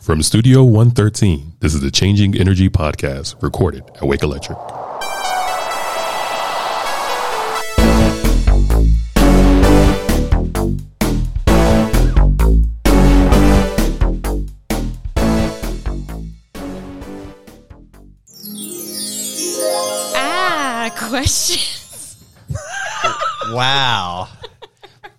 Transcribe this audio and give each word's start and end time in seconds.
From 0.00 0.22
Studio 0.22 0.62
113, 0.62 1.54
this 1.60 1.74
is 1.74 1.80
the 1.82 1.90
Changing 1.90 2.36
Energy 2.36 2.70
Podcast, 2.70 3.42
recorded 3.42 3.84
at 3.96 4.04
Wake 4.04 4.22
Electric. 4.22 4.56
Ah, 20.14 20.90
questions. 21.08 22.16
Wow. 23.50 24.28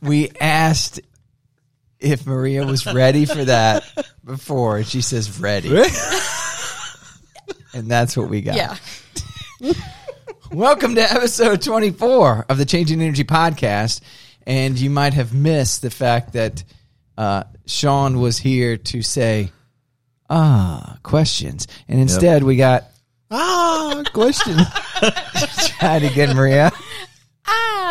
we 0.02 0.30
asked 0.40 1.02
if 2.00 2.26
Maria 2.26 2.66
was 2.66 2.86
ready 2.86 3.26
for 3.26 3.44
that 3.46 3.84
before, 4.30 4.78
and 4.78 4.86
she 4.86 5.02
says 5.02 5.40
ready. 5.40 5.70
and 7.74 7.90
that's 7.90 8.16
what 8.16 8.30
we 8.30 8.42
got. 8.42 8.56
Yeah. 8.56 8.76
Welcome 10.52 10.96
to 10.96 11.02
episode 11.02 11.62
24 11.62 12.46
of 12.48 12.58
the 12.58 12.66
Changing 12.66 13.02
Energy 13.02 13.24
Podcast. 13.24 14.02
And 14.46 14.80
you 14.80 14.90
might 14.90 15.14
have 15.14 15.34
missed 15.34 15.82
the 15.82 15.90
fact 15.90 16.34
that 16.34 16.64
uh, 17.18 17.44
Shawn 17.66 18.20
was 18.20 18.38
here 18.38 18.78
to 18.78 19.02
say, 19.02 19.52
ah, 20.30 20.98
questions. 21.04 21.68
And 21.88 22.00
instead, 22.00 22.44
we 22.44 22.56
got, 22.56 22.86
ah, 23.32 24.04
question. 24.14 24.58
Try 25.80 25.98
it 25.98 26.12
again, 26.12 26.36
Maria. 26.36 26.72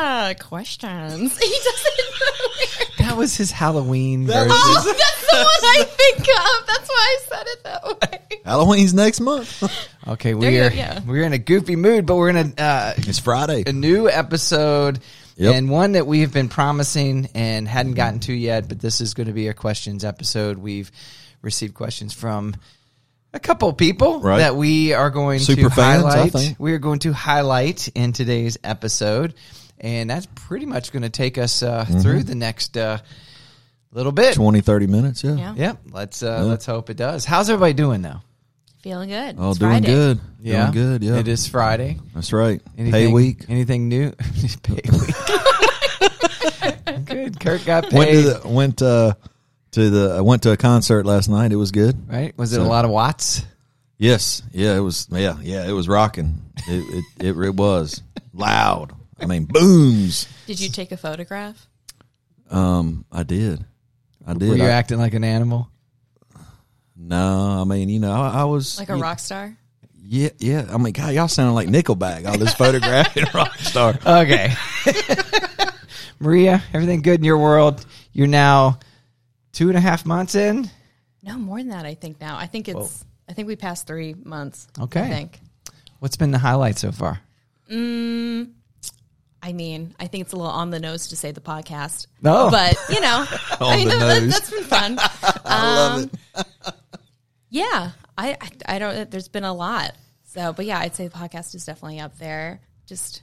Ah, 0.01 0.33
questions. 0.39 1.39
He 1.43 1.59
doesn't 1.65 1.99
know. 1.99 3.05
That 3.07 3.17
was 3.17 3.37
his 3.37 3.51
Halloween 3.51 4.27
version. 4.27 4.49
Oh, 4.51 4.83
that's 4.85 5.31
the 5.31 5.37
one 5.37 5.45
I 5.47 5.85
think 5.85 6.19
of. 6.21 6.67
That's 6.67 6.89
why 6.89 7.17
I 7.17 7.19
said 7.29 7.47
it 7.47 7.65
that 7.65 7.85
way. 8.31 8.41
Halloween's 8.45 8.95
next 8.95 9.21
month. 9.21 9.63
Okay, 10.09 10.31
There 10.33 10.39
we're 10.39 10.71
go, 10.71 10.75
yeah. 10.75 11.01
we're 11.07 11.23
in 11.25 11.35
a 11.35 11.39
goofy 11.39 11.77
mood, 11.77 12.07
but 12.07 12.17
we're 12.17 12.31
in 12.31 12.37
a 12.39 12.63
uh, 12.63 12.95
it's 12.97 13.19
Friday. 13.19 13.63
a 13.67 13.75
new 13.75 14.09
episode 14.09 15.01
Yep. 15.37 15.55
and 15.55 15.69
one 15.69 15.93
that 15.93 16.07
we 16.07 16.21
have 16.21 16.33
been 16.33 16.49
promising 16.49 17.29
and 17.35 17.69
hadn't 17.69 17.93
gotten 17.93 18.19
to 18.21 18.33
yet. 18.33 18.69
But 18.69 18.81
this 18.81 19.03
is 19.03 19.13
going 19.13 19.27
to 19.27 19.35
be 19.35 19.49
a 19.49 19.55
questions 19.55 20.05
episode. 20.07 20.57
We've 20.57 20.91
received 21.43 21.75
questions 21.75 22.15
from 22.15 22.57
a 23.35 23.39
couple 23.39 23.69
of 23.69 23.77
people 23.77 24.21
Right. 24.21 24.39
that 24.39 24.57
we 24.57 24.95
are 24.95 25.11
going 25.11 25.41
to 25.41 25.45
Super 25.45 25.69
fans, 25.69 26.05
I 26.05 26.11
highlight. 26.11 26.33
think. 26.33 26.57
We 26.59 26.73
are 26.73 26.79
going 26.79 27.01
to 27.01 27.13
highlight 27.13 27.89
in 27.89 28.15
today's 28.15 28.57
episode, 28.65 29.35
and 29.81 30.09
that's 30.11 30.27
pretty 30.35 30.67
much 30.67 30.93
going 30.93 31.03
to 31.03 31.11
take 31.11 31.39
us 31.39 31.63
uh, 31.63 31.85
Mm-hmm. 31.85 32.01
through 32.01 32.23
the 32.25 32.35
next 32.35 32.77
uh, 32.77 32.99
little 33.93 34.13
bit. 34.13 34.35
20, 34.35 34.61
30 34.61 34.87
minutes. 34.87 35.25
Yeah. 35.25 35.35
Yeah. 35.37 35.55
Yep, 35.57 35.79
let's 35.93 36.23
uh, 36.23 36.45
let's 36.45 36.67
hope 36.67 36.91
it 36.91 36.97
does. 36.97 37.25
How's 37.25 37.49
everybody 37.51 37.73
doing 37.75 38.03
though? 38.03 38.21
Feeling 38.83 39.09
good. 39.09 39.35
Oh, 39.39 39.51
It's 39.51 39.59
doing 39.59 39.73
Friday. 39.73 39.87
good. 39.87 40.21
Doing 40.43 40.71
good. 40.71 41.03
Yeah. 41.03 41.17
it 41.19 41.27
is 41.29 41.49
Friday. 41.49 41.99
That's 42.15 42.33
right. 42.33 42.63
Anything, 42.79 42.93
Pay 43.09 43.13
week. 43.13 43.45
Anything 43.49 43.89
new? 43.89 44.13
Pay 44.63 44.75
week. 44.93 45.15
good. 47.05 47.41
Kirk 47.41 47.65
got 47.65 47.93
Went 47.93 48.11
paid. 48.11 48.23
to 48.23 48.31
the, 48.35 48.49
went 48.49 48.83
uh, 48.83 49.15
to 49.73 49.91
the 49.91 50.15
I 50.19 50.21
went 50.21 50.43
to 50.45 50.53
a 50.53 50.57
concert 50.57 51.07
last 51.07 51.29
night. 51.29 51.53
It 51.53 51.57
was 51.57 51.71
good. 51.73 52.09
right? 52.09 52.37
Was 52.39 52.53
it 52.53 52.57
So- 52.57 52.63
a 52.63 52.69
lot 52.69 52.85
of 52.85 52.91
watts? 52.91 53.45
Yes. 53.99 54.43
Yeah. 54.53 54.77
It 54.77 54.81
was. 54.81 55.09
Yeah. 55.11 55.37
Yeah. 55.43 55.67
It 55.69 55.73
was 55.73 55.89
rocking. 55.89 56.41
It 56.69 57.05
it, 57.19 57.27
it, 57.31 57.37
it 57.47 57.55
was 57.57 58.01
loud. 58.33 58.93
I 59.21 59.27
mean, 59.27 59.45
booms. 59.45 60.29
Did 60.47 60.61
you 60.61 60.69
take 60.69 60.93
a 60.93 60.97
photograph? 60.97 61.67
Um, 62.51 63.05
I 63.13 63.23
did. 63.25 63.65
I 64.27 64.35
did. 64.35 64.49
Were 64.51 64.57
you 64.57 64.65
I- 64.65 64.71
acting 64.71 64.99
like 64.99 65.15
an 65.15 65.25
animal? 65.25 65.69
no, 66.97 67.61
I 67.61 67.65
mean, 67.65 67.89
you 67.89 68.01
know, 68.01 68.13
I, 68.13 68.41
I 68.41 68.45
was 68.45 68.79
Like 68.79 68.91
a 68.91 68.97
you- 68.97 69.03
rock 69.03 69.19
star? 69.19 69.57
Yeah, 70.11 70.31
yeah. 70.39 70.67
I 70.73 70.79
mean, 70.79 70.95
God, 70.95 71.13
y'all 71.13 71.29
sounding 71.29 71.55
like 71.55 71.69
Nickelback. 71.69 72.27
All 72.27 72.39
this 72.39 72.55
photographing 72.55 73.25
rock 73.35 73.55
star. 73.59 73.99
Okay. 74.07 74.55
Maria, 76.21 76.63
everything 76.73 77.03
good 77.03 77.21
in 77.21 77.25
your 77.25 77.37
world? 77.39 77.85
You're 78.13 78.27
now 78.27 78.79
two 79.53 79.69
and 79.69 79.77
a 79.77 79.81
half 79.81 80.07
months 80.07 80.35
in. 80.35 80.71
No, 81.23 81.37
more 81.37 81.59
than 81.59 81.69
that, 81.69 81.85
I 81.85 81.95
think 81.95 82.21
now. 82.21 82.39
I 82.39 82.47
think 82.47 82.69
it's, 82.69 83.05
I 83.29 83.35
think 83.35 83.49
we 83.49 83.57
passed 83.57 83.87
three 83.87 84.15
months. 84.15 84.67
Okay. 84.81 85.03
I 85.03 85.09
think. 85.09 85.41
What's 85.99 86.17
been 86.17 86.31
the 86.31 86.39
highlight 86.39 86.79
so 86.79 86.91
far? 86.91 87.21
Mm, 87.71 88.53
I 89.43 89.53
mean, 89.53 89.95
I 90.01 90.07
think 90.09 90.23
it's 90.23 90.33
a 90.33 90.37
little 90.37 90.51
on 90.51 90.71
the 90.71 90.81
nose 90.81 91.09
to 91.09 91.17
say 91.17 91.31
the 91.31 91.41
podcast. 91.41 92.07
No. 92.23 92.51
But, 92.51 92.77
you 92.91 93.01
know, 93.01 93.25
I 93.61 93.77
mean, 93.77 93.89
the 93.89 93.95
that, 93.97 94.23
nose. 94.23 94.33
that's 94.33 94.51
been 94.51 94.65
fun. 94.65 94.97
I 95.45 95.75
love 95.75 96.11
it. 96.37 96.75
Yeah, 97.51 97.93
I, 98.17 98.37
I 98.41 98.51
I 98.75 98.79
don't. 98.79 99.11
There's 99.11 99.29
been 99.29 99.45
a 99.45 99.55
lot. 99.55 99.95
So, 100.25 100.53
but 100.53 100.67
yeah, 100.67 100.79
I'd 100.79 100.95
say 100.95 101.09
the 101.09 101.15
podcast 101.17 101.55
is 101.55 101.65
definitely 101.65 102.01
up 102.01 102.19
there. 102.19 102.61
Just 102.87 103.23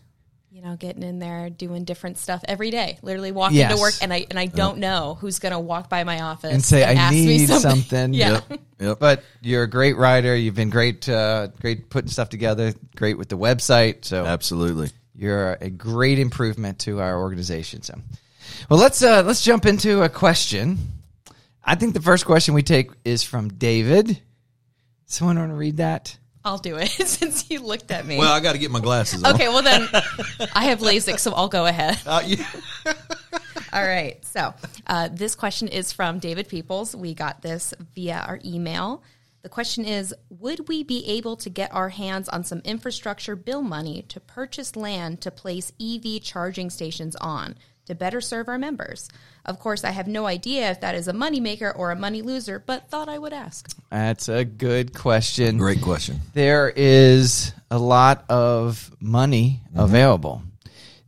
you 0.50 0.62
know, 0.62 0.78
getting 0.78 1.04
in 1.04 1.20
there, 1.20 1.50
doing 1.50 1.84
different 1.84 2.18
stuff 2.18 2.42
every 2.48 2.72
day. 2.72 2.98
Literally 3.02 3.32
walking 3.34 3.58
Yes. 3.58 3.76
to 3.76 3.80
work, 3.80 3.94
and 4.02 4.12
I 4.14 4.26
and 4.30 4.40
I 4.40 4.46
don't 4.48 4.78
know 4.80 5.18
who's 5.20 5.38
gonna 5.40 5.60
walk 5.60 5.90
by 5.90 6.04
my 6.06 6.22
office 6.22 6.54
And 6.54 6.64
say, 6.64 6.84
"I 6.84 6.94
ask 6.94 7.14
me 7.14 7.26
need 7.26 7.50
something." 7.50 8.14
Yeah, 8.16 8.40
Yep. 8.50 8.60
Yep. 8.80 9.00
But 9.00 9.24
you're 9.42 9.64
a 9.64 9.70
great 9.70 9.98
writer. 9.98 10.36
You've 10.36 10.56
been 10.56 10.70
great, 10.70 11.08
uh, 11.08 11.48
great 11.62 11.90
putting 11.90 12.10
stuff 12.10 12.30
together. 12.30 12.74
Great 12.96 13.18
with 13.18 13.30
the 13.30 13.38
website. 13.38 14.06
So 14.06 14.26
Absolutely. 14.26 14.90
You're 15.18 15.54
a 15.62 15.70
great 15.70 16.20
improvement 16.20 16.80
to 16.80 17.00
our 17.00 17.20
organization. 17.20 17.82
So, 17.82 18.00
well, 18.70 18.80
let's 18.80 19.02
uh, 19.02 19.24
let's 19.24 19.44
jump 19.44 19.66
into 19.66 20.04
a 20.04 20.10
question. 20.10 20.78
I 21.64 21.76
think 21.76 21.94
the 21.94 22.02
first 22.02 22.26
question 22.26 22.54
we 22.54 22.64
take 22.64 22.92
is 23.04 23.24
from 23.24 23.50
David. 23.50 24.20
Someone 25.06 25.40
want 25.40 25.52
to 25.52 25.56
read 25.56 25.78
that? 25.78 26.18
I'll 26.44 26.60
do 26.60 26.76
it 26.76 26.90
since 27.08 27.50
you 27.50 27.60
looked 27.62 27.90
at 27.92 28.06
me. 28.06 28.18
Well, 28.18 28.32
I 28.32 28.40
got 28.40 28.54
to 28.54 28.60
get 28.60 28.70
my 28.70 28.80
glasses 28.80 29.24
on. 29.24 29.34
okay, 29.34 29.48
well 29.48 29.64
then, 29.64 29.88
I 30.54 30.66
have 30.66 30.80
LASIK, 30.80 31.20
so 31.20 31.34
I'll 31.34 31.50
go 31.50 31.66
ahead. 31.66 32.00
Uh, 32.06 32.22
yeah. 32.26 32.46
All 33.74 33.86
right. 33.86 34.24
So 34.24 34.54
uh, 34.88 35.10
this 35.12 35.36
question 35.36 35.68
is 35.68 35.92
from 35.92 36.20
David 36.20 36.48
Peoples. 36.48 36.96
We 36.96 37.14
got 37.14 37.42
this 37.42 37.74
via 37.96 38.24
our 38.28 38.40
email. 38.46 39.04
The 39.46 39.50
question 39.50 39.86
is 39.86 40.12
Would 40.32 40.70
we 40.70 40.82
be 40.82 41.08
able 41.08 41.36
to 41.36 41.52
get 41.52 41.72
our 41.72 41.90
hands 41.90 42.28
on 42.30 42.44
some 42.44 42.64
infrastructure 42.66 43.36
bill 43.36 43.62
money 43.62 44.02
to 44.10 44.20
purchase 44.20 44.76
land 44.76 45.22
to 45.22 45.30
place 45.30 45.72
EV 45.80 46.24
charging 46.24 46.72
stations 46.72 47.16
on 47.18 47.54
to 47.86 47.94
better 47.94 48.22
serve 48.22 48.48
our 48.48 48.58
members? 48.58 49.08
Of 49.46 49.60
course, 49.60 49.84
I 49.84 49.92
have 49.92 50.08
no 50.08 50.26
idea 50.26 50.72
if 50.72 50.82
that 50.82 50.96
is 50.96 51.08
a 51.08 51.14
moneymaker 51.14 51.72
or 51.78 51.92
a 51.92 51.96
money 51.96 52.24
loser, 52.24 52.58
but 52.58 52.90
thought 52.90 53.08
I 53.08 53.20
would 53.20 53.34
ask. 53.34 53.70
That's 53.92 54.30
a 54.30 54.46
good 54.46 54.96
question. 54.96 55.60
Great 55.60 55.84
question. 55.84 56.22
There 56.34 56.74
is 56.76 57.54
a 57.70 57.78
lot 57.78 58.26
of 58.28 58.90
money 59.00 59.62
mm-hmm. 59.68 59.80
available. 59.80 60.42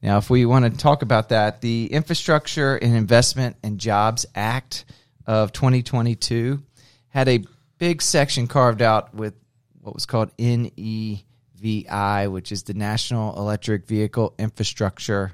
Now, 0.03 0.19
if 0.19 0.29
we 0.29 0.45
want 0.45 0.71
to 0.71 0.79
talk 0.79 1.01
about 1.01 1.29
that, 1.29 1.61
the 1.61 1.87
Infrastructure 1.87 2.75
and 2.75 2.95
Investment 2.95 3.55
and 3.63 3.79
Jobs 3.79 4.27
Act 4.35 4.85
of 5.25 5.53
2022 5.53 6.61
had 7.09 7.27
a 7.29 7.43
big 7.77 8.01
section 8.01 8.47
carved 8.47 8.81
out 8.81 9.13
with 9.13 9.33
what 9.81 9.93
was 9.93 10.05
called 10.05 10.35
NEVI, 10.37 12.31
which 12.31 12.51
is 12.51 12.63
the 12.63 12.73
National 12.73 13.37
Electric 13.37 13.85
Vehicle 13.87 14.33
Infrastructure 14.37 15.31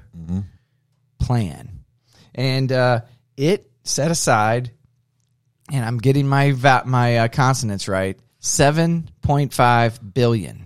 Plan. 1.18 1.84
And 2.34 2.70
uh, 2.72 3.00
it 3.36 3.70
set 3.84 4.10
aside, 4.10 4.70
and 5.72 5.84
I'm 5.84 5.98
getting 5.98 6.26
my 6.28 6.52
va- 6.52 6.82
my 6.86 7.18
uh, 7.18 7.28
consonants 7.28 7.88
right, 7.88 8.18
7.5 8.40 10.14
billion 10.14 10.64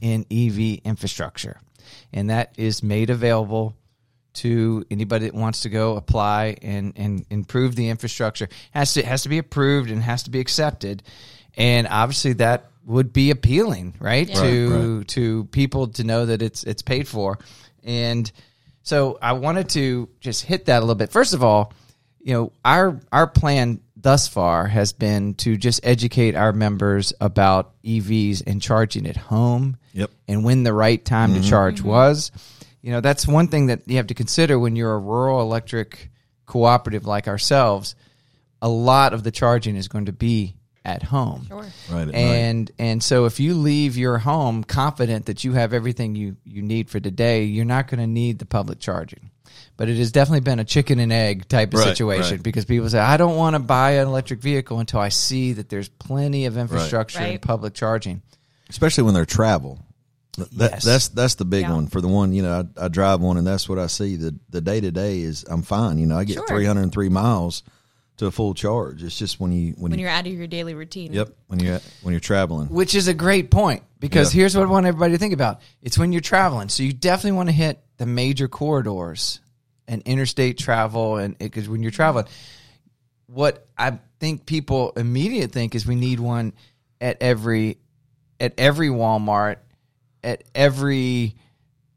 in 0.00 0.24
EV 0.30 0.80
infrastructure, 0.84 1.60
and 2.12 2.30
that 2.30 2.54
is 2.56 2.82
made 2.82 3.10
available 3.10 3.76
to 4.36 4.84
anybody 4.90 5.26
that 5.26 5.34
wants 5.34 5.60
to 5.60 5.68
go 5.68 5.96
apply 5.96 6.56
and, 6.62 6.92
and 6.96 7.26
improve 7.30 7.76
the 7.76 7.88
infrastructure. 7.88 8.48
has 8.72 8.94
to 8.94 9.04
has 9.04 9.22
to 9.22 9.28
be 9.28 9.38
approved 9.38 9.90
and 9.90 10.02
has 10.02 10.24
to 10.24 10.30
be 10.30 10.40
accepted, 10.40 11.02
and 11.56 11.86
obviously 11.88 12.34
that 12.34 12.70
would 12.84 13.12
be 13.12 13.30
appealing, 13.30 13.94
right, 13.98 14.28
Yeah. 14.28 14.42
to 14.42 15.04
to 15.04 15.44
people 15.46 15.88
to 15.88 16.04
know 16.04 16.26
that 16.26 16.42
it's 16.42 16.64
it's 16.64 16.82
paid 16.82 17.08
for, 17.08 17.38
and 17.84 18.30
so 18.82 19.18
I 19.20 19.32
wanted 19.32 19.70
to 19.70 20.08
just 20.20 20.44
hit 20.44 20.66
that 20.66 20.78
a 20.78 20.80
little 20.80 20.94
bit. 20.94 21.10
First 21.10 21.34
of 21.34 21.42
all, 21.42 21.72
you 22.20 22.32
know 22.32 22.52
our 22.64 23.00
our 23.12 23.26
plan 23.26 23.80
thus 23.96 24.28
far 24.28 24.66
has 24.66 24.92
been 24.92 25.34
to 25.34 25.56
just 25.56 25.84
educate 25.84 26.36
our 26.36 26.52
members 26.52 27.12
about 27.20 27.72
EVs 27.82 28.42
and 28.46 28.62
charging 28.62 29.06
at 29.06 29.16
home 29.16 29.78
Yep. 29.94 30.10
and 30.28 30.44
when 30.44 30.62
the 30.62 30.72
right 30.72 31.02
time 31.02 31.32
to 31.32 31.40
mm-hmm. 31.40 31.48
charge 31.48 31.78
mm-hmm. 31.78 31.88
was. 31.88 32.30
You 32.86 32.92
know, 32.92 33.00
that's 33.00 33.26
one 33.26 33.48
thing 33.48 33.66
that 33.66 33.80
you 33.86 33.96
have 33.96 34.06
to 34.06 34.14
consider 34.14 34.60
when 34.60 34.76
you're 34.76 34.94
a 34.94 34.98
rural 35.00 35.40
electric 35.40 36.08
cooperative 36.46 37.04
like 37.04 37.26
ourselves. 37.26 37.96
A 38.62 38.68
lot 38.68 39.12
of 39.12 39.24
the 39.24 39.32
charging 39.32 39.74
is 39.74 39.88
going 39.88 40.04
to 40.06 40.12
be 40.12 40.54
at 40.84 41.02
home. 41.02 41.46
Sure. 41.48 41.66
Right. 41.90 42.02
at 42.02 42.06
night. 42.06 42.14
And 42.14 42.70
and 42.78 43.02
so 43.02 43.24
if 43.24 43.40
you 43.40 43.54
leave 43.54 43.96
your 43.96 44.18
home 44.18 44.62
confident 44.62 45.26
that 45.26 45.42
you 45.42 45.54
have 45.54 45.72
everything 45.72 46.14
you, 46.14 46.36
you 46.44 46.62
need 46.62 46.88
for 46.88 47.00
today, 47.00 47.42
you're 47.42 47.64
not 47.64 47.88
going 47.88 47.98
to 47.98 48.06
need 48.06 48.38
the 48.38 48.46
public 48.46 48.78
charging. 48.78 49.32
But 49.76 49.88
it 49.88 49.96
has 49.96 50.12
definitely 50.12 50.40
been 50.40 50.60
a 50.60 50.64
chicken 50.64 51.00
and 51.00 51.12
egg 51.12 51.48
type 51.48 51.74
of 51.74 51.80
Right, 51.80 51.88
situation 51.88 52.34
right. 52.36 52.42
because 52.44 52.66
people 52.66 52.88
say, 52.88 53.00
I 53.00 53.16
don't 53.16 53.34
want 53.34 53.54
to 53.56 53.58
buy 53.58 53.94
an 53.94 54.06
electric 54.06 54.38
vehicle 54.40 54.78
until 54.78 55.00
I 55.00 55.08
see 55.08 55.54
that 55.54 55.68
there's 55.70 55.88
plenty 55.88 56.46
of 56.46 56.56
infrastructure 56.56 57.18
and 57.18 57.30
Right. 57.30 57.40
public 57.42 57.74
charging. 57.74 58.22
especially 58.70 59.02
when 59.02 59.14
they're 59.14 59.26
travel. 59.26 59.80
That, 60.36 60.70
Yes. 60.72 60.84
That's 60.84 61.08
that's 61.08 61.34
the 61.36 61.44
big 61.44 61.62
Yeah. 61.62 61.72
one 61.74 61.86
for 61.88 62.00
the 62.00 62.08
one 62.08 62.32
you 62.32 62.42
know 62.42 62.66
I, 62.78 62.84
I 62.84 62.88
drive 62.88 63.20
one 63.20 63.36
and 63.36 63.46
that's 63.46 63.68
what 63.68 63.78
I 63.78 63.86
see 63.88 64.16
the 64.16 64.34
the 64.50 64.60
day 64.60 64.80
to 64.80 64.90
day 64.90 65.20
is 65.20 65.44
I'm 65.48 65.62
fine 65.62 65.98
you 65.98 66.06
know 66.06 66.16
I 66.18 66.24
get 66.24 66.34
Sure. 66.34 66.46
303 66.46 67.08
miles 67.08 67.62
to 68.18 68.26
a 68.26 68.30
full 68.30 68.54
charge 68.54 69.02
it's 69.02 69.18
just 69.18 69.38
when 69.40 69.52
you 69.52 69.72
when, 69.76 69.90
when 69.90 69.98
you 69.98 70.04
you're 70.06 70.12
out 70.14 70.26
of 70.26 70.32
your 70.32 70.46
daily 70.46 70.74
routine. 70.74 71.12
yep 71.12 71.28
when 71.48 71.60
you're 71.60 71.80
when 72.02 72.12
you're 72.12 72.20
traveling 72.20 72.68
Which 72.68 72.94
is 72.94 73.08
a 73.08 73.14
great 73.14 73.50
point 73.50 73.82
because 74.00 74.34
Yeah. 74.34 74.40
here's 74.40 74.56
what 74.56 74.66
I 74.66 74.70
want 74.70 74.86
everybody 74.86 75.12
to 75.12 75.18
think 75.18 75.32
about. 75.34 75.60
It's 75.82 75.96
when 75.98 76.12
you're 76.12 76.20
traveling. 76.20 76.68
So 76.68 76.82
you 76.82 76.92
definitely 76.92 77.32
want 77.36 77.48
to 77.48 77.54
hit 77.54 77.82
the 77.98 78.06
major 78.06 78.46
corridors 78.48 79.40
and 79.88 80.02
interstate 80.02 80.58
travel 80.58 81.16
and 81.16 81.36
because 81.38 81.68
when 81.68 81.82
you're 81.82 81.92
traveling, 81.92 82.26
what 83.26 83.66
I 83.76 83.98
think 84.20 84.46
people 84.46 84.92
immediately 84.96 85.46
think 85.48 85.74
is 85.74 85.86
we 85.86 85.94
need 85.94 86.20
one 86.20 86.52
at 87.00 87.18
every 87.20 87.78
at 88.38 88.54
every 88.58 88.88
Walmart, 88.88 89.56
at 90.26 90.42
every 90.54 91.34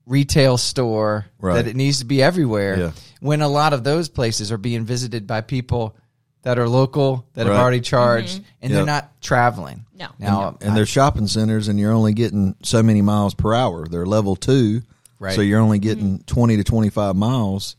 retail 0.06 0.58
store, 0.58 1.26
Right. 1.40 1.56
that 1.56 1.68
it 1.68 1.76
needs 1.76 2.00
to 2.00 2.06
be 2.06 2.22
everywhere. 2.24 2.78
Yeah. 2.80 2.92
When 3.20 3.42
a 3.42 3.48
lot 3.48 3.74
of 3.74 3.84
those 3.84 4.10
places 4.10 4.52
are 4.52 4.58
being 4.58 4.86
visited 4.86 5.28
by 5.28 5.42
people 5.42 5.96
that 6.44 6.58
are 6.58 6.70
local, 6.70 7.28
that 7.34 7.46
have 7.48 7.56
already 7.56 7.82
charged, 7.82 8.42
and 8.62 8.74
they're 8.74 8.86
not 8.86 9.22
traveling. 9.22 9.86
No. 9.94 10.08
Now, 10.18 10.58
and 10.62 10.76
they're 10.78 10.86
shopping 10.86 11.28
centers 11.28 11.68
and 11.68 11.78
you're 11.78 11.92
only 11.92 12.14
getting 12.14 12.56
so 12.64 12.82
many 12.82 13.02
miles 13.02 13.34
per 13.34 13.54
hour 13.54 13.86
they're 13.88 14.06
level 14.06 14.38
two 14.38 14.82
Right. 15.20 15.36
so 15.36 15.42
you're 15.42 15.60
only 15.60 15.80
getting 15.80 16.20
20 16.20 16.56
to 16.56 16.64
25 16.64 17.18
miles 17.18 17.76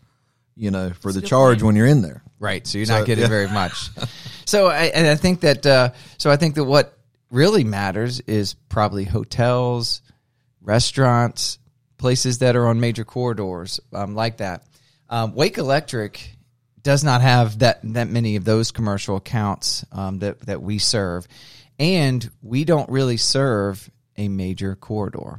you 0.54 0.70
know 0.70 0.90
for 1.00 1.10
the 1.12 1.22
charge 1.22 1.60
point. 1.60 1.66
when 1.68 1.76
you're 1.76 1.86
in 1.86 2.02
there 2.02 2.22
Right. 2.38 2.66
So 2.66 2.76
you're 2.76 2.86
So, 2.86 2.98
not 2.98 3.06
getting 3.06 3.22
yeah. 3.22 3.28
very 3.28 3.48
much. 3.48 3.88
So 4.46 4.66
I, 4.66 4.84
and 4.86 5.06
I 5.06 5.14
think 5.14 5.40
that 5.42 5.64
uh, 5.64 5.90
so 6.18 6.28
I 6.30 6.36
think 6.36 6.56
that 6.56 6.64
what 6.64 6.98
really 7.30 7.62
matters 7.64 8.18
is 8.20 8.54
probably 8.68 9.04
hotels, 9.04 10.02
restaurants, 10.62 11.58
places 11.98 12.38
that 12.38 12.56
are 12.56 12.66
on 12.68 12.80
major 12.80 13.04
corridors 13.04 13.80
um, 13.92 14.14
like 14.14 14.38
that. 14.38 14.64
Um, 15.08 15.34
Wake 15.34 15.58
Electric 15.58 16.36
does 16.82 17.04
not 17.04 17.20
have 17.20 17.58
that 17.58 17.80
that 17.82 18.08
many 18.08 18.36
of 18.36 18.44
those 18.44 18.70
commercial 18.70 19.16
accounts 19.16 19.84
um, 19.92 20.20
that 20.20 20.40
that 20.42 20.62
we 20.62 20.78
serve, 20.78 21.26
and 21.78 22.28
we 22.42 22.64
don't 22.64 22.88
really 22.90 23.16
serve 23.16 23.90
a 24.16 24.28
major 24.28 24.76
corridor. 24.76 25.38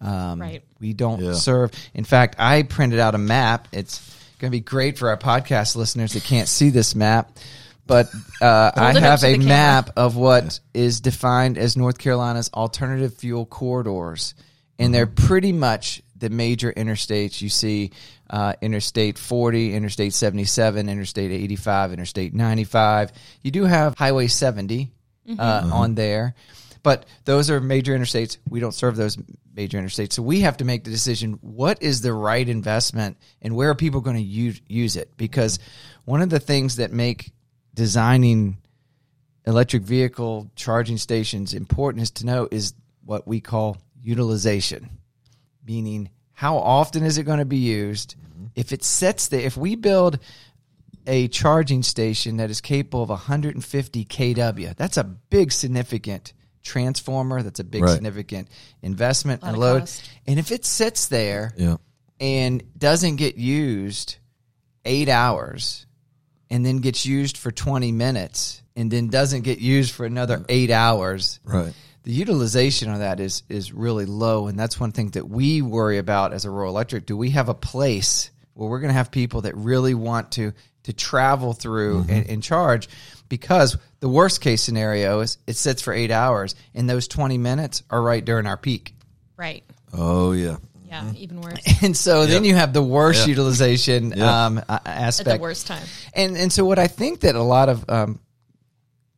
Um, 0.00 0.40
Right. 0.40 0.62
We 0.78 0.92
don't 0.92 1.20
Yeah. 1.22 1.32
serve. 1.34 1.70
In 1.94 2.04
fact, 2.04 2.36
I 2.38 2.62
printed 2.62 2.98
out 2.98 3.14
a 3.14 3.18
map. 3.18 3.68
It's 3.72 3.98
going 4.38 4.50
to 4.50 4.56
be 4.56 4.60
great 4.60 4.98
for 4.98 5.08
our 5.08 5.16
podcast 5.16 5.74
listeners 5.76 6.12
that 6.12 6.24
can't 6.24 6.48
see 6.48 6.68
this 6.68 6.94
map. 6.94 7.30
But 7.86 8.08
uh, 8.42 8.72
I 8.76 8.92
have 9.00 9.22
a 9.24 9.32
the 9.32 9.32
camera. 9.38 9.48
map 9.48 9.90
of 9.96 10.14
what 10.16 10.60
is 10.74 11.00
defined 11.00 11.56
as 11.56 11.76
North 11.78 11.96
Carolina's 11.98 12.50
alternative 12.52 13.14
fuel 13.14 13.46
corridors, 13.46 14.34
and 14.78 14.94
they're 14.94 15.06
pretty 15.06 15.52
much 15.52 16.02
the 16.18 16.30
major 16.30 16.72
interstates. 16.72 17.40
You 17.40 17.48
see 17.48 17.92
uh, 18.28 18.54
Interstate 18.60 19.18
40, 19.18 19.74
Interstate 19.74 20.14
77, 20.14 20.88
Interstate 20.88 21.30
85, 21.30 21.92
Interstate 21.92 22.34
95. 22.34 23.12
You 23.42 23.50
do 23.50 23.64
have 23.64 23.96
Highway 23.96 24.26
70 24.26 24.90
uh, 25.38 25.70
on 25.72 25.94
there, 25.94 26.34
but 26.82 27.06
those 27.24 27.50
are 27.50 27.60
major 27.60 27.96
interstates. 27.96 28.38
We 28.48 28.60
don't 28.60 28.72
serve 28.72 28.96
those 28.96 29.18
major 29.54 29.78
interstates, 29.78 30.12
so 30.12 30.22
we 30.22 30.40
have 30.40 30.58
to 30.58 30.64
make 30.64 30.84
the 30.84 30.90
decision: 30.90 31.38
what 31.40 31.82
is 31.82 32.00
the 32.00 32.12
right 32.12 32.48
investment, 32.48 33.16
and 33.42 33.56
where 33.56 33.70
are 33.70 33.74
people 33.74 34.00
going 34.00 34.16
to 34.16 34.22
use 34.22 34.60
use 34.68 34.96
it? 34.96 35.16
Because 35.16 35.58
one 36.04 36.22
of 36.22 36.30
the 36.30 36.38
things 36.38 36.76
that 36.76 36.92
make 36.92 37.32
designing 37.74 38.58
electric 39.46 39.82
vehicle 39.82 40.50
charging 40.56 40.96
stations 40.96 41.54
important 41.54 42.02
is 42.02 42.10
to 42.10 42.26
know 42.26 42.48
is 42.50 42.74
what 43.04 43.26
we 43.26 43.40
call 43.40 43.76
utilization, 44.06 44.88
meaning 45.66 46.08
how 46.32 46.58
often 46.58 47.02
is 47.02 47.18
it 47.18 47.24
going 47.24 47.40
to 47.40 47.44
be 47.44 47.58
used? 47.58 48.14
Mm-hmm. 48.16 48.46
If 48.54 48.72
it 48.72 48.84
sets 48.84 49.28
there, 49.28 49.40
if 49.40 49.56
we 49.56 49.74
build 49.74 50.18
a 51.06 51.28
charging 51.28 51.82
station 51.82 52.36
that 52.38 52.50
is 52.50 52.60
capable 52.60 53.02
of 53.02 53.08
150 53.08 54.04
kW, 54.04 54.76
that's 54.76 54.96
a 54.96 55.04
big 55.04 55.52
significant 55.52 56.32
transformer. 56.62 57.42
That's 57.42 57.60
a 57.60 57.64
big 57.64 57.82
Right. 57.82 57.92
significant 57.92 58.48
investment 58.82 59.42
and 59.42 59.56
load. 59.56 59.80
cost. 59.80 60.02
And 60.26 60.38
if 60.38 60.52
it 60.52 60.64
sits 60.64 61.06
there 61.06 61.52
yeah 61.56 61.76
and 62.20 62.62
doesn't 62.78 63.16
get 63.16 63.36
used 63.36 64.16
eight 64.84 65.08
hours 65.08 65.86
and 66.48 66.64
then 66.64 66.78
gets 66.78 67.04
used 67.04 67.36
for 67.36 67.50
20 67.50 67.92
minutes 67.92 68.62
and 68.74 68.90
then 68.90 69.08
doesn't 69.08 69.42
get 69.42 69.58
used 69.58 69.92
for 69.92 70.06
another 70.06 70.38
mm. 70.38 70.44
eight 70.48 70.70
hours 70.70 71.40
right 71.44 71.72
the 72.06 72.12
utilization 72.12 72.90
of 72.92 73.00
that 73.00 73.18
is 73.20 73.42
is 73.48 73.72
really 73.72 74.06
low 74.06 74.46
and 74.46 74.56
that's 74.58 74.78
one 74.80 74.92
thing 74.92 75.10
that 75.10 75.28
we 75.28 75.60
worry 75.60 75.98
about 75.98 76.32
as 76.32 76.44
a 76.44 76.50
rural 76.50 76.70
electric 76.70 77.04
do 77.04 77.16
we 77.16 77.30
have 77.30 77.48
a 77.48 77.54
place 77.54 78.30
where 78.54 78.70
we're 78.70 78.78
going 78.80 78.90
to 78.90 78.94
have 78.96 79.10
people 79.10 79.40
that 79.42 79.56
really 79.56 79.92
want 79.92 80.30
to 80.32 80.52
to 80.84 80.92
travel 80.92 81.52
through 81.52 82.04
and, 82.08 82.30
and 82.30 82.42
charge 82.44 82.88
because 83.28 83.76
the 83.98 84.08
worst 84.08 84.40
case 84.40 84.62
scenario 84.62 85.18
is 85.20 85.36
it 85.48 85.56
sits 85.56 85.82
for 85.82 85.92
eight 85.92 86.12
hours 86.12 86.54
and 86.76 86.88
those 86.88 87.08
20 87.08 87.38
minutes 87.38 87.82
are 87.90 88.00
right 88.00 88.24
during 88.24 88.46
our 88.46 88.56
peak 88.56 88.94
Right. 89.36 89.64
oh 89.92 90.30
yeah 90.32 90.56
Yeah. 90.88 91.12
Even 91.16 91.40
worse. 91.40 91.58
and 91.82 91.96
so 91.96 92.24
then 92.26 92.44
you 92.44 92.54
have 92.54 92.72
the 92.72 92.82
worst 92.84 93.26
Yeah. 93.26 93.30
utilization 93.34 94.12
Yeah. 94.16 94.46
um, 94.46 94.58
a- 94.68 94.80
At 94.88 95.16
the 95.16 95.38
worst 95.40 95.66
time. 95.66 95.82
and 96.14 96.36
and 96.36 96.52
so 96.52 96.64
what 96.64 96.78
I 96.78 96.86
think 96.86 97.20
that 97.20 97.34
a 97.34 97.42
lot 97.42 97.68
of 97.68 97.84
um, 97.90 98.20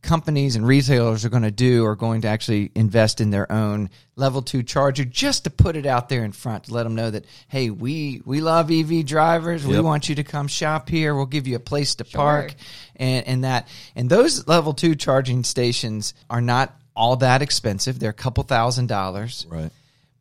companies 0.03 0.57
and 0.57 0.67
retailers 0.67 1.25
are 1.25 1.29
going 1.29 1.43
to 1.43 1.51
do 1.51 1.85
are 1.85 1.97
going 1.97 2.23
to 2.23 2.29
actually 2.29 2.71
invest 2.75 3.21
in 3.21 3.31
their 3.31 3.51
own 3.51 3.91
level 4.17 4.43
two 4.43 4.63
charger 4.63 5.05
just 5.05 5.45
to 5.45 5.51
put 5.51 5.77
it 5.77 5.87
out 5.87 6.09
there 6.09 6.25
in 6.25 6.33
front 6.33 6.65
to 6.65 6.75
let 6.75 6.85
them 6.85 6.95
know 6.95 7.11
that 7.11 7.25
hey 7.49 7.71
we 7.71 8.23
we 8.25 8.41
love 8.41 8.71
EV 8.71 9.05
drivers. 9.05 9.67
We 9.67 9.81
want 9.81 10.09
you 10.09 10.15
to 10.17 10.25
come 10.25 10.49
shop 10.49 10.89
here. 10.89 11.15
We'll 11.15 11.27
give 11.27 11.47
you 11.47 11.57
a 11.57 11.61
place 11.61 11.97
to 11.97 12.05
park 12.05 12.55
and 12.97 13.27
and 13.27 13.45
that. 13.45 13.69
And 13.97 14.09
those 14.09 14.47
level 14.47 14.75
two 14.75 14.95
charging 14.95 15.45
stations 15.45 16.15
are 16.31 16.41
not 16.41 16.75
all 16.95 17.17
that 17.17 17.43
expensive. 17.43 17.99
They're 17.99 18.11
a 18.11 18.15
couple 18.15 18.45
thousand 18.45 18.87
dollars. 18.87 19.47
Right. 19.49 19.71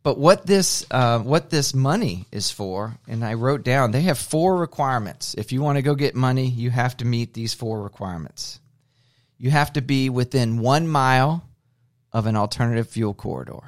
But 0.04 0.18
what 0.18 0.46
this 0.46 0.86
uh, 0.90 1.20
what 1.20 1.50
this 1.50 1.74
money 1.74 2.28
is 2.32 2.50
for, 2.50 2.98
and 3.10 3.26
I 3.26 3.34
wrote 3.34 3.64
down, 3.64 3.92
they 3.92 4.04
have 4.04 4.18
four 4.18 4.56
requirements. 4.56 5.34
If 5.38 5.52
you 5.52 5.62
want 5.62 5.78
to 5.78 5.82
go 5.82 5.96
get 5.96 6.16
money, 6.16 6.48
you 6.48 6.70
have 6.70 6.96
to 6.98 7.06
meet 7.06 7.34
these 7.34 7.54
four 7.54 7.82
requirements. 7.82 8.62
You 9.38 9.52
have 9.52 9.74
to 9.74 9.82
be 9.82 10.10
within 10.10 10.60
one 10.60 10.88
mile 10.88 11.44
of 12.12 12.26
an 12.26 12.36
alternative 12.36 12.90
fuel 12.90 13.14
corridor. 13.14 13.60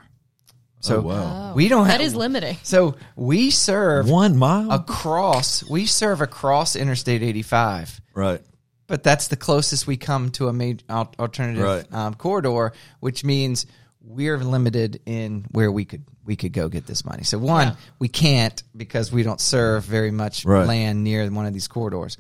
So 0.82 0.98
Oh, 0.98 1.02
wow. 1.02 1.54
we 1.54 1.68
don't 1.68 1.88
That 1.88 2.00
have 2.00 2.02
is 2.02 2.16
limiting. 2.16 2.58
So 2.64 2.96
we 3.16 3.52
serve 3.52 4.10
one 4.10 4.38
mile 4.38 4.72
across. 4.72 5.64
We 5.70 5.86
serve 5.86 6.22
across 6.22 6.76
Interstate 6.76 7.22
85 7.24 8.02
right 8.14 8.42
but 8.88 9.04
that's 9.04 9.28
the 9.28 9.36
closest 9.36 9.86
we 9.86 9.98
come 9.98 10.32
to 10.32 10.48
a 10.48 10.54
major 10.54 10.84
alternative 10.90 11.64
Right. 11.64 11.94
um, 11.94 12.16
corridor, 12.16 12.74
which 13.00 13.24
means 13.24 13.68
we're 14.02 14.40
limited 14.40 15.00
in 15.06 15.46
where 15.52 15.72
we 15.72 15.86
could 15.86 16.04
we 16.26 16.36
could 16.36 16.54
go 16.54 16.70
get 16.70 16.88
this 16.88 17.06
money. 17.06 17.24
So 17.24 17.38
one, 17.38 17.68
Yeah. 17.70 17.76
we 18.00 18.08
can't 18.08 18.62
because 18.76 19.12
we 19.12 19.22
don't 19.24 19.40
serve 19.42 19.84
very 19.84 20.10
much 20.12 20.44
Right. 20.46 20.66
land 20.68 21.04
near 21.04 21.30
one 21.30 21.46
of 21.46 21.54
these 21.54 21.68
corridors. 21.68 22.18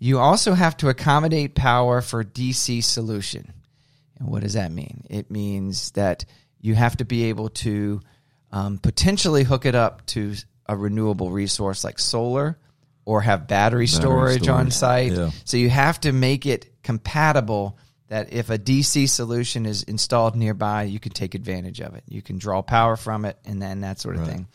You 0.00 0.18
also 0.18 0.54
have 0.54 0.78
to 0.78 0.88
accommodate 0.88 1.54
power 1.54 2.00
for 2.00 2.24
DC 2.24 2.82
solution. 2.82 3.52
And 4.18 4.28
what 4.28 4.42
does 4.42 4.54
that 4.54 4.72
mean? 4.72 5.04
It 5.10 5.30
means 5.30 5.90
that 5.92 6.24
you 6.60 6.74
have 6.74 6.96
to 6.96 7.04
be 7.04 7.24
able 7.24 7.50
to 7.50 8.00
um, 8.50 8.78
potentially 8.78 9.44
hook 9.44 9.66
it 9.66 9.74
up 9.74 10.04
to 10.06 10.34
a 10.66 10.74
renewable 10.74 11.30
resource 11.30 11.84
like 11.84 11.98
solar 11.98 12.58
or 13.04 13.20
have 13.20 13.46
battery, 13.46 13.86
storage, 13.86 14.48
on 14.48 14.70
site. 14.70 15.12
Yeah. 15.12 15.30
So 15.44 15.58
you 15.58 15.68
have 15.68 16.00
to 16.00 16.12
make 16.12 16.46
it 16.46 16.82
compatible 16.82 17.78
that 18.08 18.32
if 18.32 18.48
a 18.48 18.58
DC 18.58 19.08
solution 19.08 19.66
is 19.66 19.82
installed 19.82 20.34
nearby, 20.34 20.84
you 20.84 20.98
can 20.98 21.12
take 21.12 21.34
advantage 21.34 21.80
of 21.80 21.94
it. 21.94 22.04
You 22.08 22.22
can 22.22 22.38
draw 22.38 22.62
power 22.62 22.96
from 22.96 23.24
it 23.26 23.36
and 23.44 23.60
then 23.60 23.82
that 23.82 24.00
sort 24.00 24.16
of 24.16 24.26
thing. 24.26 24.48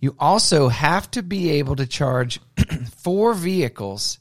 You 0.00 0.16
also 0.18 0.68
have 0.68 1.10
to 1.12 1.22
be 1.22 1.50
able 1.52 1.76
to 1.76 1.86
charge 1.86 2.40
four 2.98 3.34
vehicles 3.34 4.18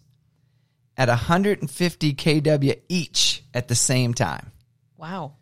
at 0.98 1.08
150 1.10 2.14
kW 2.14 2.80
each 2.90 3.44
at 3.54 3.68
the 3.68 3.76
same 3.76 4.14
time. 4.14 4.52
Wow. 4.98 5.34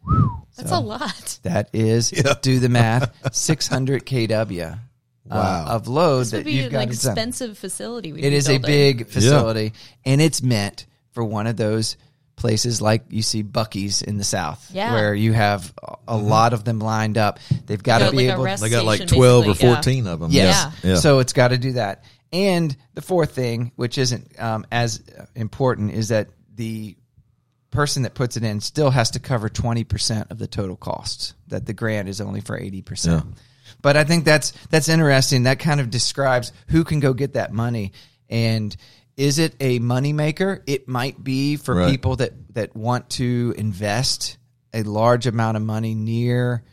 That's 0.57 0.71
a 0.71 0.79
lot. 0.79 1.39
That 1.43 1.69
is, 1.73 2.11
do 2.41 2.59
the 2.59 2.69
math, 2.69 3.11
600 3.35 4.05
kW 4.05 4.73
uh, 4.73 4.77
Wow. 5.27 5.65
of 5.67 5.87
load 5.87 6.19
This 6.21 6.31
would 6.33 6.39
that 6.39 6.45
be 6.45 6.51
you've 6.53 6.65
an 6.67 6.71
got 6.71 6.81
to 6.81 6.85
design. 6.87 7.11
expensive 7.13 7.57
facility. 7.57 8.13
we'd 8.13 8.23
It 8.23 8.29
be 8.29 8.35
is 8.35 8.49
a 8.49 8.57
big 8.59 9.07
facility, 9.07 9.73
and 10.05 10.21
it's 10.21 10.41
meant 10.43 10.85
for 11.11 11.23
one 11.23 11.47
of 11.47 11.57
those 11.57 11.97
places 12.35 12.81
like 12.81 13.03
you 13.09 13.21
see 13.21 13.43
Buc-ee's 13.43 14.01
in 14.01 14.17
the 14.17 14.23
South, 14.23 14.69
Yeah. 14.73 14.93
where 14.93 15.13
you 15.15 15.33
have 15.33 15.73
a- 15.81 15.95
a 16.09 16.17
lot 16.17 16.53
of 16.53 16.63
them 16.63 16.79
lined 16.79 17.17
up. 17.17 17.39
They've 17.65 17.81
got 17.81 17.99
to 17.99 18.11
be 18.11 18.27
like 18.27 18.33
able. 18.33 18.43
rest 18.43 18.61
They 18.61 18.69
got 18.69 18.85
like 18.85 19.07
twelve 19.07 19.45
or 19.45 19.49
basically, 19.49 19.67
yeah. 19.69 19.75
fourteen 19.75 20.07
of 20.07 20.19
them. 20.19 20.31
Yes. 20.31 20.67
Yeah. 20.83 20.89
Yeah. 20.91 20.97
So 20.97 21.19
it's 21.19 21.33
got 21.33 21.49
to 21.49 21.57
do 21.57 21.73
that. 21.73 22.03
And 22.33 22.75
the 22.93 23.01
fourth 23.01 23.31
thing, 23.31 23.71
which 23.77 23.97
isn't 23.97 24.39
um, 24.39 24.65
as 24.71 25.01
important, 25.35 25.91
is 25.93 26.09
that 26.09 26.27
the 26.55 26.97
person 27.71 28.03
that 28.03 28.13
puts 28.13 28.37
it 28.37 28.43
in 28.43 28.59
still 28.61 28.89
has 28.89 29.11
to 29.11 29.19
cover 29.19 29.49
20% 29.49 30.31
of 30.31 30.37
the 30.37 30.47
total 30.47 30.75
costs, 30.75 31.33
that 31.47 31.65
the 31.65 31.73
grant 31.73 32.07
is 32.07 32.21
only 32.21 32.41
for 32.41 32.57
80%. 32.59 33.25
But 33.81 33.97
I 33.97 34.03
think 34.03 34.25
that's 34.25 34.53
that's 34.69 34.89
interesting. 34.89 35.43
That 35.43 35.59
kind 35.59 35.79
of 35.79 35.89
describes 35.89 36.51
who 36.67 36.83
can 36.83 36.99
go 36.99 37.13
get 37.13 37.33
that 37.33 37.51
money 37.53 37.91
and 38.29 38.75
is 39.17 39.39
it 39.39 39.55
a 39.59 39.79
moneymaker? 39.79 40.61
It 40.67 40.87
might 40.87 41.23
be 41.23 41.55
for 41.55 41.75
Right. 41.75 41.91
people 41.91 42.17
that 42.17 42.33
that 42.53 42.75
want 42.75 43.09
to 43.11 43.53
invest 43.57 44.37
a 44.73 44.83
large 44.83 45.27
amount 45.27 45.57
of 45.57 45.63
money 45.63 45.93
near 45.95 46.63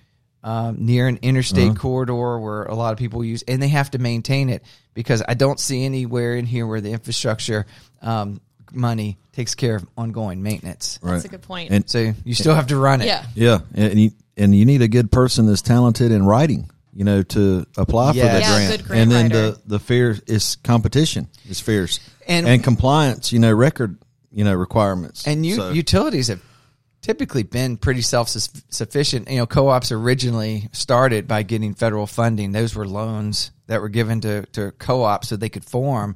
um, 0.45 0.85
near 0.85 1.07
an 1.07 1.21
interstate 1.23 1.71
Uh-huh. 1.71 1.79
corridor 1.79 2.39
where 2.41 2.65
a 2.65 2.75
lot 2.75 2.93
of 2.93 2.99
people 2.99 3.25
use, 3.25 3.43
and 3.47 3.63
they 3.63 3.69
have 3.69 3.93
to 3.93 3.99
maintain 3.99 4.49
it 4.49 4.65
because 4.93 5.23
I 5.29 5.35
don't 5.35 5.61
see 5.61 5.85
anywhere 5.85 6.35
in 6.35 6.47
here 6.47 6.67
where 6.67 6.81
the 6.81 6.91
infrastructure 6.91 7.65
um, 8.03 8.41
money 8.73 9.19
takes 9.33 9.55
care 9.55 9.77
of 9.77 9.87
ongoing 9.97 10.43
maintenance. 10.43 10.99
That's 11.01 11.25
a 11.25 11.29
good 11.29 11.43
point. 11.43 11.71
And 11.71 11.89
So 11.89 12.13
you 12.25 12.35
still 12.35 12.57
have 12.57 12.67
to 12.69 12.77
run 12.77 13.03
it. 13.03 13.07
yeah. 13.07 13.25
yeah, 13.37 13.59
and 13.75 14.01
you 14.01 14.11
and 14.37 14.53
you 14.53 14.65
need 14.65 14.83
a 14.83 14.89
good 14.89 15.13
person 15.13 15.47
that's 15.47 15.63
talented 15.63 16.11
in 16.11 16.25
writing. 16.25 16.69
You 16.95 17.05
know, 17.05 17.23
to 17.23 17.67
apply 17.79 18.13
for 18.13 18.19
the 18.19 18.25
Yeah, 18.25 18.67
grant, 18.67 18.85
grant 18.87 19.03
and 19.03 19.11
then 19.11 19.25
writer. 19.31 19.51
the 19.53 19.61
the 19.67 19.79
fear 19.79 20.19
is 20.27 20.57
competition 20.57 21.29
is 21.49 21.59
fierce, 21.61 22.01
And- 22.29 22.47
and 22.47 22.63
compliance. 22.63 23.33
You 23.33 23.39
know, 23.39 23.53
record 23.53 23.97
you 24.31 24.45
know 24.45 24.55
requirements, 24.55 25.27
And 25.27 25.45
you, 25.47 25.57
So- 25.57 25.71
utilities 25.73 26.29
have 26.29 26.41
typically 27.01 27.43
been 27.43 27.77
pretty 27.79 28.03
self 28.03 28.29
sufficient. 28.29 29.31
You 29.31 29.39
know, 29.39 29.47
co-ops 29.47 29.91
originally 29.93 30.69
started 30.73 31.27
by 31.27 31.43
getting 31.43 31.75
federal 31.75 32.07
funding. 32.07 32.53
Those 32.53 32.75
were 32.75 32.87
loans 32.87 33.51
that 33.67 33.81
were 33.81 33.89
given 33.89 34.21
to, 34.21 34.45
to 34.53 34.73
co-ops 34.73 35.29
so 35.29 35.37
they 35.37 35.49
could 35.49 35.65
form. 35.65 36.15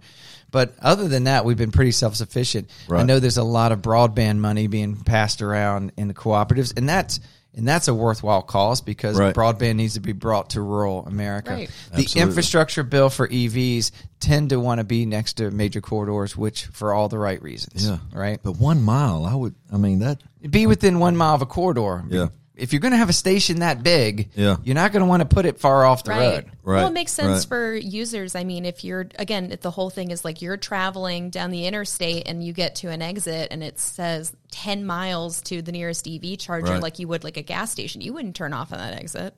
But 0.50 0.75
other 0.80 1.09
than 1.09 1.25
that, 1.25 1.45
we've 1.45 1.56
been 1.56 1.73
pretty 1.73 1.90
self 1.90 2.14
sufficient. 2.16 2.71
I 2.90 3.02
know 3.02 3.18
there's 3.18 3.37
a 3.37 3.42
lot 3.42 3.73
of 3.73 3.80
broadband 3.83 4.38
money 4.38 4.66
being 4.68 4.97
passed 4.97 5.42
around 5.42 5.92
in 5.97 6.09
the 6.09 6.14
cooperatives, 6.14 6.73
and 6.76 6.88
that's 6.88 7.18
and 7.56 7.66
that's 7.66 7.88
a 7.88 7.94
worthwhile 7.94 8.42
cause 8.42 8.80
because 8.80 9.18
Right. 9.18 9.34
broadband 9.34 9.76
needs 9.76 9.94
to 9.94 10.00
be 10.00 10.12
brought 10.12 10.50
to 10.50 10.60
rural 10.60 11.04
America. 11.06 11.50
Right. 11.52 11.68
The 11.92 11.98
Absolutely. 12.02 12.22
infrastructure 12.22 12.82
bill 12.82 13.08
for 13.10 13.26
EVs 13.28 13.90
tend 14.20 14.50
to 14.50 14.60
want 14.60 14.78
to 14.78 14.84
be 14.84 15.06
next 15.06 15.34
to 15.38 15.50
major 15.50 15.80
corridors, 15.80 16.36
which 16.36 16.66
for 16.66 16.92
all 16.92 17.08
the 17.08 17.18
right 17.18 17.40
reasons. 17.42 17.88
yeah, 17.88 17.98
Right 18.12 18.38
But 18.42 18.58
one 18.60 18.82
mile, 18.82 19.25
I 19.25 19.34
would. 19.34 19.54
I 19.72 19.76
mean 19.78 19.98
that. 20.00 20.22
be 20.48 20.66
within 20.66 20.98
one 20.98 21.16
mile 21.16 21.34
of 21.34 21.42
a 21.42 21.46
corridor. 21.46 22.04
Yeah. 22.08 22.28
If 22.56 22.72
you're 22.72 22.80
going 22.80 22.92
to 22.92 22.98
have 22.98 23.10
a 23.10 23.12
station 23.14 23.58
that 23.60 23.82
big, 23.82 24.30
Yeah. 24.34 24.56
you're 24.64 24.75
not 24.75 24.90
going 24.92 25.00
to 25.02 25.06
want 25.06 25.20
to 25.20 25.26
put 25.26 25.44
it 25.44 25.58
far 25.60 25.84
off 25.84 26.04
the 26.04 26.10
Right. 26.10 26.18
road. 26.36 26.44
Right, 26.64 26.78
Well, 26.78 26.86
it 26.88 26.92
makes 26.94 27.12
sense 27.12 27.40
right. 27.44 27.48
for 27.48 27.75
users. 27.76 28.34
I 28.34 28.44
mean, 28.44 28.64
if 28.64 28.82
you're 28.82 29.06
again, 29.18 29.56
the 29.60 29.70
whole 29.70 29.90
thing 29.90 30.10
is 30.10 30.25
like 30.25 30.40
you're 30.40 30.56
traveling 30.56 31.28
down 31.30 31.50
the 31.50 31.66
interstate 31.66 32.26
and 32.26 32.42
you 32.42 32.52
get 32.54 32.76
to 32.76 32.88
an 32.88 33.02
exit 33.02 33.48
and 33.50 33.62
it 33.62 33.78
says 33.78 34.32
ten 34.50 34.86
miles 34.86 35.42
to 35.42 35.60
the 35.60 35.70
nearest 35.70 36.08
EV 36.08 36.38
charger, 36.38 36.72
Right. 36.72 36.82
like 36.82 36.98
you 36.98 37.08
would 37.08 37.25
like 37.25 37.36
a 37.36 37.42
gas 37.42 37.70
station. 37.70 38.00
You 38.00 38.14
wouldn't 38.14 38.34
turn 38.34 38.52
off 38.54 38.72
on 38.72 38.78
that 38.78 38.94
exit. 38.94 39.34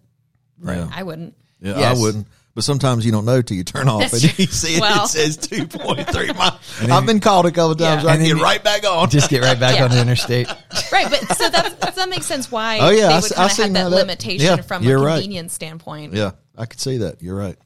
Right. 0.61 0.87
I 0.95 1.03
wouldn't. 1.03 1.35
Yeah, 1.61 1.77
Yes. 1.79 1.99
I 1.99 2.01
wouldn't. 2.01 2.27
But 2.59 2.65
sometimes 2.65 3.07
you 3.07 3.13
don't 3.13 3.25
know 3.25 3.41
till 3.41 3.57
you 3.57 3.63
turn 3.63 3.87
off 3.89 4.01
That's 4.11 4.15
and 4.15 4.33
true. 4.35 4.35
you 4.45 4.51
see 4.51 4.75
it, 4.75 4.81
Well. 4.81 5.05
it 5.05 5.09
says 5.11 5.39
2.3 5.39 6.37
miles. 6.37 6.91
I've 6.91 7.07
been 7.07 7.21
called 7.21 7.47
a 7.47 7.53
couple 7.53 7.77
times. 7.77 8.03
Yeah. 8.03 8.11
I 8.11 8.15
And 8.17 8.25
get 8.25 8.35
right 8.43 8.65
back 8.65 8.85
on. 8.85 9.09
Just 9.11 9.31
get 9.31 9.43
right 9.45 9.61
back 9.61 9.77
Yeah. 9.79 9.85
on 9.85 9.91
the 9.93 10.01
interstate. 10.01 10.49
Right, 10.91 11.09
but 11.09 11.21
so 11.37 11.49
that 11.51 11.95
that 11.95 12.09
makes 12.09 12.27
sense 12.27 12.51
why 12.51 12.81
Oh, 12.81 12.91
yeah, 12.91 13.07
they 13.07 13.13
I 13.13 13.15
would 13.15 13.25
see- 13.27 13.35
I 13.37 13.37
kind 13.37 13.51
of 13.51 13.59
have 13.59 13.73
that 13.75 13.91
that- 13.91 13.91
limitation 13.97 14.57
yeah, 14.57 14.63
from 14.63 14.83
a 14.83 14.87
you're 14.87 14.99
right. 15.01 15.13
convenience 15.21 15.53
standpoint. 15.53 16.15
yeah, 16.15 16.33
I 16.57 16.67
could 16.67 16.81
see 16.81 16.97
that. 16.97 17.23
You're 17.23 17.37
right. 17.37 17.57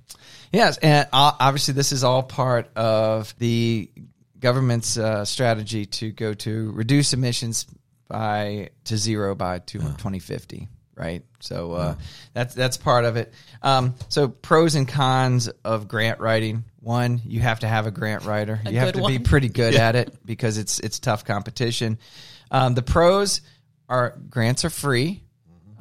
Yes, 0.53 0.77
and 0.77 1.09
uh, 1.11 1.33
obviously 1.41 1.73
this 1.73 1.93
is 1.93 2.05
all 2.05 2.23
part 2.23 2.71
of 2.77 3.35
the 3.39 3.91
government's 4.41 4.99
uh, 4.99 5.25
strategy 5.25 5.87
to 5.87 6.13
go 6.13 6.35
to 6.35 6.71
reduce 6.73 7.15
emissions 7.15 7.65
by 8.09 8.69
to 8.85 8.99
zero 8.99 9.35
by 9.35 9.59
two- 9.61 9.79
2050. 9.79 10.69
Right, 10.95 11.25
so 11.41 11.73
uh, 11.73 11.95
that's 12.35 12.55
that's 12.55 12.77
part 12.77 13.07
of 13.07 13.17
it. 13.17 13.33
Um, 13.63 13.95
so 14.09 14.29
pros 14.29 14.75
and 14.75 14.87
cons 14.87 15.49
of 15.65 15.89
grant 15.89 16.21
writing: 16.21 16.65
one, 16.81 17.21
you 17.25 17.41
have 17.41 17.61
to 17.61 17.67
have 17.67 17.87
a 17.87 17.91
grant 17.91 18.25
writer. 18.25 18.61
A 18.67 18.71
you 18.71 18.79
have 18.79 18.93
good 18.93 19.03
to 19.03 19.09
be 19.09 19.19
pretty 19.19 19.49
good 19.49 19.75
at 19.75 19.97
it 19.97 20.15
because 20.27 20.59
it's 20.59 20.81
it's 20.81 20.99
tough 20.99 21.25
competition. 21.25 21.99
Um, 22.51 22.75
the 22.75 22.83
pros 22.83 23.41
are 23.89 24.19
grants 24.29 24.67
are 24.67 24.71
free. 24.71 25.23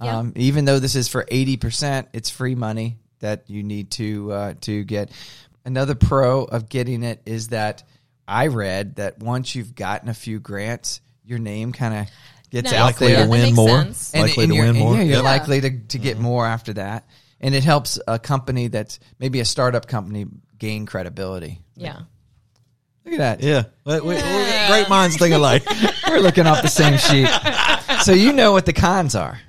Yeah. 0.02 0.20
Um, 0.20 0.34
even 0.38 0.66
though 0.66 0.80
this 0.80 0.96
is 0.96 1.10
for 1.10 1.26
eighty 1.28 1.58
percent, 1.58 2.08
it's 2.14 2.30
free 2.30 2.56
money 2.56 2.98
that 3.20 3.50
you 3.50 3.64
need 3.64 3.92
to 3.92 4.32
uh, 4.32 4.54
to 4.62 4.84
get. 4.86 5.12
Another 5.66 5.94
pro 5.94 6.44
of 6.44 6.70
getting 6.70 7.04
it 7.04 7.22
is 7.26 7.50
that 7.50 7.84
I 8.28 8.48
read 8.48 8.96
that 8.96 9.20
once 9.20 9.56
you've 9.56 9.76
gotten 9.76 10.10
a 10.10 10.14
few 10.14 10.40
grants, 10.40 11.02
your 11.24 11.38
name 11.38 11.74
kind 11.74 11.94
of 11.94 12.08
gets 12.52 12.72
Nice. 12.72 12.80
out 12.80 12.86
Likely 12.86 13.08
there, 13.14 13.24
to 13.24 13.30
win 13.30 13.56
more. 13.56 13.70
sense. 13.84 14.14
and, 14.14 14.24
Likely 14.24 14.44
and 14.46 14.54
to 14.54 14.60
win 14.60 14.76
more. 14.76 14.96
yeah, 14.96 15.02
you're 15.02 15.16
Yeah. 15.18 15.22
likely 15.22 15.62
to, 15.62 15.70
to 15.80 15.98
get 15.98 16.16
mm-hmm. 16.16 16.24
more 16.24 16.46
after 16.46 16.74
that, 16.74 17.08
and 17.40 17.56
it 17.56 17.64
helps 17.64 18.00
a 18.08 18.20
company 18.20 18.68
that's 18.68 19.00
maybe 19.20 19.40
a 19.40 19.46
startup 19.46 19.88
company 19.88 20.26
gain 20.60 20.86
credibility. 20.86 21.60
Yeah. 21.76 22.02
Look 23.06 23.16
at 23.16 23.40
that. 23.40 23.42
Yeah. 23.42 23.64
We- 23.86 24.00
we- 24.02 24.16
we- 24.16 24.68
great 24.68 24.90
minds 24.90 25.18
think 25.18 25.34
alike. 25.34 25.64
We're 26.08 26.20
looking 26.20 26.46
off 26.46 26.62
the 26.62 26.68
same 26.68 26.98
sheet. 26.98 27.28
So 28.04 28.12
you 28.14 28.34
know 28.34 28.52
what 28.52 28.66
the 28.66 28.74
cons 28.74 29.16
are. 29.16 29.40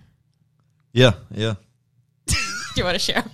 yeah, 0.92 1.12
yeah. 1.30 1.54
Do 2.26 2.35
you 2.76 2.85
want 2.85 2.94
to 2.94 2.99
share? 2.99 3.25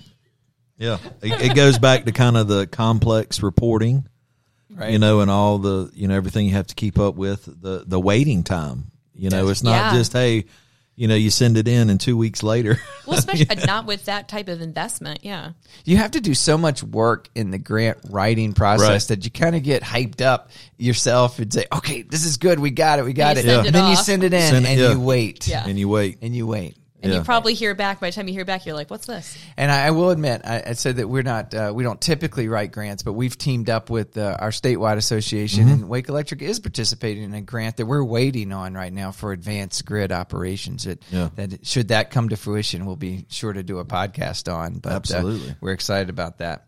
Yeah, 0.78 0.98
it, 1.22 1.50
it 1.50 1.54
goes 1.56 1.78
back 1.78 2.04
to 2.06 2.12
kind 2.12 2.36
of 2.36 2.46
the 2.48 2.66
complex 2.66 3.42
reporting, 3.42 4.06
Right. 4.70 4.92
you 4.92 4.98
know, 4.98 5.20
and 5.20 5.30
all 5.30 5.58
the 5.58 5.90
you 5.92 6.06
know 6.08 6.14
everything 6.14 6.46
you 6.46 6.52
have 6.54 6.68
to 6.68 6.74
keep 6.74 6.98
up 6.98 7.14
with 7.16 7.44
the 7.46 7.84
the 7.86 7.98
waiting 8.00 8.42
time. 8.44 8.90
You 9.18 9.28
know, 9.30 9.48
it's 9.48 9.62
not 9.62 9.92
Yeah. 9.92 9.98
just 9.98 10.12
hey, 10.12 10.44
you 10.96 11.06
know, 11.06 11.14
you 11.14 11.30
send 11.30 11.56
it 11.56 11.68
in 11.68 11.90
and 11.90 12.00
two 12.00 12.16
weeks 12.16 12.42
later. 12.42 12.80
Well, 13.06 13.18
especially 13.18 13.46
not 13.66 13.86
with 13.86 14.04
that 14.06 14.28
type 14.28 14.48
of 14.48 14.60
investment. 14.60 15.20
Yeah. 15.22 15.52
you 15.84 15.96
have 15.96 16.10
to 16.12 16.20
do 16.20 16.34
so 16.34 16.58
much 16.58 16.82
work 16.82 17.28
in 17.34 17.50
the 17.50 17.58
grant 17.58 17.98
writing 18.10 18.52
process 18.52 18.88
Right. 18.88 19.16
that 19.16 19.24
you 19.24 19.30
kind 19.30 19.54
of 19.56 19.62
get 19.62 19.82
hyped 19.82 20.20
up 20.20 20.50
yourself 20.76 21.38
and 21.38 21.52
say, 21.52 21.66
"Okay, 21.72 22.02
this 22.02 22.24
is 22.26 22.36
good. 22.36 22.58
We 22.60 22.70
got 22.70 22.98
it. 22.98 23.04
We 23.04 23.12
got 23.12 23.36
you 23.36 23.42
it." 23.42 23.46
send 23.46 23.58
And 23.58 23.66
it 23.68 23.72
then 23.72 23.90
you 23.90 23.96
send 23.96 24.24
it 24.24 24.32
in 24.34 24.40
Send 24.42 24.66
it- 24.66 24.68
and 24.70 24.80
yeah. 24.80 24.92
you 24.92 25.00
wait. 25.00 25.46
Yeah. 25.48 25.64
and 25.66 25.78
you 25.78 25.88
wait. 25.88 26.18
And 26.22 26.34
you 26.34 26.46
wait. 26.46 26.76
And 27.00 27.12
Yeah. 27.12 27.18
you 27.18 27.24
probably 27.24 27.54
hear 27.54 27.76
back 27.76 28.00
by 28.00 28.08
the 28.10 28.14
time 28.16 28.26
you 28.26 28.34
hear 28.34 28.44
back, 28.44 28.66
you're 28.66 28.74
like, 28.74 28.90
"What's 28.90 29.06
this?" 29.06 29.38
And 29.56 29.70
I, 29.70 29.86
I 29.86 29.90
will 29.92 30.10
admit, 30.10 30.40
I, 30.44 30.62
I 30.66 30.72
said 30.72 30.96
that 30.96 31.08
we're 31.08 31.22
not, 31.22 31.54
uh, 31.54 31.70
we 31.72 31.84
don't 31.84 32.00
typically 32.00 32.48
write 32.48 32.72
grants, 32.72 33.04
but 33.04 33.12
we've 33.12 33.38
teamed 33.38 33.70
up 33.70 33.88
with 33.88 34.18
uh, 34.18 34.36
our 34.40 34.50
statewide 34.50 34.96
association, 34.96 35.64
Mm-hmm. 35.66 35.72
and 35.74 35.88
Wake 35.88 36.08
Electric 36.08 36.42
is 36.42 36.58
participating 36.58 37.22
in 37.22 37.34
a 37.34 37.40
grant 37.40 37.76
that 37.76 37.86
we're 37.86 38.02
waiting 38.02 38.52
on 38.52 38.74
right 38.74 38.92
now 38.92 39.12
for 39.12 39.30
advanced 39.32 39.84
grid 39.84 40.10
operations. 40.10 40.84
That, 40.84 41.00
Yeah. 41.12 41.28
that 41.36 41.64
should 41.64 41.88
that 41.88 42.10
come 42.10 42.30
to 42.30 42.36
fruition, 42.36 42.84
we'll 42.84 42.96
be 42.96 43.26
sure 43.28 43.52
to 43.52 43.62
do 43.62 43.78
a 43.78 43.84
podcast 43.84 44.52
on. 44.52 44.78
But 44.80 44.92
uh, 44.92 44.96
Absolutely. 44.96 45.54
we're 45.60 45.72
excited 45.74 46.10
about 46.10 46.38
that. 46.38 46.64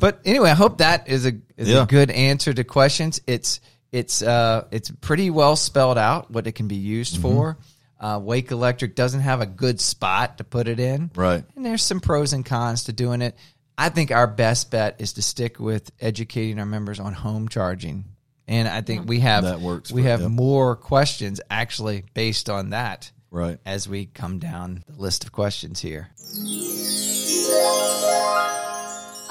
But 0.00 0.20
anyway, 0.24 0.50
I 0.50 0.54
hope 0.54 0.78
that 0.78 1.08
is 1.08 1.26
a 1.26 1.32
is 1.56 1.68
Yeah. 1.68 1.82
a 1.82 1.86
good 1.86 2.10
answer 2.10 2.52
to 2.52 2.64
questions. 2.64 3.20
It's 3.28 3.60
it's 3.92 4.20
uh 4.22 4.64
it's 4.72 4.90
pretty 5.00 5.30
well 5.30 5.54
spelled 5.54 5.98
out 5.98 6.30
what 6.30 6.46
it 6.48 6.52
can 6.52 6.66
be 6.66 6.76
used 6.76 7.14
Mm-hmm. 7.14 7.22
for. 7.22 7.58
Uh, 8.00 8.18
Wake 8.22 8.50
Electric 8.50 8.94
doesn't 8.96 9.20
have 9.20 9.42
a 9.42 9.46
good 9.46 9.78
spot 9.80 10.38
to 10.38 10.44
put 10.44 10.66
it 10.68 10.80
in, 10.80 11.10
Right. 11.14 11.44
and 11.54 11.64
there's 11.66 11.82
some 11.82 12.00
pros 12.00 12.32
and 12.32 12.46
cons 12.46 12.84
to 12.84 12.94
doing 12.94 13.20
it. 13.20 13.36
I 13.76 13.90
think 13.90 14.10
our 14.10 14.26
best 14.26 14.70
bet 14.70 14.96
is 15.00 15.12
to 15.14 15.22
stick 15.22 15.60
with 15.60 15.90
educating 16.00 16.58
our 16.58 16.64
members 16.66 16.98
on 16.98 17.12
home 17.12 17.48
charging. 17.48 18.06
And 18.48 18.66
I 18.66 18.80
think 18.80 19.06
we 19.08 19.20
have 19.20 19.44
That 19.44 19.60
works 19.60 19.92
we 19.92 20.02
for- 20.02 20.08
have 20.08 20.20
yep. 20.22 20.30
more 20.30 20.76
questions 20.76 21.40
actually 21.50 22.04
based 22.14 22.48
on 22.50 22.70
that 22.70 23.10
Right. 23.30 23.58
as 23.66 23.86
we 23.88 24.06
come 24.06 24.38
down 24.38 24.82
the 24.88 25.00
list 25.00 25.24
of 25.24 25.32
questions 25.32 25.80
here. 25.80 26.08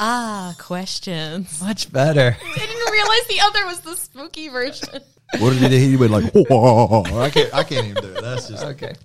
Ah, 0.01 0.55
questions. 0.59 1.59
Much 1.61 1.91
better. 1.91 2.37
I 2.45 2.57
didn't 2.57 2.91
realize 2.91 3.27
the 3.27 3.39
other 3.43 3.65
was 3.65 3.81
the 3.81 3.95
spooky 3.95 4.47
version. 4.47 5.01
What 5.37 5.51
did 5.53 5.61
he 5.61 5.69
do? 5.69 5.77
He 5.77 5.95
went 5.95 6.11
like, 6.11 6.31
Whoa. 6.33 7.03
I 7.21 7.29
can't. 7.29 7.53
I 7.53 7.63
can't 7.63 7.87
even 7.87 8.03
do 8.03 8.09
it. 8.09 8.21
That's 8.21 8.47
just 8.47 8.63
Okay. 8.63 8.95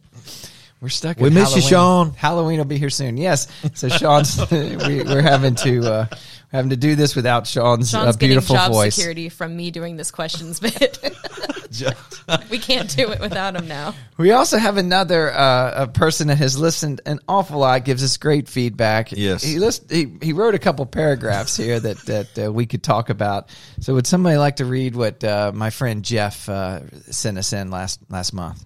We're 0.85 0.91
stuck. 0.91 1.17
We 1.17 1.29
at 1.29 1.33
miss 1.33 1.57
you, 1.57 1.63
Shawn. 1.63 2.11
Halloween 2.11 2.59
will 2.59 2.67
be 2.67 2.77
here 2.77 2.91
soon. 2.91 3.17
Yes. 3.17 3.49
So 3.73 3.89
Shawn's 3.89 4.39
we, 4.51 5.03
we're 5.03 5.23
having 5.23 5.55
to 5.55 5.91
uh, 5.91 6.07
having 6.53 6.69
to 6.69 6.77
do 6.77 6.95
this 6.95 7.17
without 7.17 7.47
Shawn's, 7.47 7.91
Shawn's 7.91 8.17
uh, 8.17 8.19
beautiful 8.19 8.55
job 8.55 8.71
voice. 8.71 8.95
security 8.95 9.31
from 9.31 9.57
me 9.57 9.71
doing 9.71 9.97
this 9.97 10.11
questions 10.11 10.61
bit. 10.61 10.99
we 12.51 12.59
can't 12.59 12.95
do 12.95 13.11
it 13.11 13.19
without 13.19 13.57
him 13.57 13.67
now. 13.67 13.95
We 14.19 14.33
also 14.33 14.59
have 14.59 14.77
another 14.77 15.33
uh, 15.33 15.85
a 15.85 15.87
person 15.87 16.29
that 16.29 16.37
has 16.37 16.59
listened 16.59 17.01
an 17.07 17.21
awful 17.27 17.61
lot, 17.61 17.87
gives 17.87 18.05
us 18.05 18.19
great 18.19 18.47
feedback. 18.47 19.11
Yes. 19.11 19.43
he 19.43 19.59
list, 19.59 19.91
he, 19.91 20.19
he 20.21 20.35
wrote 20.35 20.55
a 20.55 20.59
couple 20.59 20.85
paragraphs 20.85 21.57
here 21.57 21.81
that 21.81 21.97
that 22.05 22.47
uh, 22.47 22.53
we 22.53 22.67
could 22.67 22.83
talk 22.83 23.09
about. 23.09 23.49
So, 23.81 23.95
would 23.95 24.07
somebody 24.07 24.37
like 24.37 24.57
to 24.57 24.67
read 24.67 24.95
what 24.97 25.25
uh, 25.25 25.51
my 25.55 25.71
friend 25.71 26.05
Jeff 26.05 26.47
uh, 26.47 26.91
sent 27.11 27.39
us 27.39 27.55
in 27.55 27.71
last 27.71 28.01
last 28.11 28.35
month? 28.35 28.63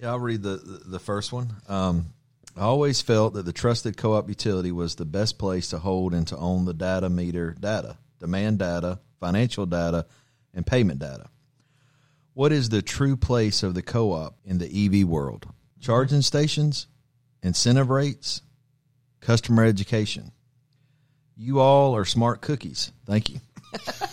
Yeah, 0.00 0.10
I'll 0.10 0.18
read 0.18 0.42
the 0.42 0.56
the, 0.56 0.90
the 0.90 0.98
first 0.98 1.32
one. 1.32 1.54
Um, 1.68 2.06
I 2.56 2.62
always 2.62 3.02
felt 3.02 3.34
that 3.34 3.44
the 3.44 3.52
trusted 3.52 3.96
co-op 3.96 4.28
utility 4.28 4.72
was 4.72 4.94
the 4.94 5.04
best 5.04 5.38
place 5.38 5.68
to 5.70 5.78
hold 5.78 6.14
and 6.14 6.26
to 6.28 6.36
own 6.36 6.64
the 6.64 6.74
data 6.74 7.10
meter 7.10 7.54
data, 7.58 7.98
demand 8.18 8.58
data, 8.58 8.98
financial 9.20 9.66
data, 9.66 10.06
and 10.54 10.66
payment 10.66 10.98
data. 10.98 11.28
What 12.32 12.52
is 12.52 12.68
the 12.68 12.82
true 12.82 13.16
place 13.16 13.62
of 13.62 13.74
the 13.74 13.82
co-op 13.82 14.36
in 14.44 14.58
the 14.58 14.66
EV 14.86 15.06
world? 15.06 15.46
Charging 15.80 16.22
stations, 16.22 16.86
incentive 17.42 17.90
rates, 17.90 18.42
customer 19.20 19.64
education. 19.64 20.32
You 21.36 21.60
all 21.60 21.94
are 21.96 22.04
smart 22.04 22.40
cookies. 22.40 22.92
Thank 23.06 23.30
you. 23.30 23.40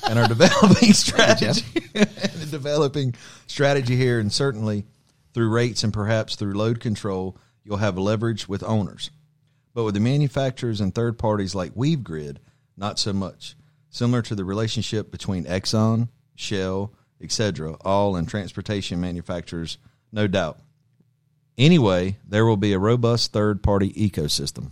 and 0.09 0.19
are 0.19 0.27
developing 0.29 0.93
strategy 0.93 1.63
and 1.95 2.09
developing 2.51 3.15
strategy 3.47 3.95
here 3.95 4.19
and 4.19 4.31
certainly 4.31 4.85
through 5.33 5.49
rates 5.49 5.83
and 5.83 5.93
perhaps 5.93 6.35
through 6.35 6.53
load 6.53 6.79
control, 6.79 7.37
you'll 7.63 7.77
have 7.77 7.97
leverage 7.97 8.47
with 8.47 8.63
owners. 8.63 9.11
But 9.73 9.83
with 9.83 9.95
the 9.95 9.99
manufacturers 9.99 10.81
and 10.81 10.93
third 10.93 11.17
parties 11.17 11.55
like 11.55 11.73
WeaveGrid, 11.73 12.37
not 12.77 12.99
so 12.99 13.13
much. 13.13 13.55
Similar 13.89 14.21
to 14.23 14.35
the 14.35 14.45
relationship 14.45 15.11
between 15.11 15.45
Exxon, 15.45 16.09
Shell, 16.35 16.93
etc., 17.21 17.75
all 17.81 18.15
in 18.15 18.25
transportation 18.25 18.99
manufacturers, 18.99 19.77
no 20.11 20.27
doubt. 20.27 20.59
Anyway, 21.57 22.17
there 22.27 22.45
will 22.45 22.57
be 22.57 22.73
a 22.73 22.79
robust 22.79 23.31
third 23.31 23.61
party 23.61 23.91
ecosystem. 23.93 24.71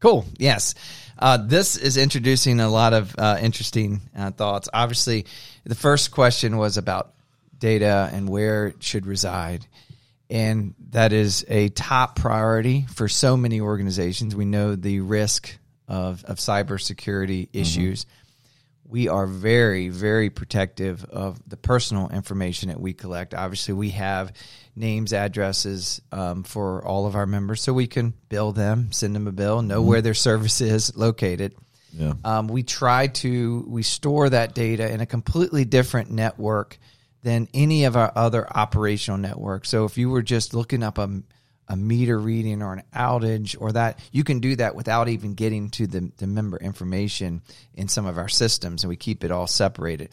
Cool. 0.00 0.26
Yes. 0.38 0.74
Uh, 1.18 1.38
this 1.38 1.76
is 1.76 1.96
introducing 1.96 2.60
a 2.60 2.68
lot 2.68 2.92
of 2.92 3.14
uh, 3.16 3.38
interesting 3.40 4.02
uh, 4.16 4.30
thoughts. 4.30 4.68
Obviously, 4.72 5.26
the 5.64 5.74
first 5.74 6.10
question 6.10 6.58
was 6.58 6.76
about 6.76 7.14
data 7.58 8.10
and 8.12 8.28
where 8.28 8.66
it 8.68 8.82
should 8.82 9.06
reside. 9.06 9.66
And 10.28 10.74
that 10.90 11.12
is 11.12 11.44
a 11.48 11.68
top 11.68 12.16
priority 12.16 12.86
for 12.94 13.08
so 13.08 13.36
many 13.36 13.60
organizations. 13.60 14.34
We 14.34 14.44
know 14.44 14.74
the 14.74 15.00
risk 15.00 15.56
of, 15.86 16.24
of 16.24 16.38
cybersecurity 16.38 17.48
issues. 17.52 18.06
We 18.88 19.08
are 19.08 19.26
very, 19.26 19.88
very 19.88 20.30
protective 20.30 21.04
of 21.04 21.40
the 21.48 21.56
personal 21.56 22.08
information 22.08 22.68
that 22.68 22.80
we 22.80 22.92
collect. 22.92 23.34
Obviously, 23.34 23.74
we 23.74 23.90
have 23.90 24.32
names, 24.76 25.12
addresses 25.12 26.00
um, 26.12 26.44
for 26.44 26.84
all 26.84 27.06
of 27.06 27.16
our 27.16 27.26
members, 27.26 27.62
so 27.62 27.72
we 27.72 27.86
can 27.86 28.14
bill 28.28 28.52
them, 28.52 28.92
send 28.92 29.14
them 29.14 29.26
a 29.26 29.32
bill, 29.32 29.62
know 29.62 29.82
where 29.82 30.02
their 30.02 30.14
service 30.14 30.60
is 30.60 30.96
located. 30.96 31.54
Yeah. 31.92 32.12
Um, 32.24 32.48
we 32.48 32.62
try 32.62 33.06
to 33.08 33.64
we 33.66 33.82
store 33.82 34.28
that 34.28 34.54
data 34.54 34.90
in 34.92 35.00
a 35.00 35.06
completely 35.06 35.64
different 35.64 36.10
network 36.10 36.78
than 37.26 37.48
any 37.52 37.86
of 37.86 37.96
our 37.96 38.12
other 38.14 38.46
operational 38.56 39.18
networks. 39.18 39.68
So 39.68 39.84
if 39.84 39.98
you 39.98 40.10
were 40.10 40.22
just 40.22 40.54
looking 40.54 40.84
up 40.84 40.96
a, 40.96 41.10
a 41.66 41.76
meter 41.76 42.16
reading 42.16 42.62
or 42.62 42.72
an 42.74 42.84
outage 42.94 43.56
or 43.58 43.72
that, 43.72 43.98
you 44.12 44.22
can 44.22 44.38
do 44.38 44.54
that 44.54 44.76
without 44.76 45.08
even 45.08 45.34
getting 45.34 45.70
to 45.70 45.88
the, 45.88 46.12
the 46.18 46.28
member 46.28 46.56
information 46.56 47.42
in 47.74 47.88
some 47.88 48.06
of 48.06 48.16
our 48.16 48.28
systems, 48.28 48.84
and 48.84 48.90
we 48.90 48.94
keep 48.94 49.24
it 49.24 49.32
all 49.32 49.48
separated. 49.48 50.10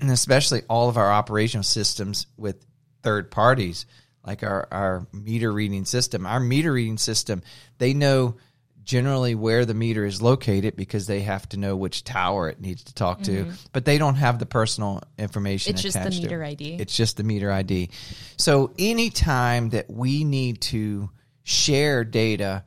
and 0.00 0.10
especially 0.12 0.62
all 0.68 0.88
of 0.88 0.96
our 0.96 1.10
operational 1.10 1.64
systems 1.64 2.28
with 2.36 2.64
third 3.02 3.32
parties, 3.32 3.84
like 4.24 4.44
our, 4.44 4.68
our 4.70 5.08
meter 5.12 5.50
reading 5.50 5.84
system. 5.84 6.24
Our 6.24 6.38
meter 6.38 6.70
reading 6.70 6.98
system, 6.98 7.42
they 7.78 7.94
know 7.94 8.36
generally 8.84 9.34
where 9.34 9.64
the 9.64 9.74
meter 9.74 10.04
is 10.04 10.20
located 10.20 10.76
because 10.76 11.06
they 11.06 11.22
have 11.22 11.48
to 11.50 11.56
know 11.56 11.76
which 11.76 12.04
tower 12.04 12.48
it 12.48 12.60
needs 12.60 12.84
to 12.84 12.94
talk 12.94 13.22
to, 13.22 13.52
but 13.72 13.84
they 13.84 13.98
don't 13.98 14.16
have 14.16 14.38
the 14.38 14.46
personal 14.46 15.02
information. 15.18 15.74
Mm-hmm. 15.74 15.86
It's 15.86 15.94
just 15.94 16.02
the 16.02 16.22
meter 16.22 16.42
it. 16.42 16.48
ID. 16.48 16.74
It's 16.74 16.96
just 16.96 17.16
the 17.16 17.22
meter 17.22 17.50
ID. 17.50 17.90
So 18.36 18.72
anytime 18.78 19.70
that 19.70 19.90
we 19.90 20.24
need 20.24 20.60
to 20.62 21.10
share 21.42 22.04
data 22.04 22.64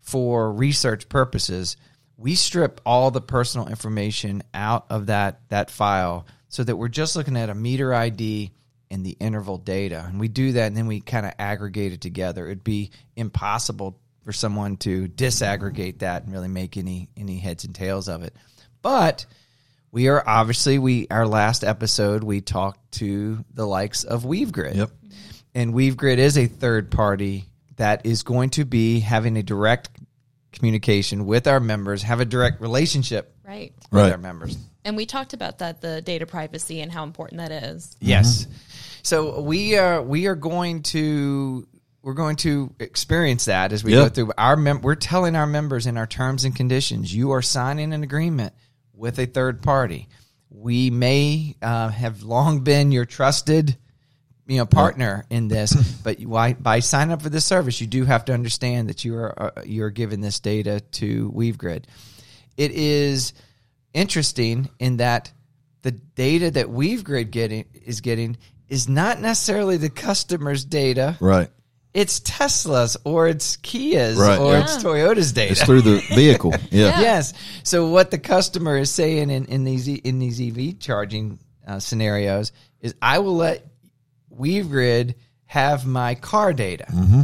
for 0.00 0.52
research 0.52 1.08
purposes, 1.08 1.76
we 2.16 2.34
strip 2.34 2.80
all 2.84 3.10
the 3.10 3.20
personal 3.20 3.68
information 3.68 4.42
out 4.52 4.86
of 4.90 5.06
that 5.06 5.40
that 5.48 5.70
file 5.70 6.26
so 6.48 6.64
that 6.64 6.76
we're 6.76 6.88
just 6.88 7.16
looking 7.16 7.36
at 7.36 7.48
a 7.48 7.54
meter 7.54 7.94
ID 7.94 8.52
and 8.90 9.06
the 9.06 9.16
interval 9.20 9.56
data. 9.56 10.04
And 10.06 10.18
we 10.18 10.28
do 10.28 10.52
that 10.52 10.66
and 10.66 10.76
then 10.76 10.86
we 10.86 11.00
kind 11.00 11.24
of 11.24 11.32
aggregate 11.38 11.92
it 11.92 12.00
together. 12.00 12.46
It'd 12.46 12.64
be 12.64 12.90
impossible 13.16 13.98
for 14.24 14.32
someone 14.32 14.76
to 14.78 15.08
disaggregate 15.08 16.00
that 16.00 16.24
and 16.24 16.32
really 16.32 16.48
make 16.48 16.76
any 16.76 17.08
any 17.16 17.38
heads 17.38 17.64
and 17.64 17.74
tails 17.74 18.08
of 18.08 18.22
it. 18.22 18.34
But 18.82 19.26
we 19.92 20.08
are 20.08 20.22
obviously 20.26 20.78
we 20.78 21.06
our 21.10 21.26
last 21.26 21.64
episode 21.64 22.22
we 22.24 22.40
talked 22.40 22.92
to 22.92 23.44
the 23.54 23.66
likes 23.66 24.04
of 24.04 24.22
WeaveGrid. 24.24 24.76
Yep. 24.76 24.90
And 25.54 25.74
WeaveGrid 25.74 26.18
is 26.18 26.38
a 26.38 26.46
third 26.46 26.90
party 26.90 27.46
that 27.76 28.06
is 28.06 28.22
going 28.22 28.50
to 28.50 28.64
be 28.64 29.00
having 29.00 29.36
a 29.36 29.42
direct 29.42 29.90
communication 30.52 31.26
with 31.26 31.46
our 31.46 31.60
members, 31.60 32.02
have 32.02 32.20
a 32.20 32.24
direct 32.24 32.60
relationship 32.60 33.34
Right. 33.46 33.72
with 33.90 34.02
Right. 34.02 34.12
our 34.12 34.18
members. 34.18 34.56
And 34.84 34.96
we 34.96 35.06
talked 35.06 35.32
about 35.32 35.58
that, 35.58 35.80
the 35.80 36.00
data 36.02 36.24
privacy 36.26 36.80
and 36.80 36.90
how 36.90 37.04
important 37.04 37.38
that 37.40 37.50
is. 37.50 37.96
Yes. 38.00 38.46
So 39.02 39.40
we 39.40 39.76
are 39.76 40.00
we 40.02 40.26
are 40.26 40.34
going 40.34 40.82
to 40.84 41.66
we're 42.02 42.14
going 42.14 42.36
to 42.36 42.74
experience 42.80 43.44
that 43.46 43.72
as 43.72 43.84
we 43.84 43.92
Yep. 43.92 44.02
go 44.02 44.08
through 44.08 44.32
our 44.38 44.56
mem- 44.56 44.80
we're 44.82 44.94
telling 44.94 45.36
our 45.36 45.46
members 45.46 45.86
in 45.86 45.96
our 45.96 46.06
terms 46.06 46.44
and 46.44 46.54
conditions 46.56 47.14
you 47.14 47.32
are 47.32 47.42
signing 47.42 47.92
an 47.92 48.02
agreement 48.02 48.54
with 48.94 49.18
a 49.18 49.26
third 49.26 49.62
party. 49.62 50.08
We 50.50 50.90
may 50.90 51.56
uh, 51.62 51.88
have 51.88 52.22
long 52.22 52.60
been 52.60 52.90
your 52.92 53.04
trusted 53.04 53.76
you 54.46 54.56
know 54.56 54.66
partner 54.66 55.24
in 55.30 55.46
this, 55.48 55.72
but 56.04 56.18
you- 56.20 56.28
why, 56.28 56.54
by 56.54 56.80
signing 56.80 57.12
up 57.12 57.22
for 57.22 57.28
this 57.28 57.44
service, 57.44 57.80
you 57.80 57.86
do 57.86 58.04
have 58.04 58.24
to 58.26 58.32
understand 58.34 58.88
that 58.88 59.04
you 59.04 59.14
are 59.16 59.42
uh, 59.58 59.62
you're 59.64 59.90
giving 59.90 60.20
this 60.20 60.40
data 60.40 60.80
to 60.92 61.30
WeaveGrid. 61.32 61.84
It 62.56 62.72
is 62.72 63.32
interesting 63.94 64.68
in 64.78 64.98
that 64.98 65.32
the 65.82 65.92
data 65.92 66.50
that 66.50 66.66
WeaveGrid 66.66 67.30
getting 67.30 67.64
is 67.84 68.00
getting 68.00 68.36
is 68.68 68.88
not 68.88 69.20
necessarily 69.20 69.76
the 69.76 69.90
customer's 69.90 70.64
data. 70.64 71.16
Right. 71.20 71.48
It's 71.92 72.20
Tesla's 72.20 72.96
or 73.04 73.26
it's 73.28 73.56
Kia's 73.56 74.16
Right, 74.16 74.38
or 74.38 74.52
yeah. 74.52 74.62
it's 74.62 74.76
Toyota's 74.76 75.32
data. 75.32 75.52
It's 75.52 75.64
through 75.64 75.82
the 75.82 75.98
vehicle. 76.14 76.54
Yeah. 76.70 77.00
Yes. 77.00 77.32
So 77.64 77.88
what 77.88 78.10
the 78.12 78.18
customer 78.18 78.76
is 78.76 78.90
saying 78.90 79.30
in, 79.30 79.46
in 79.46 79.64
these 79.64 79.88
E- 79.88 80.00
in 80.04 80.18
these 80.20 80.40
EV 80.40 80.78
charging 80.78 81.38
uh, 81.66 81.80
scenarios 81.80 82.52
is, 82.80 82.94
I 83.02 83.18
will 83.18 83.36
let 83.36 83.66
WeaveGrid 84.34 85.14
have 85.46 85.86
my 85.86 86.14
car 86.14 86.52
data. 86.52 86.86
Mm-hmm. 86.88 87.20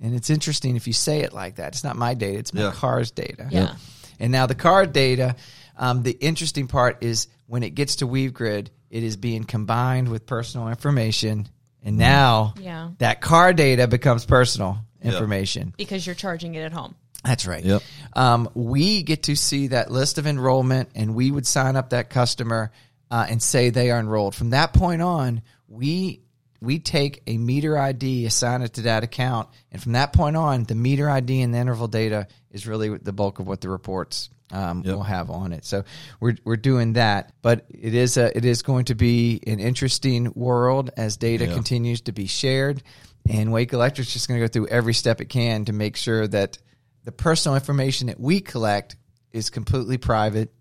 And 0.00 0.14
it's 0.14 0.30
interesting 0.30 0.76
if 0.76 0.86
you 0.86 0.92
say 0.92 1.20
it 1.20 1.32
like 1.32 1.56
that. 1.56 1.68
It's 1.74 1.84
not 1.84 1.96
my 1.96 2.14
data; 2.14 2.38
it's 2.38 2.54
my 2.54 2.62
Yeah. 2.62 2.72
car's 2.72 3.10
data. 3.10 3.48
Yeah. 3.50 3.74
And 4.20 4.32
now 4.32 4.46
the 4.46 4.54
car 4.54 4.86
data. 4.86 5.36
Um, 5.80 6.02
the 6.02 6.10
interesting 6.10 6.66
part 6.66 7.04
is 7.04 7.28
when 7.46 7.62
it 7.62 7.70
gets 7.70 7.96
to 7.96 8.06
WeaveGrid, 8.08 8.68
it 8.90 9.02
is 9.04 9.16
being 9.16 9.44
combined 9.44 10.08
with 10.08 10.26
personal 10.26 10.68
information, 10.68 11.48
and 11.84 11.96
now 11.98 12.54
Yeah. 12.60 12.90
that 12.98 13.20
car 13.20 13.52
data 13.52 13.86
becomes 13.88 14.24
personal 14.24 14.78
Yeah. 15.02 15.12
information. 15.12 15.74
Because 15.76 16.04
you're 16.06 16.14
charging 16.14 16.54
it 16.54 16.60
at 16.62 16.72
home. 16.72 16.94
That's 17.24 17.46
right. 17.46 17.64
Yep. 17.64 17.82
Um, 18.14 18.48
we 18.54 19.02
get 19.02 19.24
to 19.24 19.36
see 19.36 19.68
that 19.68 19.90
list 19.90 20.18
of 20.18 20.26
enrollment, 20.26 20.90
and 20.94 21.14
we 21.14 21.30
would 21.30 21.46
sign 21.46 21.76
up 21.76 21.90
that 21.90 22.10
customer 22.10 22.70
uh, 23.10 23.26
and 23.28 23.42
say 23.42 23.70
they 23.70 23.90
are 23.90 23.98
enrolled. 23.98 24.34
From 24.34 24.50
that 24.50 24.72
point 24.72 25.00
on, 25.02 25.40
we 25.66 26.20
we 26.60 26.78
take 26.80 27.22
a 27.26 27.38
meter 27.38 27.78
ID, 27.78 28.26
assign 28.26 28.62
it 28.62 28.74
to 28.74 28.82
that 28.82 29.04
account, 29.04 29.48
and 29.70 29.80
from 29.82 29.92
that 29.92 30.12
point 30.12 30.36
on, 30.36 30.64
the 30.64 30.74
meter 30.74 31.08
ID 31.08 31.40
and 31.42 31.54
the 31.54 31.58
interval 31.58 31.86
data 31.88 32.26
is 32.50 32.66
really 32.66 32.96
the 32.98 33.12
bulk 33.12 33.38
of 33.38 33.46
what 33.46 33.60
the 33.60 33.68
reports 33.68 34.30
um, 34.50 34.82
Yep. 34.84 34.94
will 34.94 35.02
have 35.02 35.30
on 35.30 35.52
it. 35.52 35.64
So 35.64 35.84
we're 36.20 36.36
we're 36.44 36.56
doing 36.56 36.94
that, 36.94 37.32
but 37.42 37.66
it 37.68 37.94
is 37.94 38.16
a 38.16 38.36
it 38.36 38.44
is 38.44 38.62
going 38.62 38.86
to 38.86 38.94
be 38.94 39.40
an 39.46 39.60
interesting 39.60 40.32
world 40.34 40.90
as 40.96 41.16
data 41.16 41.46
Yeah. 41.46 41.54
continues 41.54 42.00
to 42.02 42.12
be 42.12 42.26
shared, 42.26 42.82
and 43.28 43.52
Wake 43.52 43.72
Electric's 43.72 44.12
just 44.12 44.26
going 44.26 44.40
to 44.40 44.46
go 44.46 44.50
through 44.50 44.68
every 44.68 44.94
step 44.94 45.20
it 45.20 45.26
can 45.26 45.66
to 45.66 45.72
make 45.72 45.96
sure 45.96 46.26
that 46.26 46.58
the 47.04 47.12
personal 47.12 47.54
information 47.56 48.06
that 48.08 48.18
we 48.18 48.40
collect 48.40 48.96
is 49.32 49.50
completely 49.50 49.98
private 49.98 50.52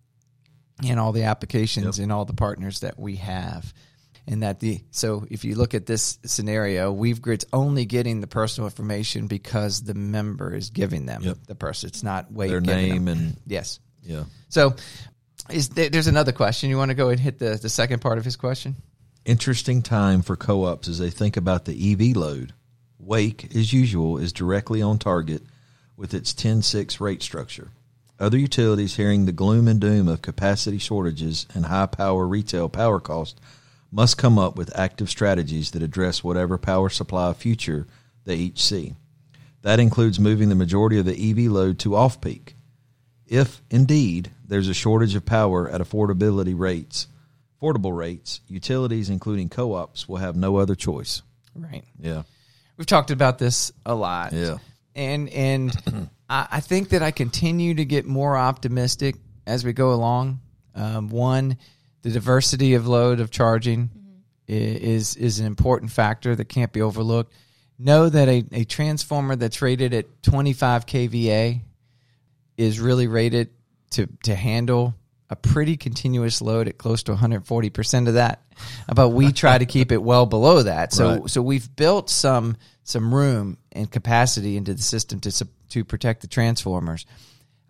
in 0.84 1.00
all 1.00 1.12
the 1.12 1.24
applications 1.24 1.98
and 1.98 2.12
all 2.12 2.26
the 2.26 2.34
partners 2.34 2.82
that 2.82 3.00
we 3.00 3.16
have. 3.16 3.74
In 4.28 4.42
that 4.42 4.60
the 4.60 4.82
so 4.92 5.26
if 5.32 5.46
you 5.46 5.56
look 5.56 5.74
at 5.74 5.86
this 5.86 6.20
scenario, 6.26 6.94
WeaveGrid's 6.94 7.46
only 7.54 7.86
getting 7.86 8.20
the 8.20 8.28
personal 8.28 8.68
information 8.68 9.28
because 9.28 9.84
the 9.84 9.94
member 9.94 10.54
is 10.54 10.70
giving 10.70 11.06
them 11.06 11.24
Yep. 11.24 11.38
the 11.48 11.56
person. 11.56 11.88
It's 11.88 12.04
not 12.04 12.30
Wade 12.32 12.52
Their 12.52 12.60
name 12.60 13.06
them. 13.06 13.18
and 13.18 13.38
yes. 13.46 13.80
yeah. 14.04 14.26
So 14.50 14.76
is 15.50 15.70
there, 15.70 15.90
there's 15.90 16.08
another 16.08 16.34
question. 16.34 16.70
You 16.70 16.78
want 16.78 16.90
to 16.90 16.96
go 16.96 17.08
and 17.10 17.20
hit 17.20 17.40
the 17.40 17.58
the 17.62 17.70
second 17.70 18.02
part 18.02 18.18
of 18.18 18.26
his 18.26 18.36
question? 18.36 18.76
Interesting 19.24 19.82
time 19.82 20.22
for 20.22 20.36
co-ops 20.36 20.88
as 20.90 21.00
they 21.00 21.10
think 21.10 21.38
about 21.38 21.64
the 21.66 21.92
EV 21.94 22.16
load. 22.18 22.54
Wake, 23.00 23.56
as 23.56 23.72
usual, 23.72 24.18
is 24.18 24.34
directly 24.34 24.82
on 24.82 25.00
target 25.00 25.42
with 25.96 26.14
its 26.14 26.34
10-6 26.34 27.00
rate 27.00 27.22
structure. 27.22 27.70
Other 28.20 28.38
utilities 28.38 28.96
hearing 28.96 29.26
the 29.26 29.32
gloom 29.32 29.68
and 29.68 29.80
doom 29.80 30.08
of 30.08 30.22
capacity 30.22 30.78
shortages 30.80 31.46
and 31.54 31.66
high 31.68 31.86
power 31.86 32.28
retail 32.28 32.68
power 32.68 33.00
cost 33.00 33.40
must 33.92 34.18
come 34.18 34.38
up 34.38 34.56
with 34.56 34.78
active 34.78 35.10
strategies 35.10 35.72
that 35.72 35.84
address 35.84 36.24
whatever 36.24 36.58
power 36.58 36.90
supply 36.90 37.34
future 37.34 37.88
they 38.26 38.36
each 38.36 38.62
see. 38.62 38.96
That 39.62 39.80
includes 39.80 40.20
moving 40.20 40.50
the 40.50 40.56
majority 40.56 41.00
of 41.00 41.06
the 41.06 41.32
EV 41.32 41.52
load 41.52 41.80
to 41.80 41.96
off 41.96 42.22
peak. 42.22 42.56
If 43.26 43.62
indeed 43.70 44.32
there's 44.46 44.70
a 44.70 44.74
shortage 44.74 45.16
of 45.16 45.26
power 45.26 45.70
at 45.70 45.82
affordability 45.82 46.58
rates, 46.58 47.08
affordable 47.60 47.96
rates, 47.96 48.42
utilities 48.48 49.10
including 49.10 49.50
co-ops 49.50 50.08
will 50.08 50.18
have 50.18 50.36
no 50.36 50.58
other 50.58 50.76
choice. 50.76 51.22
Right. 51.56 51.84
Yeah. 52.00 52.24
We've 52.78 52.88
talked 52.88 53.12
about 53.12 53.40
this 53.40 53.72
a 53.86 53.96
lot. 53.96 54.34
Yeah. 54.34 54.58
And 54.96 55.30
and 55.30 56.10
I, 56.30 56.48
I 56.52 56.60
think 56.60 56.90
that 56.90 57.02
I 57.02 57.12
continue 57.12 57.76
to 57.76 57.86
get 57.86 58.06
more 58.06 58.38
optimistic 58.38 59.16
as 59.46 59.66
we 59.66 59.74
go 59.74 59.94
along. 59.94 60.40
Um, 60.76 61.10
one, 61.10 61.58
the 62.08 62.14
diversity 62.14 62.74
of 62.76 62.88
load 62.88 63.20
of 63.20 63.30
charging 63.32 63.90
i- 64.48 64.52
is 64.52 65.16
is 65.18 65.40
an 65.40 65.46
important 65.46 65.92
factor 65.92 66.36
that 66.36 66.46
can't 66.46 66.72
be 66.72 66.82
overlooked. 66.82 67.34
Know 67.78 68.08
that 68.10 68.28
a, 68.30 68.46
a 68.54 68.64
transformer 68.64 69.36
that's 69.36 69.62
rated 69.62 69.94
at 69.94 70.24
25 70.24 70.86
kVA 70.86 71.62
is 72.58 72.80
really 72.80 73.08
rated 73.08 73.50
to 73.92 74.08
to 74.24 74.36
handle 74.36 74.96
a 75.30 75.36
pretty 75.36 75.76
continuous 75.76 76.42
load 76.42 76.70
at 76.70 76.78
close 76.78 77.04
to 77.04 77.14
140% 77.14 78.08
of 78.08 78.14
that. 78.14 78.42
But 78.96 79.10
we 79.10 79.34
try 79.34 79.58
to 79.58 79.66
keep 79.66 79.92
it 79.92 80.02
well 80.02 80.26
below 80.26 80.64
that. 80.64 80.94
So 80.94 81.10
Right. 81.20 81.30
so 81.30 81.42
we've 81.42 81.76
built 81.76 82.10
some 82.10 82.56
some 82.84 83.14
room 83.14 83.58
and 83.74 83.92
capacity 83.92 84.56
into 84.56 84.74
the 84.74 84.82
system 84.82 85.20
to 85.22 85.48
to 85.70 85.84
protect 85.84 86.22
the 86.22 86.28
transformers. 86.28 87.06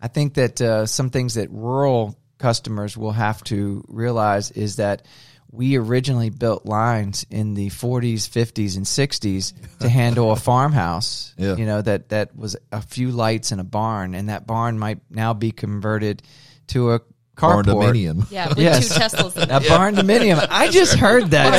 I 0.00 0.06
think 0.06 0.34
that 0.34 0.60
uh, 0.60 0.86
some 0.86 1.10
things 1.10 1.34
that 1.34 1.50
rural 1.50 2.16
customers 2.38 2.96
will 2.96 3.12
have 3.12 3.42
to 3.44 3.84
realize 3.88 4.50
is 4.50 4.76
that 4.76 5.02
we 5.50 5.76
originally 5.76 6.30
built 6.30 6.66
lines 6.66 7.24
in 7.30 7.54
the 7.54 7.70
40s, 7.70 8.28
50s, 8.28 8.76
and 8.76 8.84
60s 8.84 9.78
to 9.80 9.88
handle 9.88 10.30
a 10.30 10.36
farmhouse. 10.36 11.34
Yeah. 11.38 11.56
You 11.56 11.66
know 11.66 11.80
that 11.80 12.10
that 12.10 12.36
was 12.36 12.56
a 12.70 12.82
few 12.82 13.10
lights 13.10 13.50
in 13.50 13.58
a 13.58 13.64
barn, 13.64 14.14
and 14.14 14.28
that 14.28 14.46
barn 14.46 14.78
might 14.78 15.00
now 15.10 15.32
be 15.32 15.50
converted 15.50 16.22
to 16.68 16.92
a 16.92 17.00
carport. 17.38 17.64
Barndominium. 17.64 18.30
Yeah, 18.30 18.48
with 18.48 18.58
Yes. 18.58 18.88
two 18.88 18.94
Teslas 19.00 19.36
in 19.42 19.50
A 19.50 19.60
barn 19.60 19.94
dominium. 19.96 20.46
I 20.50 20.68
just 20.68 20.94
heard 20.96 21.30
that. 21.30 21.54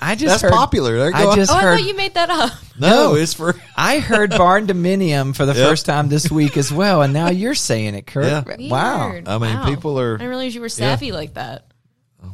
I 0.00 0.14
just 0.16 0.26
That's 0.26 0.42
heard, 0.42 0.52
popular. 0.52 0.98
There 0.98 1.10
you 1.10 1.14
I 1.16 1.22
go. 1.24 1.34
just 1.36 1.50
Oh, 1.52 1.54
I 1.54 1.62
heard. 1.62 1.78
thought 1.78 1.86
you 1.88 1.96
made 1.96 2.14
that 2.14 2.28
up. 2.30 2.52
No, 2.78 3.14
it's 3.14 3.34
for 3.34 3.54
I 3.76 3.98
heard 4.00 4.30
barn 4.30 4.66
dominium 4.66 5.34
for 5.36 5.46
the 5.46 5.54
Yep. 5.54 5.68
first 5.68 5.86
time 5.86 6.08
this 6.08 6.30
week 6.30 6.56
as 6.56 6.72
well, 6.72 7.02
and 7.02 7.12
now 7.12 7.28
you're 7.30 7.54
saying 7.54 7.94
it, 7.94 8.06
Kirk. 8.06 8.46
Yeah. 8.58 8.68
Wow. 8.68 9.10
Weird. 9.10 9.28
I 9.28 9.38
mean, 9.38 9.54
Wow. 9.54 9.64
people 9.66 9.98
are- 10.00 10.14
I 10.14 10.18
didn't 10.18 10.28
realize 10.30 10.54
you 10.54 10.60
were 10.60 10.68
savvy 10.68 11.12
like 11.12 11.34
that. 11.34 11.66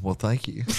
well, 0.02 0.14
thank 0.14 0.48
you. 0.48 0.64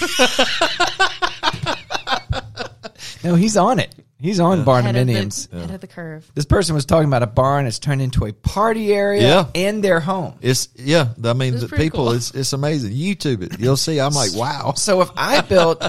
No, 3.22 3.34
he's 3.34 3.56
on 3.56 3.78
it. 3.78 3.94
He's 4.20 4.38
on 4.40 4.64
barn 4.64 4.84
Head 4.84 4.96
of, 4.96 5.08
head 5.08 5.70
of 5.70 5.80
the 5.80 5.86
curve. 5.86 6.30
This 6.34 6.44
person 6.44 6.74
was 6.74 6.84
talking 6.84 7.08
about 7.08 7.22
a 7.22 7.26
barn 7.26 7.64
that's 7.64 7.78
turned 7.78 8.02
into 8.02 8.26
a 8.26 8.32
party 8.32 8.92
area 8.92 9.22
Yeah. 9.22 9.46
and 9.54 9.82
their 9.82 9.98
home. 10.00 10.34
It's 10.42 10.68
yeah. 10.76 11.08
I 11.24 11.32
mean, 11.32 11.56
the 11.58 11.68
people. 11.68 12.04
cool. 12.06 12.12
It's 12.12 12.30
it's 12.32 12.52
amazing. 12.52 12.92
YouTube 12.92 13.42
it. 13.42 13.58
You'll 13.58 13.76
see. 13.78 13.98
I'm 14.00 14.12
like, 14.12 14.34
wow. 14.34 14.74
So 14.76 15.00
if 15.00 15.10
I 15.16 15.40
built 15.40 15.82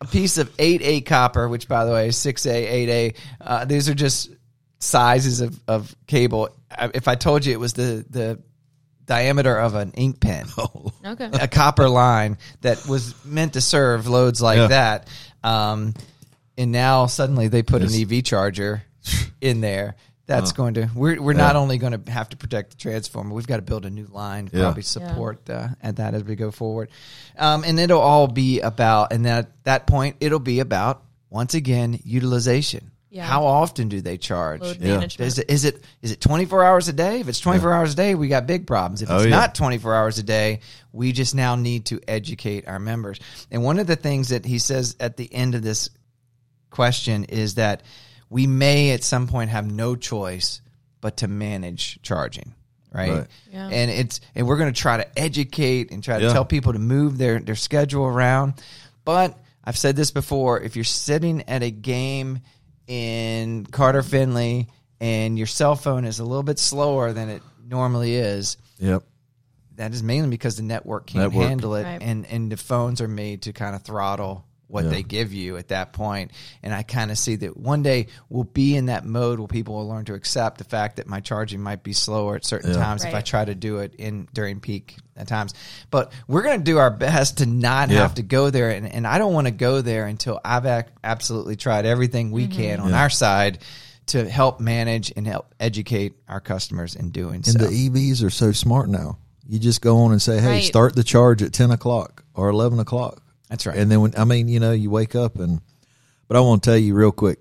a 0.00 0.04
piece 0.06 0.36
of 0.38 0.54
8A 0.58 1.06
copper, 1.06 1.48
which 1.48 1.66
by 1.66 1.84
the 1.84 1.92
way 1.92 2.08
is 2.08 2.16
6A, 2.16 2.70
8A, 2.88 3.16
uh, 3.40 3.64
these 3.64 3.88
are 3.88 3.94
just 3.94 4.30
sizes 4.80 5.40
of, 5.40 5.58
of 5.66 5.96
cable. 6.06 6.50
If 6.94 7.08
I 7.08 7.14
told 7.14 7.44
you 7.46 7.52
it 7.52 7.58
was 7.60 7.72
the, 7.72 8.04
the 8.10 8.38
diameter 9.06 9.56
of 9.58 9.74
an 9.74 9.92
ink 9.92 10.20
pen, 10.20 10.46
Okay. 11.04 11.30
a 11.32 11.48
copper 11.48 11.88
line 11.88 12.36
that 12.60 12.86
was 12.86 13.14
meant 13.24 13.54
to 13.54 13.60
serve 13.60 14.06
loads 14.06 14.40
like 14.42 14.58
Yeah. 14.58 14.66
that. 14.68 15.08
Um, 15.42 15.94
and 16.58 16.70
now 16.72 17.06
suddenly 17.06 17.48
they 17.48 17.62
put 17.62 17.80
Yes. 17.80 17.94
an 17.96 18.02
EV 18.12 18.22
charger 18.24 18.82
in 19.40 19.62
there. 19.62 19.94
That's 20.26 20.52
going 20.52 20.74
to 20.74 20.90
we're 20.94 21.22
we're 21.22 21.32
not 21.32 21.56
only 21.56 21.78
going 21.78 21.98
to 22.04 22.12
have 22.12 22.28
to 22.28 22.36
protect 22.36 22.72
the 22.72 22.76
transformer, 22.76 23.32
we've 23.34 23.46
got 23.46 23.56
to 23.56 23.62
build 23.62 23.86
a 23.86 23.90
new 23.90 24.04
line 24.12 24.48
to 24.48 24.56
Yeah. 24.58 24.64
probably 24.64 24.82
support 24.82 25.48
uh, 25.48 25.68
at 25.82 25.96
that 25.96 26.12
as 26.12 26.22
we 26.22 26.36
go 26.36 26.50
forward. 26.50 26.90
Um, 27.38 27.64
and 27.64 27.80
it'll 27.80 27.98
all 28.02 28.26
be 28.26 28.60
about 28.60 29.10
and 29.14 29.26
at 29.26 29.64
that 29.64 29.86
point 29.86 30.16
it'll 30.20 30.38
be 30.38 30.60
about 30.60 31.02
once 31.30 31.54
again 31.54 31.98
utilization. 32.04 32.90
Yeah. 33.10 33.24
How 33.24 33.46
often 33.46 33.88
do 33.88 34.02
they 34.02 34.18
charge? 34.18 34.60
Load 34.60 34.76
Yeah. 34.82 35.00
Is 35.18 35.38
it 35.38 35.50
is 35.50 35.64
it 35.64 35.82
is 36.02 36.12
it 36.12 36.20
24 36.20 36.62
hours 36.62 36.88
a 36.88 36.92
day? 36.92 37.20
If 37.20 37.28
it's 37.28 37.40
24 37.40 37.72
hours 37.72 37.94
a 37.94 37.96
day, 37.96 38.14
we 38.14 38.28
got 38.28 38.46
big 38.46 38.66
problems. 38.66 39.00
If 39.00 39.10
Oh, 39.10 39.16
it's 39.16 39.24
yeah. 39.24 39.30
not 39.30 39.54
24 39.54 39.94
hours 39.94 40.18
a 40.18 40.22
day, 40.22 40.60
we 40.92 41.12
just 41.12 41.34
now 41.34 41.56
need 41.56 41.86
to 41.86 42.00
educate 42.06 42.68
our 42.68 42.78
members. 42.78 43.18
And 43.50 43.64
one 43.64 43.78
of 43.78 43.86
the 43.86 43.96
things 43.96 44.28
that 44.28 44.44
he 44.44 44.58
says 44.58 44.94
at 45.00 45.16
the 45.16 45.32
end 45.32 45.54
of 45.54 45.62
this 45.62 45.88
question 46.70 47.24
is 47.24 47.54
that 47.54 47.82
we 48.30 48.46
may 48.46 48.90
at 48.92 49.02
some 49.02 49.26
point 49.26 49.50
have 49.50 49.70
no 49.70 49.96
choice 49.96 50.60
but 51.00 51.18
to 51.18 51.28
manage 51.28 52.00
charging. 52.02 52.54
Right. 52.92 53.12
Right. 53.12 53.26
Yeah. 53.52 53.68
And 53.68 53.90
it's 53.90 54.20
and 54.34 54.46
we're 54.46 54.56
going 54.56 54.72
to 54.72 54.80
try 54.80 54.96
to 54.96 55.18
educate 55.18 55.90
and 55.90 56.02
try 56.02 56.18
to 56.18 56.24
Yeah. 56.26 56.32
tell 56.32 56.44
people 56.44 56.72
to 56.72 56.78
move 56.78 57.18
their 57.18 57.38
their 57.38 57.54
schedule 57.54 58.04
around. 58.04 58.54
But 59.04 59.38
I've 59.64 59.76
said 59.76 59.94
this 59.96 60.10
before, 60.10 60.60
if 60.60 60.74
you're 60.76 60.84
sitting 60.84 61.42
at 61.48 61.62
a 61.62 61.70
game 61.70 62.40
in 62.86 63.66
Carter 63.66 64.02
Finley 64.02 64.68
and 65.00 65.36
your 65.36 65.46
cell 65.46 65.76
phone 65.76 66.04
is 66.06 66.18
a 66.18 66.24
little 66.24 66.42
bit 66.42 66.58
slower 66.58 67.12
than 67.12 67.28
it 67.28 67.42
normally 67.66 68.14
is, 68.14 68.56
Yep. 68.78 69.04
that 69.76 69.92
is 69.92 70.02
mainly 70.02 70.30
because 70.30 70.56
the 70.56 70.62
network 70.62 71.06
can't 71.06 71.24
Network. 71.32 71.46
handle 71.48 71.74
it 71.74 71.84
Right. 71.84 72.02
and 72.02 72.26
and 72.26 72.50
the 72.50 72.56
phones 72.56 73.00
are 73.02 73.08
made 73.08 73.42
to 73.42 73.52
kind 73.52 73.76
of 73.76 73.82
throttle 73.82 74.46
what 74.68 74.84
Yeah. 74.84 74.90
they 74.90 75.02
give 75.02 75.32
you 75.32 75.56
at 75.56 75.68
that 75.68 75.92
point 75.92 76.30
and 76.62 76.72
i 76.72 76.82
kind 76.82 77.10
of 77.10 77.18
see 77.18 77.36
that 77.36 77.56
one 77.56 77.82
day 77.82 78.06
we'll 78.28 78.44
be 78.44 78.76
in 78.76 78.86
that 78.86 79.04
mode 79.04 79.38
where 79.40 79.48
people 79.48 79.74
will 79.76 79.88
learn 79.88 80.04
to 80.04 80.14
accept 80.14 80.58
the 80.58 80.64
fact 80.64 80.96
that 80.96 81.06
my 81.06 81.20
charging 81.20 81.60
might 81.60 81.82
be 81.82 81.92
slower 81.92 82.36
at 82.36 82.44
certain 82.44 82.70
Yeah. 82.72 82.76
times 82.76 83.04
if 83.04 83.14
i 83.14 83.20
try 83.20 83.44
to 83.44 83.54
do 83.54 83.78
it 83.78 83.94
in 83.96 84.28
during 84.32 84.60
peak 84.60 84.96
at 85.16 85.26
times 85.26 85.52
but 85.90 86.12
we're 86.28 86.42
going 86.42 86.58
to 86.58 86.64
do 86.64 86.78
our 86.78 86.90
best 86.90 87.38
to 87.38 87.46
not 87.46 87.90
Yeah. 87.90 88.02
have 88.02 88.14
to 88.14 88.22
go 88.22 88.50
there 88.50 88.70
and, 88.70 88.86
and 88.86 89.06
i 89.06 89.18
don't 89.18 89.32
want 89.34 89.46
to 89.46 89.50
go 89.52 89.80
there 89.82 90.06
until 90.06 90.40
i've 90.44 90.66
ac- 90.66 90.88
absolutely 91.02 91.56
tried 91.56 91.86
everything 91.86 92.30
we 92.30 92.46
mm-hmm. 92.46 92.52
can 92.60 92.80
on 92.80 92.90
Yeah. 92.90 93.00
our 93.02 93.10
side 93.10 93.58
to 94.06 94.28
help 94.28 94.58
manage 94.60 95.12
and 95.16 95.26
help 95.26 95.54
educate 95.60 96.14
our 96.28 96.40
customers 96.40 96.94
in 96.94 97.10
doing 97.10 97.36
And 97.36 97.46
so 97.46 97.58
the 97.58 97.88
EVs 97.90 98.22
are 98.24 98.30
so 98.30 98.52
smart 98.52 98.88
now. 98.88 99.18
You 99.46 99.58
just 99.58 99.82
go 99.82 99.98
on 99.98 100.12
and 100.12 100.20
say, 100.22 100.40
"Hey, 100.40 100.46
Right. 100.48 100.64
start 100.64 100.94
the 100.96 101.02
charge 101.04 101.42
at 101.42 101.52
ten 101.52 101.70
o'clock 101.70 102.24
or 102.32 102.48
eleven 102.48 102.78
o'clock." 102.80 103.22
That's 103.48 103.66
right. 103.66 103.76
And 103.76 103.90
then 103.90 104.00
when 104.00 104.14
I 104.16 104.24
mean, 104.24 104.48
you 104.48 104.60
know, 104.60 104.72
you 104.72 104.90
wake 104.90 105.14
up 105.14 105.36
and. 105.38 105.60
But 106.28 106.36
I 106.36 106.40
want 106.40 106.62
to 106.62 106.68
tell 106.70 106.76
you 106.76 106.94
real 106.94 107.10
quick, 107.10 107.40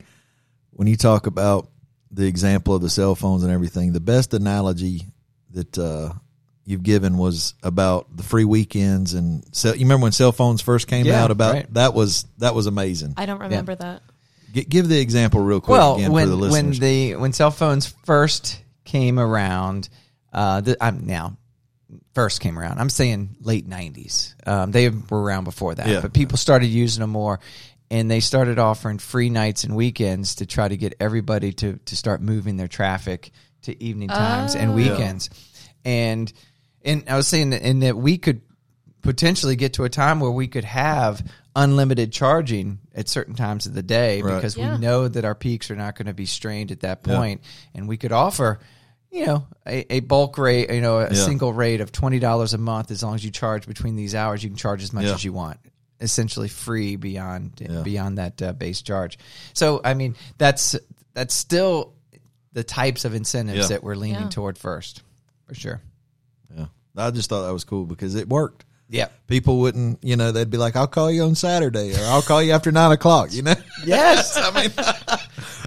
when 0.72 0.88
you 0.88 0.96
talk 0.96 1.28
about 1.28 1.68
the 2.10 2.26
example 2.26 2.74
of 2.74 2.82
the 2.82 2.90
cell 2.90 3.16
phones 3.16 3.44
and 3.44 3.52
everything, 3.52 3.92
the 3.92 4.00
best 4.00 4.34
analogy 4.34 5.02
that 5.52 5.78
uh, 5.78 6.14
you've 6.64 6.84
given 6.84 7.18
was 7.18 7.54
about 7.64 8.16
the 8.16 8.24
free 8.24 8.46
weekends 8.46 9.14
and 9.14 9.44
cell, 9.54 9.76
you 9.76 9.82
remember 9.82 10.04
when 10.04 10.14
cell 10.14 10.32
phones 10.32 10.62
first 10.62 10.88
came 10.88 11.06
Yeah, 11.06 11.22
out 11.22 11.32
about 11.32 11.54
right. 11.54 11.74
that 11.74 11.94
was 11.94 12.26
that 12.38 12.56
was 12.56 12.66
amazing. 12.66 13.14
I 13.18 13.26
don't 13.26 13.40
remember 13.42 13.76
that. 13.76 14.04
G- 14.54 14.64
give 14.64 14.88
the 14.88 15.00
example 15.02 15.42
real 15.42 15.60
quick 15.60 15.78
well, 15.78 15.96
again 15.96 16.14
when 16.14 16.30
for 16.30 16.36
the 16.36 16.50
when 16.50 16.72
the 16.72 17.16
when 17.16 17.34
cell 17.34 17.52
phones 17.52 17.88
first 18.06 18.62
came 18.86 19.20
around, 19.20 19.90
uh, 20.32 20.62
the, 20.62 20.78
I'm 20.80 21.06
now 21.06 21.36
first 22.14 22.42
came 22.42 22.58
around. 22.60 22.80
I'm 22.80 22.90
saying 22.90 23.38
late 23.42 23.68
'90s. 23.70 24.34
Um, 24.46 24.72
they 24.72 24.90
were 24.90 25.22
around 25.22 25.44
before 25.46 25.76
that, 25.76 25.88
Yeah. 25.88 26.02
but 26.02 26.14
people 26.14 26.38
started 26.38 26.68
using 26.68 27.02
them 27.02 27.12
more, 27.12 27.40
and 27.90 28.10
they 28.12 28.20
started 28.20 28.60
offering 28.60 28.98
free 28.98 29.30
nights 29.30 29.64
and 29.64 29.76
weekends 29.76 30.36
to 30.36 30.46
try 30.46 30.68
to 30.68 30.78
get 30.78 30.96
everybody 31.00 31.54
to 31.54 31.78
to 31.86 31.96
start 31.96 32.22
moving 32.22 32.58
their 32.58 32.68
traffic 32.68 33.32
to 33.64 33.84
evening 33.84 34.10
times 34.10 34.56
and 34.56 34.72
Oh. 34.72 34.76
weekends, 34.76 35.30
and 35.86 36.32
and 36.84 37.04
I 37.08 37.16
was 37.18 37.28
saying 37.28 37.50
that, 37.52 37.62
and 37.64 37.84
that 37.84 37.98
we 37.98 38.18
could 38.18 38.42
potentially 39.02 39.56
get 39.56 39.74
to 39.74 39.84
a 39.84 39.90
time 39.90 40.20
where 40.20 40.32
we 40.32 40.48
could 40.48 40.64
have 40.66 41.26
unlimited 41.56 42.12
charging 42.12 42.80
at 42.94 43.08
certain 43.10 43.34
times 43.36 43.66
of 43.66 43.74
the 43.74 43.82
day 43.84 44.22
Right. 44.22 44.36
because 44.36 44.56
Yeah. 44.58 44.74
we 44.74 44.80
know 44.80 45.08
that 45.08 45.24
our 45.26 45.34
peaks 45.36 45.72
are 45.72 45.76
not 45.76 45.96
going 45.96 46.06
to 46.08 46.14
be 46.14 46.26
strained 46.26 46.72
at 46.72 46.82
that 46.82 47.04
point, 47.04 47.42
and 47.74 47.88
we 47.88 47.98
could 47.98 48.12
offer 48.12 48.60
you 49.12 49.26
know 49.26 49.48
a, 49.66 49.96
a 49.96 50.00
bulk 50.02 50.38
rate 50.38 50.70
you 50.72 50.82
know 50.82 51.00
a 51.00 51.10
Yeah. 51.10 51.14
single 51.14 51.54
rate 51.54 51.82
of 51.82 51.92
$20 51.92 52.54
a 52.54 52.58
month 52.58 52.92
as 52.92 53.02
long 53.04 53.16
as 53.16 53.24
you 53.24 53.32
charge 53.32 53.66
between 53.68 53.96
these 53.96 54.14
hours 54.16 54.44
you 54.44 54.50
can 54.50 54.58
charge 54.58 54.84
as 54.84 54.92
much 54.94 55.06
Yeah. 55.06 55.14
as 55.14 55.24
you 55.24 55.34
want 55.34 55.60
essentially 56.00 56.48
free 56.48 56.96
beyond 56.96 57.54
Yeah. 57.60 57.82
beyond 57.82 58.18
that 58.20 58.42
uh, 58.42 58.54
base 58.54 58.82
charge. 58.82 59.18
So 59.54 59.82
I 59.84 59.94
mean 59.94 60.16
that's 60.38 60.76
that's 61.14 61.34
still 61.34 61.94
the 62.54 62.64
types 62.64 63.06
of 63.06 63.16
incentives 63.16 63.58
Yeah. 63.58 63.68
that 63.68 63.84
we're 63.84 63.96
leaning 63.96 64.22
Yeah. 64.24 64.30
toward 64.30 64.58
first, 64.58 65.02
for 65.48 65.56
sure. 65.56 65.82
Yeah, 66.56 66.66
I 66.96 67.10
just 67.12 67.30
thought 67.30 67.46
that 67.48 67.54
was 67.54 67.64
cool 67.64 67.86
because 67.86 68.14
it 68.16 68.28
worked. 68.30 68.66
Yeah. 68.90 69.08
People 69.28 69.60
wouldn't, 69.60 70.04
you 70.04 70.16
know, 70.16 70.32
they'd 70.32 70.50
be 70.50 70.58
like, 70.58 70.76
"I'll 70.76 70.88
call 70.88 71.12
you 71.12 71.24
on 71.24 71.36
Saturday," 71.36 71.94
or 71.94 72.06
"I'll 72.06 72.22
call 72.22 72.42
you 72.42 72.54
after 72.54 72.72
nine 72.72 72.92
o'clock." 72.92 73.34
You 73.34 73.42
know, 73.42 73.56
Yes. 73.86 74.38
I 74.42 74.52
mean, 74.62 74.72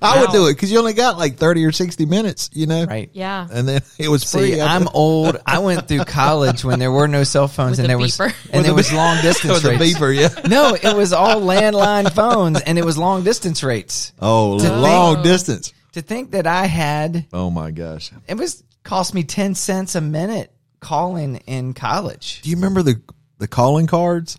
I 0.02 0.20
would 0.20 0.30
do 0.30 0.46
it 0.46 0.54
because 0.54 0.70
you 0.72 0.78
only 0.78 0.92
got 0.92 1.18
like 1.18 1.36
thirty 1.36 1.64
or 1.64 1.72
sixty 1.72 2.06
minutes, 2.06 2.50
you 2.52 2.66
know, 2.66 2.84
right. 2.84 3.10
Yeah. 3.12 3.46
And 3.52 3.68
then 3.68 3.80
it 3.98 4.08
was 4.08 4.24
free. 4.30 4.54
See, 4.54 4.60
I'm 4.60 4.88
old. 4.94 5.36
I 5.46 5.58
went 5.58 5.88
through 5.88 6.04
college 6.04 6.64
when 6.64 6.78
there 6.78 6.90
were 6.92 7.08
no 7.08 7.24
cell 7.24 7.48
phones 7.48 7.72
With 7.72 7.80
and 7.80 7.86
a 7.86 7.88
there 7.88 7.98
was 7.98 8.16
beeper. 8.16 8.34
and 8.52 8.64
there 8.64 8.74
was 8.74 8.92
long 8.92 9.16
distance 9.22 9.52
with 9.54 9.62
the 9.62 9.70
rates. 9.70 9.98
beeper, 9.98 10.14
yeah. 10.16 10.48
No, 10.48 10.74
it 10.74 10.96
was 10.96 11.12
all 11.12 11.40
landline 11.40 12.12
phones 12.12 12.60
and 12.60 12.78
it 12.78 12.84
was 12.84 12.96
long 12.98 13.24
distance 13.24 13.62
rates. 13.62 14.12
Oh, 14.20 14.58
To 14.58 14.76
long 14.76 15.14
think- 15.16 15.24
distance. 15.24 15.72
To 15.92 16.02
think 16.02 16.30
that 16.30 16.46
I 16.46 16.66
had 16.66 17.26
Oh 17.32 17.50
my 17.50 17.70
gosh. 17.72 18.10
it 18.28 18.36
was 18.36 18.62
cost 18.84 19.12
me 19.12 19.24
10 19.24 19.54
cents 19.56 19.96
a 19.96 20.00
minute 20.00 20.52
calling 20.80 21.36
in 21.46 21.74
college. 21.74 22.40
Do 22.42 22.48
you 22.50 22.56
remember 22.56 22.82
the 22.82 23.00
the 23.38 23.48
calling 23.48 23.86
cards? 23.86 24.38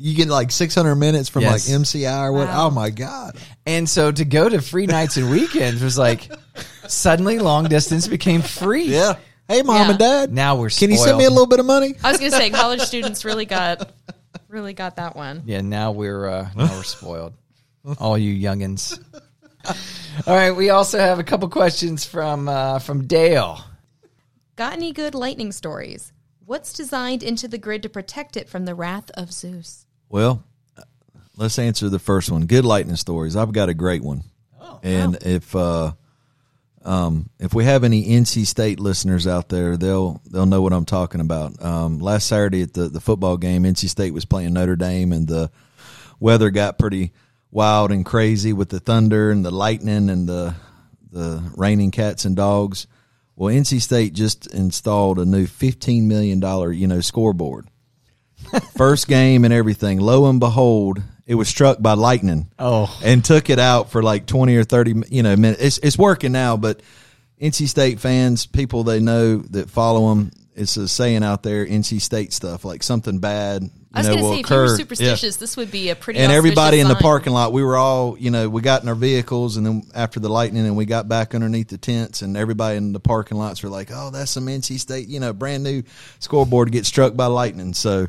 You 0.00 0.14
get 0.14 0.28
like 0.28 0.50
six 0.52 0.74
hundred 0.74 0.94
minutes 0.96 1.28
from 1.28 1.42
Yes. 1.42 1.68
like 1.68 1.80
MCI 1.80 2.22
or 2.22 2.32
what? 2.32 2.46
Wow. 2.48 2.68
Oh 2.68 2.70
my 2.70 2.90
god. 2.90 3.36
And 3.66 3.88
so 3.88 4.12
to 4.12 4.24
go 4.24 4.48
to 4.48 4.62
free 4.62 4.86
nights 4.86 5.16
and 5.16 5.28
weekends 5.30 5.82
was 5.82 5.98
like 5.98 6.30
suddenly 6.86 7.38
long 7.40 7.64
distance 7.64 8.06
became 8.06 8.40
free. 8.42 8.84
Yeah. 8.84 9.16
Hey, 9.48 9.62
mom 9.62 9.76
Yeah. 9.76 9.90
and 9.90 9.98
dad. 9.98 10.32
Now 10.32 10.56
we're 10.56 10.70
Can 10.70 10.90
you 10.90 10.96
send 10.98 11.18
me 11.18 11.24
a 11.24 11.30
little 11.30 11.46
bit 11.46 11.58
of 11.58 11.66
money? 11.66 11.94
I 12.04 12.10
was 12.12 12.18
gonna 12.18 12.30
say 12.30 12.50
college 12.50 12.80
students 12.82 13.24
really 13.24 13.44
got 13.44 13.90
really 14.46 14.72
got 14.72 14.96
that 14.96 15.16
one. 15.16 15.42
Yeah, 15.46 15.62
now 15.62 15.90
we're 15.90 16.28
uh, 16.28 16.48
now 16.54 16.66
we're 16.76 16.82
spoiled. 16.84 17.32
All 17.98 18.16
you 18.16 18.34
youngins. 18.34 18.98
All 20.26 20.34
right, 20.34 20.52
we 20.52 20.70
also 20.70 20.98
have 20.98 21.18
a 21.18 21.24
couple 21.24 21.48
questions 21.48 22.04
from 22.04 22.48
uh, 22.48 22.78
from 22.78 23.06
Dale. 23.06 23.60
Got 24.56 24.74
any 24.74 24.92
good 24.92 25.14
lightning 25.14 25.50
stories? 25.52 26.12
What's 26.44 26.72
designed 26.72 27.22
into 27.22 27.48
the 27.48 27.58
grid 27.58 27.82
to 27.82 27.88
protect 27.88 28.36
it 28.36 28.48
from 28.48 28.64
the 28.64 28.74
wrath 28.74 29.10
of 29.14 29.32
Zeus? 29.32 29.86
Well, 30.08 30.42
let's 31.36 31.58
answer 31.58 31.88
the 31.88 31.98
first 31.98 32.30
one. 32.30 32.46
Good 32.46 32.64
lightning 32.64 32.96
stories. 32.96 33.36
I've 33.36 33.52
got 33.52 33.68
a 33.68 33.74
great 33.74 34.02
one. 34.02 34.24
Oh, 34.60 34.80
and 34.82 35.16
if 35.22 35.54
uh, 35.54 35.92
um, 36.84 37.28
if 37.38 37.54
we 37.54 37.64
have 37.64 37.84
any 37.84 38.04
NC 38.04 38.46
State 38.46 38.80
listeners 38.80 39.26
out 39.26 39.48
there, 39.48 39.76
they'll 39.76 40.20
they'll 40.30 40.46
know 40.46 40.62
what 40.62 40.72
I'm 40.72 40.84
talking 40.84 41.20
about. 41.20 41.62
Um, 41.62 41.98
last 41.98 42.26
Saturday 42.26 42.62
at 42.62 42.72
the 42.74 42.88
the 42.88 43.00
football 43.00 43.36
game, 43.36 43.64
NC 43.64 43.88
State 43.88 44.12
was 44.12 44.24
playing 44.24 44.52
Notre 44.54 44.76
Dame, 44.76 45.12
and 45.12 45.26
the 45.26 45.50
weather 46.20 46.50
got 46.50 46.78
pretty 46.78 47.12
wild 47.50 47.90
and 47.90 48.04
crazy 48.04 48.52
with 48.52 48.68
the 48.68 48.80
thunder 48.80 49.30
and 49.30 49.44
the 49.44 49.50
lightning 49.50 50.08
and 50.08 50.28
the 50.28 50.54
the 51.10 51.42
raining 51.56 51.90
cats 51.90 52.24
and 52.24 52.36
dogs. 52.36 52.86
Well, 53.36 53.54
NC 53.54 53.80
State 53.80 54.14
just 54.14 54.46
installed 54.46 55.18
a 55.18 55.24
new 55.24 55.46
fifteen 55.46 56.08
million 56.08 56.40
dollar 56.40 56.72
you 56.72 56.86
know 56.86 57.00
scoreboard. 57.00 57.68
First 58.76 59.08
game 59.08 59.44
and 59.44 59.52
everything. 59.52 60.00
Lo 60.00 60.28
and 60.28 60.40
behold, 60.40 61.02
it 61.26 61.34
was 61.34 61.48
struck 61.48 61.80
by 61.80 61.92
lightning. 61.92 62.50
Oh. 62.58 62.96
and 63.04 63.24
took 63.24 63.50
it 63.50 63.58
out 63.58 63.90
for 63.90 64.02
like 64.02 64.26
twenty 64.26 64.56
or 64.56 64.64
thirty 64.64 64.94
you 65.10 65.22
know 65.22 65.36
minutes. 65.36 65.62
It's 65.62 65.78
it's 65.78 65.98
working 65.98 66.32
now, 66.32 66.56
but 66.56 66.80
NC 67.40 67.68
State 67.68 68.00
fans, 68.00 68.46
people 68.46 68.84
they 68.84 69.00
know 69.00 69.38
that 69.38 69.70
follow 69.70 70.08
them, 70.08 70.30
it's 70.54 70.76
a 70.76 70.88
saying 70.88 71.22
out 71.22 71.42
there, 71.42 71.64
NC 71.66 72.00
State 72.00 72.32
stuff 72.32 72.64
like 72.64 72.82
something 72.82 73.18
bad. 73.18 73.62
You 73.62 73.70
I 73.94 74.00
was 74.00 74.08
know, 74.08 74.14
gonna 74.14 74.22
will 74.22 74.32
say 74.32 74.40
if 74.40 74.50
you 74.50 74.56
occur. 74.56 74.62
were 74.62 74.68
Yeah 74.70 74.76
superstitious, 74.76 75.36
this 75.36 75.56
would 75.56 75.70
be 75.70 75.90
a 75.90 75.96
pretty 75.96 76.18
and 76.20 76.32
everybody 76.32 76.78
auspicious 76.78 76.82
in 76.82 76.88
the 76.88 77.02
parking 77.02 77.32
lot, 77.32 77.52
we 77.52 77.62
were 77.62 77.76
all, 77.76 78.18
you 78.18 78.30
know, 78.30 78.48
we 78.48 78.60
got 78.60 78.82
in 78.82 78.88
our 78.88 78.94
vehicles, 78.94 79.56
and 79.56 79.64
then 79.64 79.82
after 79.94 80.20
the 80.20 80.28
lightning, 80.28 80.66
and 80.66 80.76
we 80.76 80.84
got 80.84 81.08
back 81.08 81.34
underneath 81.34 81.68
the 81.68 81.78
tents, 81.78 82.22
and 82.22 82.36
everybody 82.36 82.76
in 82.76 82.92
the 82.92 83.00
parking 83.00 83.38
lots 83.38 83.62
were 83.62 83.68
like, 83.70 83.90
"Oh, 83.92 84.10
that's 84.10 84.30
some 84.30 84.46
NC 84.46 84.78
State, 84.78 85.08
you 85.08 85.20
know, 85.20 85.32
brand 85.32 85.62
new 85.62 85.82
scoreboard 86.18 86.68
to 86.68 86.72
get 86.72 86.86
struck 86.86 87.14
by 87.16 87.26
lightning." 87.26 87.72
So, 87.72 88.08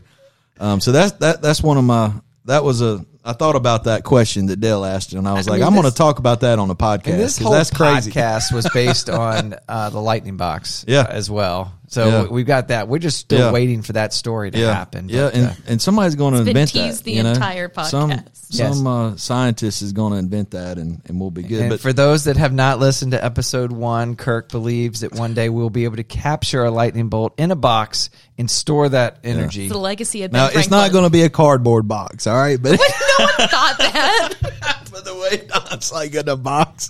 um, 0.60 0.80
so 0.80 0.91
that's 0.91 1.13
that 1.13 1.41
that's 1.41 1.62
one 1.63 1.78
of 1.78 1.84
my 1.84 2.12
that 2.45 2.63
was 2.63 2.82
a 2.82 3.06
I 3.24 3.34
thought 3.34 3.56
about 3.56 3.84
that 3.84 4.04
question 4.04 4.45
that 4.48 4.60
Dale 4.60 4.84
asked, 4.86 5.13
and 5.13 5.28
I 5.28 5.34
was 5.34 5.48
I 5.48 5.52
like, 5.52 5.60
mean, 5.60 5.67
I'm 5.67 5.74
going 5.76 5.86
to 5.89 5.93
talk 5.95 6.19
about 6.19 6.39
that 6.41 6.58
on 6.58 6.67
the 6.67 6.76
podcast. 6.76 7.17
This 7.17 7.38
whole 7.38 7.52
that's 7.52 7.69
crazy. 7.69 8.12
podcast 8.12 8.54
was 8.54 8.67
based 8.74 9.10
on 9.10 9.56
uh, 9.67 9.89
the 9.89 10.00
lightning 10.00 10.38
box, 10.38 10.86
Yeah. 10.88 11.06
as 11.08 11.30
well. 11.30 11.74
So 11.89 12.08
Yeah. 12.08 12.23
we've 12.30 12.45
got 12.45 12.67
that. 12.67 12.88
We're 12.88 12.99
just 12.99 13.17
still 13.17 13.39
Yeah. 13.39 13.52
waiting 13.52 13.82
for 13.82 13.93
that 13.93 14.13
story 14.13 14.52
to 14.52 14.60
yeah, 14.60 14.73
happen. 14.73 15.10
Yeah, 15.10 15.23
but, 15.25 15.34
and, 15.34 15.47
uh, 15.47 15.54
and 15.67 15.82
somebody's 15.82 16.13
going 16.15 16.34
to 16.36 16.39
been 16.41 16.49
invent 16.49 16.69
teased 16.71 16.99
that. 16.99 17.04
the 17.06 17.12
you 17.13 17.23
know? 17.23 17.32
entire 17.32 17.71
Some 17.84 18.12
podcast. 18.12 18.23
Yes. 18.52 18.78
some 18.78 18.88
uh, 18.88 19.15
scientist 19.17 19.82
is 19.82 19.91
going 19.93 20.13
to 20.13 20.19
invent 20.19 20.52
that, 20.52 20.78
and, 20.78 21.02
and 21.06 21.19
we'll 21.19 21.32
be 21.32 21.43
good. 21.43 21.62
and 21.62 21.69
but 21.69 21.80
for 21.80 21.91
those 21.93 22.23
that 22.25 22.38
have 22.38 22.54
not 22.54 22.80
listened 22.80 23.12
to 23.13 23.23
episode 23.23 23.71
one, 23.71 24.15
Kirk 24.15 24.49
believes 24.49 25.02
that 25.02 25.13
one 25.13 25.34
day 25.34 25.49
we'll 25.49 25.69
be 25.71 25.84
able 25.86 25.97
to 25.97 26.04
capture 26.04 26.63
a 26.63 26.71
lightning 26.71 27.10
bolt 27.10 27.34
in 27.38 27.49
a 27.52 27.56
box 27.56 28.10
and 28.38 28.49
store 28.49 28.88
that 28.89 29.17
energy. 29.23 29.65
It's 29.65 29.73
the 29.73 29.80
legacy 29.80 30.23
of 30.23 30.32
Ben 30.32 30.39
now 30.54 30.60
it's 30.60 30.69
not 30.69 30.91
going 30.91 31.04
to 31.06 31.10
be 31.10 31.23
a 31.23 31.30
cardboard 31.30 31.88
box, 31.88 32.25
all 32.28 32.36
right? 32.38 32.62
But 32.62 32.71
no 33.19 33.25
one 33.25 33.49
thought 33.49 33.75
that. 33.80 34.34
By 34.91 35.02
the 35.02 35.13
way 35.15 35.47
it's 35.71 35.91
like 35.91 36.15
in 36.15 36.28
a 36.28 36.36
box. 36.36 36.89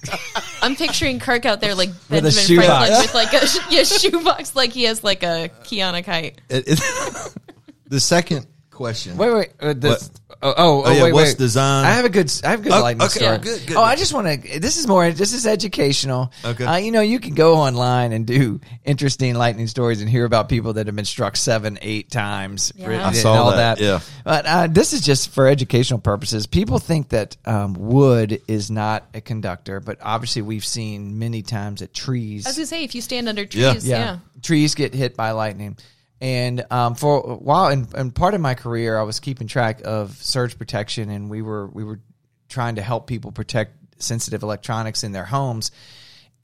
I'm 0.62 0.76
picturing 0.76 1.20
Kirk 1.20 1.46
out 1.46 1.60
there 1.62 1.76
like 1.76 1.90
With 1.90 2.24
Benjamin 2.24 2.32
shoebox. 2.32 2.68
Franklin 2.68 3.02
with 3.02 3.14
like 3.14 3.34
a 3.34 3.48
sh- 3.48 3.58
yeah, 3.70 3.84
shoebox, 3.84 4.56
like 4.56 4.72
he 4.72 4.86
has 4.90 5.04
like 5.04 5.24
a 5.24 5.50
Kiana 5.64 6.04
kite. 6.04 6.42
It- 6.50 6.68
it- 6.68 7.36
the 7.88 8.00
second 8.00 8.46
question. 8.70 9.18
Wait, 9.18 9.34
wait. 9.34 9.50
Uh, 9.60 9.74
this, 9.74 10.10
What? 10.10 10.38
oh, 10.42 10.54
oh, 10.56 10.84
oh, 10.86 10.92
yeah, 10.94 11.04
wait, 11.04 11.14
what's 11.14 11.32
wait. 11.32 11.38
design? 11.38 11.86
I 11.86 11.90
have 11.92 12.06
a 12.06 12.10
good. 12.10 12.32
I 12.46 12.52
have 12.52 12.62
a 12.62 12.64
good 12.64 12.72
Oh, 12.72 12.82
lightning 12.82 13.06
okay, 13.08 13.20
story. 13.20 13.38
good, 13.40 13.68
good, 13.68 13.76
oh, 13.78 13.82
I 13.84 13.98
just 13.98 14.14
want 14.14 14.42
to. 14.44 14.60
This 14.62 14.78
is 14.78 14.88
more. 14.88 15.12
This 15.12 15.34
is 15.34 15.46
educational. 15.46 16.32
Okay. 16.46 16.64
Uh, 16.64 16.78
you 16.78 16.92
know, 16.94 17.02
you 17.02 17.20
can 17.20 17.34
go 17.34 17.56
online 17.56 18.14
and 18.14 18.26
do 18.26 18.62
interesting 18.86 19.36
lightning 19.36 19.68
stories 19.68 20.00
and 20.00 20.10
hear 20.10 20.24
about 20.24 20.48
people 20.48 20.74
that 20.74 20.86
have 20.88 20.96
been 20.96 21.04
struck 21.04 21.36
seven, 21.36 21.78
eight 21.82 22.10
times. 22.10 22.72
Yeah. 22.78 23.04
I 23.04 23.08
and 23.10 23.16
saw 23.18 23.34
all 23.34 23.52
that, 23.52 23.82
yeah. 23.82 24.00
But 24.24 24.46
uh, 24.46 24.68
this 24.68 24.94
is 24.94 25.02
just 25.02 25.32
for 25.32 25.46
educational 25.48 26.00
purposes. 26.00 26.48
People 26.48 26.80
think 26.80 27.10
that 27.10 27.36
um, 27.44 27.74
wood 27.74 28.42
is 28.48 28.72
not 28.72 29.08
a 29.14 29.20
conductor, 29.20 29.82
but 29.82 29.98
obviously 30.02 30.42
we've 30.42 30.64
seen 30.66 31.20
many 31.20 31.42
times 31.42 31.82
that 31.82 31.94
trees. 31.94 32.46
I 32.46 32.50
was 32.52 32.56
gonna 32.56 32.66
say 32.68 32.86
if 32.86 32.96
you 32.96 33.02
stand 33.02 33.28
under 33.28 33.42
Yeah. 33.52 33.72
trees, 33.72 33.86
yeah. 33.86 34.20
Trees 34.42 34.76
get 34.76 34.94
hit 34.94 35.16
by 35.16 35.32
lightning. 35.32 35.78
And 36.22 36.66
um, 36.70 36.96
for 36.96 37.32
a 37.32 37.36
while, 37.36 37.68
and, 37.68 37.94
and 37.94 38.14
part 38.14 38.34
of 38.34 38.42
my 38.42 38.54
career, 38.54 38.98
I 38.98 39.04
was 39.04 39.20
keeping 39.20 39.48
track 39.48 39.82
of 39.86 40.22
surge 40.22 40.58
protection, 40.58 41.10
and 41.10 41.30
we 41.30 41.42
were 41.42 41.68
we 41.68 41.84
were 41.84 42.02
trying 42.50 42.76
to 42.76 42.82
help 42.82 43.08
people 43.08 43.32
protect 43.32 44.02
sensitive 44.02 44.44
electronics 44.44 45.04
in 45.04 45.12
their 45.12 45.26
homes. 45.26 45.72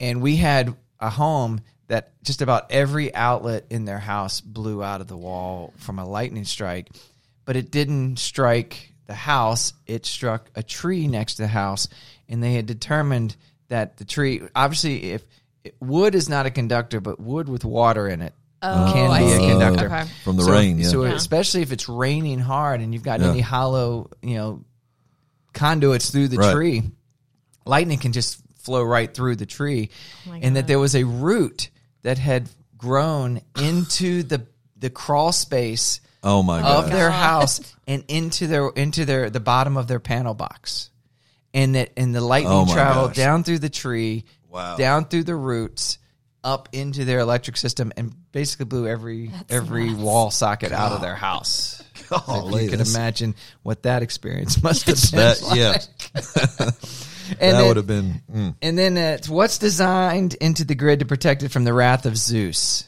And 0.00 0.22
we 0.22 0.36
had 0.36 0.74
a 1.00 1.10
home 1.10 1.60
that 1.88 2.12
just 2.22 2.42
about 2.42 2.70
every 2.70 3.14
outlet 3.14 3.66
in 3.70 3.84
their 3.84 3.98
house 3.98 4.40
blew 4.40 4.82
out 4.82 5.00
of 5.00 5.08
the 5.08 5.16
wall 5.16 5.74
from 5.76 5.98
a 5.98 6.08
lightning 6.08 6.44
strike, 6.44 6.88
but 7.44 7.56
it 7.56 7.70
didn't 7.70 8.18
strike 8.18 8.92
the 9.06 9.14
house; 9.14 9.74
it 9.86 10.06
struck 10.06 10.50
a 10.54 10.62
tree 10.62 11.06
next 11.06 11.34
to 11.34 11.42
the 11.42 11.48
house, 11.48 11.88
and 12.30 12.42
they 12.42 12.54
had 12.54 12.64
determined 12.64 13.36
that 13.68 13.98
the 13.98 14.04
tree, 14.04 14.40
obviously, 14.54 15.12
if 15.12 15.22
wood 15.80 16.14
is 16.14 16.28
not 16.28 16.46
a 16.46 16.50
conductor, 16.50 17.00
but 17.00 17.18
wood 17.20 17.48
with 17.48 17.64
water 17.64 18.08
in 18.08 18.22
it 18.22 18.34
Oh, 18.62 18.90
can 18.92 19.10
I 19.10 19.20
be 19.20 19.32
a 19.32 19.38
conductor 19.50 19.86
Okay. 19.86 20.04
From 20.24 20.36
the 20.36 20.42
so, 20.44 20.52
rain, 20.52 20.78
yeah. 20.78 20.88
So 20.88 21.04
Yeah. 21.04 21.12
especially 21.12 21.62
if 21.62 21.72
it's 21.72 21.88
raining 21.88 22.38
hard 22.38 22.80
and 22.80 22.92
you've 22.94 23.02
got 23.02 23.20
Yeah. 23.20 23.30
any 23.30 23.40
hollow, 23.40 24.10
you 24.22 24.34
know, 24.36 24.64
conduits 25.52 26.10
through 26.10 26.28
the 26.28 26.38
Right. 26.38 26.52
tree, 26.54 26.82
lightning 27.64 27.98
can 27.98 28.12
just 28.12 28.38
flow 28.58 28.82
right 28.82 29.12
through 29.12 29.36
the 29.36 29.46
tree. 29.46 29.90
Oh 30.26 30.30
my 30.30 30.38
and 30.42 30.56
that 30.56 30.66
there 30.66 30.78
was 30.78 30.94
a 30.96 31.04
root 31.04 31.70
that 32.02 32.18
had 32.18 32.48
grown 32.76 33.40
into 33.60 34.22
the 34.22 34.46
the 34.78 34.90
crawl 34.90 35.32
space 35.32 36.00
oh 36.22 36.42
my 36.42 36.60
God. 36.60 36.84
of 36.84 36.90
their 36.90 37.10
house 37.10 37.60
and 37.86 38.04
into 38.08 38.46
their 38.46 38.68
into 38.68 39.04
their 39.04 39.30
the 39.30 39.40
bottom 39.40 39.76
of 39.76 39.86
their 39.86 40.00
panel 40.00 40.34
box. 40.34 40.90
And 41.54 41.74
that 41.74 41.92
and 41.96 42.14
the 42.14 42.20
lightning 42.20 42.52
Oh 42.52 42.66
traveled 42.72 43.10
gosh. 43.10 43.16
down 43.16 43.44
through 43.44 43.60
the 43.60 43.70
tree, 43.70 44.24
Wow. 44.56 44.76
down 44.76 45.04
through 45.04 45.24
the 45.24 45.36
roots, 45.36 45.98
up 46.42 46.70
into 46.72 47.04
their 47.04 47.18
electric 47.18 47.58
system, 47.58 47.92
and 47.96 48.14
basically 48.32 48.64
blew 48.64 48.86
every 48.88 49.28
That's 49.28 49.52
every 49.52 49.90
nuts. 49.90 50.00
wall 50.00 50.30
socket 50.30 50.72
out 50.72 50.92
of 50.92 51.02
their 51.02 51.14
house. 51.14 51.82
So 52.08 52.18
Golly, 52.26 52.64
you 52.64 52.70
can 52.70 52.80
imagine 52.80 53.34
what 53.62 53.82
that 53.82 54.02
experience 54.02 54.62
must 54.62 54.86
have 54.86 55.10
been. 55.10 55.20
that 55.20 55.42
like. 55.42 55.58
yeah. 55.58 55.76
and 57.40 57.40
that 57.40 57.58
then, 57.58 57.66
would 57.68 57.76
have 57.76 57.86
been 57.86 58.22
mm. 58.32 58.54
And 58.62 58.78
then 58.78 58.96
it's 58.96 59.28
what's 59.28 59.58
designed 59.58 60.34
into 60.34 60.64
the 60.64 60.74
grid 60.74 61.00
to 61.00 61.04
protect 61.04 61.42
it 61.42 61.50
from 61.50 61.64
the 61.64 61.74
wrath 61.74 62.06
of 62.06 62.16
Zeus. 62.16 62.86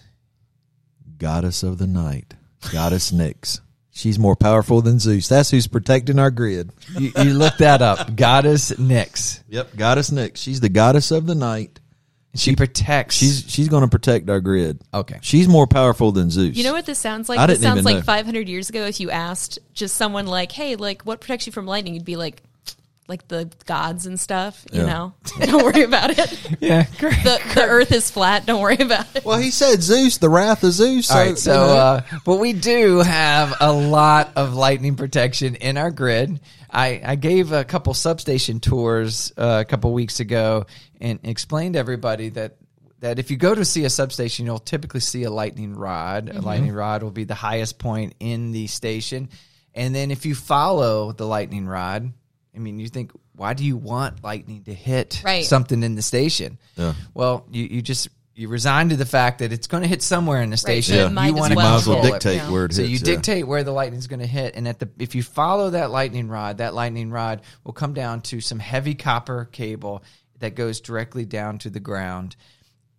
goddess 1.18 1.62
of 1.62 1.78
the 1.78 1.86
night, 1.86 2.34
goddess 2.72 3.10
Nyx. 3.10 3.60
She's 3.98 4.16
more 4.16 4.36
powerful 4.36 4.80
than 4.80 5.00
Zeus. 5.00 5.26
That's 5.26 5.50
who's 5.50 5.66
protecting 5.66 6.20
our 6.20 6.30
grid. 6.30 6.70
You, 6.96 7.10
you 7.16 7.34
look 7.34 7.56
that 7.56 7.82
up, 7.82 8.14
Goddess 8.16 8.70
Nyx. 8.70 9.42
Yep, 9.48 9.76
goddess 9.76 10.10
Nyx. 10.10 10.36
She's 10.36 10.60
the 10.60 10.68
goddess 10.68 11.10
of 11.10 11.26
the 11.26 11.34
night. 11.34 11.80
She 12.36 12.54
protects. 12.54 13.16
She's 13.16 13.44
she's 13.48 13.68
going 13.68 13.82
to 13.82 13.88
protect 13.88 14.30
our 14.30 14.40
grid. 14.40 14.80
Okay. 14.94 15.18
She's 15.22 15.48
more 15.48 15.66
powerful 15.66 16.12
than 16.12 16.30
Zeus. 16.30 16.56
You 16.56 16.62
know 16.62 16.74
what 16.74 16.86
this 16.86 17.00
sounds 17.00 17.28
like? 17.28 17.40
I 17.40 17.46
this 17.46 17.58
didn't 17.58 17.70
sounds 17.70 17.78
even 17.78 17.84
like 17.86 17.96
know. 17.96 18.02
500 18.02 18.48
years 18.48 18.68
ago. 18.68 18.84
If 18.84 19.00
you 19.00 19.10
asked 19.10 19.58
just 19.72 19.96
someone 19.96 20.28
like, 20.28 20.52
"Hey, 20.52 20.76
like, 20.76 21.02
what 21.02 21.20
protects 21.20 21.48
you 21.48 21.52
from 21.52 21.66
lightning?" 21.66 21.94
You'd 21.94 22.04
be 22.04 22.14
like, 22.14 22.44
"Like 23.08 23.26
the 23.28 23.50
gods 23.66 24.06
and 24.06 24.18
stuff." 24.20 24.64
You 24.72 24.80
Yeah. 24.82 24.86
know, 24.86 25.14
don't 25.40 25.64
worry 25.64 25.82
about 25.82 26.16
it. 26.18 26.56
yeah, 26.60 26.86
great. 26.98 27.14
The 27.24 27.40
the 27.54 27.64
Earth 27.64 27.90
is 27.92 28.10
flat. 28.10 28.46
Don't 28.46 28.60
worry 28.60 28.76
about 28.78 29.06
it. 29.16 29.24
Well, 29.24 29.38
he 29.38 29.50
said 29.50 29.82
Zeus, 29.82 30.18
the 30.18 30.28
wrath 30.28 30.62
of 30.62 30.72
Zeus. 30.72 31.10
All 31.10 31.16
right, 31.18 31.36
so 31.38 31.52
you 31.52 31.58
know. 31.58 31.76
uh, 31.76 32.00
but 32.24 32.36
we 32.36 32.52
do 32.52 32.98
have 32.98 33.54
a 33.60 33.72
lot 33.72 34.32
of 34.36 34.54
lightning 34.54 34.94
protection 34.96 35.54
in 35.56 35.76
our 35.76 35.90
grid. 35.90 36.38
I, 36.70 37.00
I 37.02 37.14
gave 37.16 37.52
a 37.52 37.64
couple 37.64 37.94
substation 37.94 38.60
tours 38.60 39.32
uh, 39.38 39.62
a 39.62 39.64
couple 39.64 39.90
weeks 39.94 40.20
ago 40.20 40.66
and 41.00 41.18
explained 41.22 41.72
to 41.74 41.78
everybody 41.78 42.28
that 42.30 42.56
that 43.00 43.18
if 43.20 43.30
you 43.30 43.36
go 43.36 43.54
to 43.54 43.64
see 43.64 43.84
a 43.84 43.90
substation, 43.90 44.44
you'll 44.44 44.58
typically 44.58 45.00
see 45.00 45.22
a 45.22 45.30
lightning 45.30 45.72
rod. 45.74 46.28
A 46.34 46.42
lightning 46.42 46.72
rod 46.72 47.02
will 47.04 47.12
be 47.12 47.22
the 47.24 47.34
highest 47.34 47.78
point 47.78 48.14
in 48.20 48.50
the 48.52 48.66
station, 48.66 49.28
and 49.74 49.94
then 49.94 50.10
if 50.10 50.26
you 50.26 50.34
follow 50.34 51.12
the 51.12 51.24
lightning 51.26 51.66
rod, 51.66 52.12
I 52.54 52.58
mean, 52.58 52.78
you 52.80 52.88
think, 52.88 53.12
why 53.36 53.54
do 53.54 53.64
you 53.64 53.76
want 53.76 54.24
lightning 54.24 54.64
to 54.64 54.74
hit 54.74 55.22
Right. 55.24 55.44
something 55.44 55.82
in 55.82 55.94
the 55.94 56.02
station? 56.02 56.58
Yeah. 56.76 56.94
Well, 57.14 57.46
you, 57.50 57.64
you 57.64 57.82
just 57.82 58.08
you 58.34 58.48
resign 58.48 58.88
to 58.90 58.96
the 58.96 59.04
fact 59.06 59.40
that 59.40 59.52
it's 59.52 59.66
going 59.66 59.82
to 59.82 59.88
hit 59.88 60.00
somewhere 60.00 60.40
in 60.42 60.50
the 60.50 60.56
station. 60.56 60.94
so 60.94 61.00
it 61.00 61.02
Yeah. 61.04 61.08
might 61.08 61.26
You 61.28 61.34
wanna 61.34 61.56
well 61.56 61.70
might 61.72 61.76
as 61.76 61.86
well 61.88 62.02
dictate 62.02 62.36
yeah. 62.36 62.50
where 62.50 62.66
it 62.66 62.72
so 62.72 62.82
hits. 62.82 62.92
you 62.92 62.98
yeah. 62.98 63.16
dictate 63.16 63.46
where 63.48 63.64
the 63.64 63.72
lightning's 63.72 64.06
going 64.06 64.20
to 64.20 64.26
hit, 64.26 64.54
and 64.54 64.68
at 64.68 64.78
the 64.78 64.88
if 64.98 65.14
you 65.16 65.22
follow 65.24 65.70
that 65.70 65.90
lightning 65.90 66.28
rod, 66.28 66.58
that 66.58 66.72
lightning 66.72 67.10
rod 67.10 67.40
will 67.64 67.72
come 67.72 67.94
down 67.94 68.20
to 68.22 68.40
some 68.40 68.60
heavy 68.60 68.94
copper 68.94 69.48
cable 69.50 70.04
that 70.38 70.54
goes 70.54 70.80
directly 70.80 71.24
down 71.24 71.58
to 71.58 71.70
the 71.70 71.80
ground. 71.80 72.36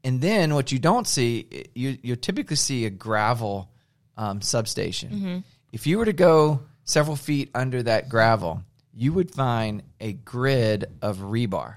And 0.03 0.19
then 0.21 0.53
what 0.55 0.71
you 0.73 0.79
don't 0.79 1.07
see, 1.07 1.67
you 1.73 1.97
you 2.01 2.15
typically 2.17 2.55
see 2.57 2.85
a 2.85 2.89
gravel 2.89 3.69
um, 4.17 4.41
substation. 4.41 5.43
If 5.71 5.87
you 5.87 5.97
were 5.99 6.05
to 6.05 6.13
go 6.13 6.61
several 6.83 7.15
feet 7.15 7.49
under 7.55 7.81
that 7.83 8.09
gravel, 8.09 8.63
you 8.99 9.13
would 9.13 9.31
find 9.31 9.81
a 10.01 10.11
grid 10.11 10.85
of 11.01 11.19
rebar 11.19 11.75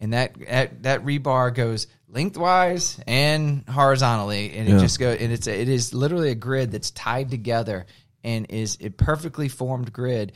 and 0.00 0.12
that 0.12 0.34
that, 0.48 0.82
that 0.82 1.04
rebar 1.04 1.54
goes 1.54 1.86
lengthwise 2.08 3.00
and 3.06 3.64
horizontally, 3.68 4.52
and 4.54 4.68
it 4.68 4.72
Yeah. 4.72 4.78
just 4.78 4.98
go 4.98 5.10
and 5.10 5.32
it's 5.32 5.46
a, 5.46 5.60
it 5.60 5.68
is 5.68 5.94
literally 5.94 6.30
a 6.30 6.34
grid 6.34 6.70
that's 6.72 6.90
tied 6.90 7.30
together 7.30 7.86
and 8.22 8.46
is 8.50 8.76
a 8.80 8.90
perfectly 8.90 9.48
formed 9.48 9.92
grid 9.92 10.32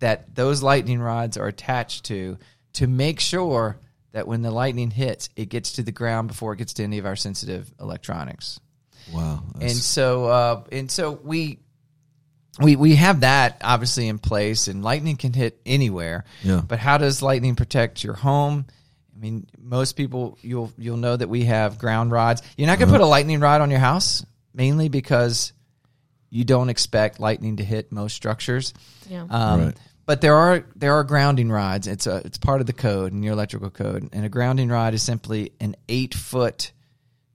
that 0.00 0.34
those 0.34 0.62
lightning 0.62 1.00
rods 1.00 1.36
are 1.36 1.46
attached 1.46 2.04
to 2.06 2.36
to 2.74 2.86
make 2.88 3.20
sure 3.20 3.78
that 4.12 4.26
when 4.26 4.42
the 4.42 4.50
lightning 4.50 4.90
hits, 4.90 5.28
it 5.36 5.48
gets 5.48 5.72
to 5.74 5.82
the 5.82 5.92
ground 5.92 6.26
before 6.28 6.52
it 6.52 6.56
gets 6.56 6.72
to 6.74 6.82
any 6.82 6.98
of 6.98 7.06
our 7.06 7.16
sensitive 7.16 7.72
electronics 7.80 8.58
Wow. 9.12 9.44
and 9.60 9.70
so 9.70 10.24
uh, 10.26 10.64
and 10.72 10.90
so 10.90 11.12
we 11.12 11.60
we 12.60 12.76
we 12.76 12.94
have 12.96 13.20
that 13.20 13.58
obviously 13.62 14.08
in 14.08 14.18
place 14.18 14.68
and 14.68 14.82
lightning 14.84 15.16
can 15.16 15.32
hit 15.32 15.60
anywhere 15.66 16.24
Yeah. 16.42 16.60
but 16.66 16.78
how 16.78 16.98
does 16.98 17.22
lightning 17.22 17.56
protect 17.56 18.04
your 18.04 18.14
home 18.14 18.66
i 19.16 19.20
mean 19.20 19.46
most 19.60 19.94
people 19.94 20.38
you'll 20.42 20.72
you'll 20.78 20.96
know 20.96 21.16
that 21.16 21.28
we 21.28 21.44
have 21.44 21.78
ground 21.78 22.12
rods 22.12 22.42
you're 22.56 22.66
not 22.66 22.78
going 22.78 22.88
to 22.88 22.94
Uh-huh. 22.94 23.02
put 23.02 23.04
a 23.04 23.08
lightning 23.08 23.40
rod 23.40 23.60
on 23.60 23.70
your 23.70 23.80
house 23.80 24.24
mainly 24.54 24.88
because 24.88 25.52
you 26.30 26.44
don't 26.44 26.68
expect 26.68 27.20
lightning 27.20 27.56
to 27.56 27.64
hit 27.64 27.90
most 27.92 28.14
structures 28.14 28.72
Yeah. 29.08 29.26
um, 29.30 29.60
Right. 29.66 29.76
But 30.06 30.20
there 30.20 30.34
are 30.34 30.66
there 30.76 30.92
are 30.92 31.02
grounding 31.04 31.50
rods. 31.50 31.86
It's 31.86 32.06
a 32.06 32.16
it's 32.26 32.36
part 32.36 32.60
of 32.60 32.66
the 32.66 32.74
code 32.74 33.12
in 33.14 33.22
your 33.22 33.32
electrical 33.32 33.70
code, 33.70 34.06
and 34.12 34.22
a 34.22 34.28
grounding 34.28 34.68
rod 34.68 34.92
is 34.92 35.02
simply 35.02 35.52
an 35.60 35.76
eight 35.88 36.12
foot 36.12 36.72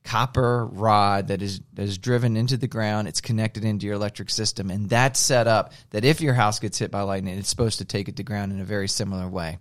copper 0.09 0.65
rod 0.65 1.27
that 1.27 1.41
is 1.41 1.61
that 1.73 1.83
is 1.83 1.97
driven 1.97 2.35
into 2.35 2.57
the 2.57 2.67
ground. 2.67 3.07
It's 3.07 3.21
connected 3.21 3.63
into 3.63 3.85
your 3.85 3.95
electric 3.95 4.29
system, 4.29 4.71
and 4.71 4.89
that's 4.89 5.19
set 5.19 5.47
up 5.47 5.73
that 5.91 6.03
if 6.03 6.19
your 6.21 6.33
house 6.33 6.59
gets 6.59 6.79
hit 6.79 6.89
by 6.91 7.01
lightning, 7.01 7.37
it's 7.37 7.49
supposed 7.49 7.77
to 7.79 7.85
take 7.85 8.09
it 8.09 8.15
to 8.17 8.23
ground 8.23 8.51
in 8.51 8.59
a 8.59 8.63
very 8.65 8.87
similar 8.87 9.27
way. 9.29 9.59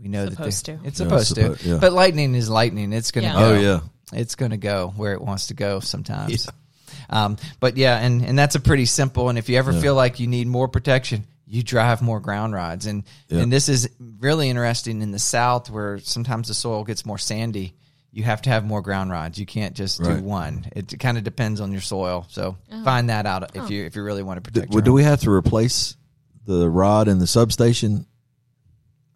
We 0.00 0.08
know 0.08 0.28
Supposed 0.30 0.66
that 0.66 0.76
to. 0.76 0.82
they- 0.82 0.88
it's 0.88 1.00
Yeah, 1.00 1.06
supposed 1.06 1.34
to, 1.34 1.58
yeah. 1.68 1.78
but 1.80 1.92
lightning 1.92 2.34
is 2.36 2.48
lightning. 2.48 2.92
It's 2.92 3.10
gonna 3.10 3.26
Yeah. 3.26 3.32
go. 3.32 3.54
Oh, 3.54 3.58
yeah. 3.58 3.80
it's 4.12 4.36
gonna 4.36 4.56
go 4.56 4.92
where 4.96 5.12
it 5.14 5.20
wants 5.20 5.48
to 5.48 5.54
go 5.54 5.80
sometimes. 5.80 6.48
Um, 7.10 7.36
but 7.60 7.76
yeah, 7.76 7.98
and, 7.98 8.24
and 8.24 8.38
that's 8.38 8.54
a 8.54 8.60
pretty 8.60 8.84
simple. 8.86 9.28
And 9.28 9.38
if 9.38 9.48
you 9.48 9.58
ever 9.58 9.72
feel 9.72 9.94
like 9.94 10.20
you 10.20 10.26
need 10.26 10.46
more 10.46 10.68
protection, 10.68 11.24
you 11.46 11.62
drive 11.62 12.02
more 12.02 12.20
ground 12.20 12.52
rods. 12.54 12.86
And 12.86 13.02
Yeah. 13.28 13.40
and 13.40 13.52
this 13.52 13.68
is 13.68 13.88
really 14.20 14.48
interesting 14.50 15.02
in 15.02 15.10
the 15.10 15.18
South 15.18 15.70
where 15.70 15.98
sometimes 15.98 16.48
the 16.48 16.54
soil 16.54 16.84
gets 16.84 17.04
more 17.04 17.18
sandy. 17.18 17.74
You 18.10 18.24
have 18.24 18.42
to 18.42 18.50
have 18.50 18.64
more 18.64 18.80
ground 18.80 19.10
rods. 19.10 19.38
You 19.38 19.46
can't 19.46 19.74
just 19.74 20.02
do 20.02 20.22
one. 20.22 20.66
It 20.74 20.98
kind 20.98 21.18
of 21.18 21.24
depends 21.24 21.60
on 21.60 21.72
your 21.72 21.82
soil. 21.82 22.26
So 22.30 22.56
uh-huh. 22.70 22.82
find 22.84 23.10
that 23.10 23.26
out 23.26 23.54
if 23.54 23.62
oh. 23.62 23.68
you 23.68 23.84
if 23.84 23.96
you 23.96 24.02
really 24.02 24.22
want 24.22 24.42
to 24.42 24.50
Do, 24.50 24.60
protect. 24.60 24.72
well, 24.72 24.78
your 24.78 24.84
do 24.84 24.92
we 24.94 25.02
have 25.04 25.20
to 25.20 25.30
replace 25.30 25.96
the 26.46 26.68
rod 26.68 27.08
in 27.08 27.18
the 27.18 27.26
substation? 27.26 28.06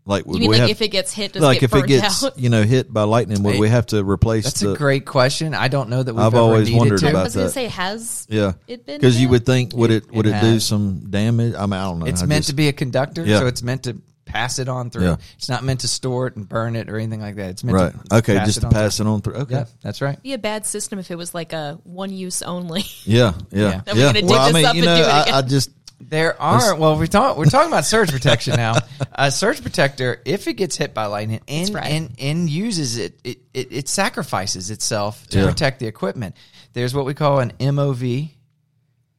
Like, 0.04 0.26
would 0.26 0.34
You 0.34 0.40
mean 0.40 0.50
we 0.50 0.54
like 0.56 0.60
have, 0.62 0.70
if 0.70 0.82
it 0.82 0.88
gets 0.88 1.12
hit, 1.12 1.32
does 1.32 1.42
like 1.42 1.58
it 1.58 1.64
if 1.64 1.74
it 1.76 1.86
gets 1.86 2.24
out? 2.24 2.36
you 2.36 2.48
know 2.50 2.64
hit 2.64 2.92
by 2.92 3.04
lightning, 3.04 3.42
would 3.44 3.54
Hey, 3.54 3.60
we 3.60 3.68
have 3.68 3.86
to 3.86 4.02
replace 4.02 4.44
That's 4.44 4.60
the? 4.60 4.72
a 4.72 4.76
great 4.76 5.06
question. 5.06 5.54
I 5.54 5.68
don't 5.68 5.90
know 5.90 6.02
that 6.02 6.12
we've 6.12 6.20
I've 6.24 6.34
ever 6.34 6.42
always 6.42 6.66
needed 6.66 6.78
wondered 6.78 6.98
to. 7.00 7.06
I 7.06 7.10
about 7.10 7.24
was 7.24 7.34
going 7.36 7.44
to 7.44 7.48
that. 7.48 7.54
say, 7.54 7.68
has 7.68 8.26
yeah, 8.28 8.52
it 8.66 8.84
been? 8.84 8.98
because 8.98 9.20
you 9.20 9.28
would 9.28 9.46
think 9.46 9.74
would 9.74 9.92
it, 9.92 10.04
It- 10.06 10.12
would 10.12 10.26
it 10.26 10.34
it, 10.34 10.40
do 10.40 10.58
some 10.58 11.08
damage? 11.08 11.54
I 11.54 11.66
mean, 11.66 11.72
I 11.74 11.84
don't 11.84 12.00
know. 12.00 12.06
It's 12.06 12.20
I 12.22 12.26
meant 12.26 12.40
just- 12.40 12.50
to 12.50 12.56
be 12.56 12.66
a 12.66 12.72
conductor, 12.72 13.24
Yeah. 13.24 13.38
so 13.38 13.46
it's 13.46 13.62
meant 13.62 13.84
to 13.84 13.96
pass 14.32 14.58
it 14.58 14.68
on 14.68 14.90
through. 14.90 15.04
Yeah. 15.04 15.16
It's 15.36 15.48
not 15.48 15.62
meant 15.64 15.80
to 15.80 15.88
store 15.88 16.26
it 16.26 16.36
and 16.36 16.48
burn 16.48 16.76
it 16.76 16.88
or 16.88 16.96
anything 16.96 17.20
like 17.20 17.36
that. 17.36 17.50
It's 17.50 17.64
meant 17.64 17.78
to 17.78 17.84
right. 17.84 18.08
to 18.10 18.16
Okay, 18.16 18.36
pass 18.36 18.46
just 18.46 18.58
it 18.58 18.60
to 18.62 18.66
on 18.68 18.72
pass 18.72 18.96
through. 18.96 19.06
it 19.06 19.08
on 19.10 19.20
through. 19.22 19.34
Okay. 19.34 19.54
Yeah, 19.54 19.64
that's 19.82 20.00
right. 20.02 20.22
be 20.22 20.32
a 20.32 20.38
bad 20.38 20.66
system 20.66 20.98
if 20.98 21.10
it 21.10 21.16
was 21.16 21.34
like 21.34 21.52
a 21.52 21.78
one 21.84 22.12
use 22.12 22.42
only. 22.42 22.82
Yeah, 23.04 23.34
yeah, 23.50 23.60
Yeah. 23.60 23.70
yeah. 23.70 23.80
Then 23.84 23.96
we're 23.96 24.02
gonna 24.02 24.20
dig 24.22 24.30
well, 24.30 24.48
I 24.48 24.52
mean, 24.52 24.64
up 24.66 24.76
you 24.76 24.82
know, 24.84 24.94
I. 24.94 25.38
I 25.38 25.42
just 25.42 25.70
There 26.00 26.40
are 26.42 26.74
well, 26.76 26.96
we're 26.98 27.06
talking 27.06 27.38
we're 27.38 27.44
talking 27.46 27.68
about 27.68 27.84
surge 27.84 28.10
protection 28.10 28.56
now. 28.56 28.74
A 28.76 28.82
uh, 29.20 29.30
surge 29.30 29.62
protector, 29.62 30.20
if 30.24 30.48
it 30.48 30.54
gets 30.54 30.76
hit 30.76 30.94
by 30.94 31.06
lightning 31.06 31.40
and 31.48 31.72
right. 31.74 31.86
and, 31.92 32.14
and 32.18 32.48
uses 32.50 32.96
it, 32.98 33.20
it, 33.24 33.38
it, 33.54 33.68
it 33.72 33.88
sacrifices 33.88 34.70
itself 34.70 35.26
to 35.28 35.38
Yeah. 35.40 35.46
protect 35.48 35.78
the 35.80 35.86
equipment. 35.86 36.36
There's 36.72 36.94
what 36.94 37.04
we 37.04 37.14
call 37.14 37.38
an 37.40 37.52
MOV. 37.60 38.30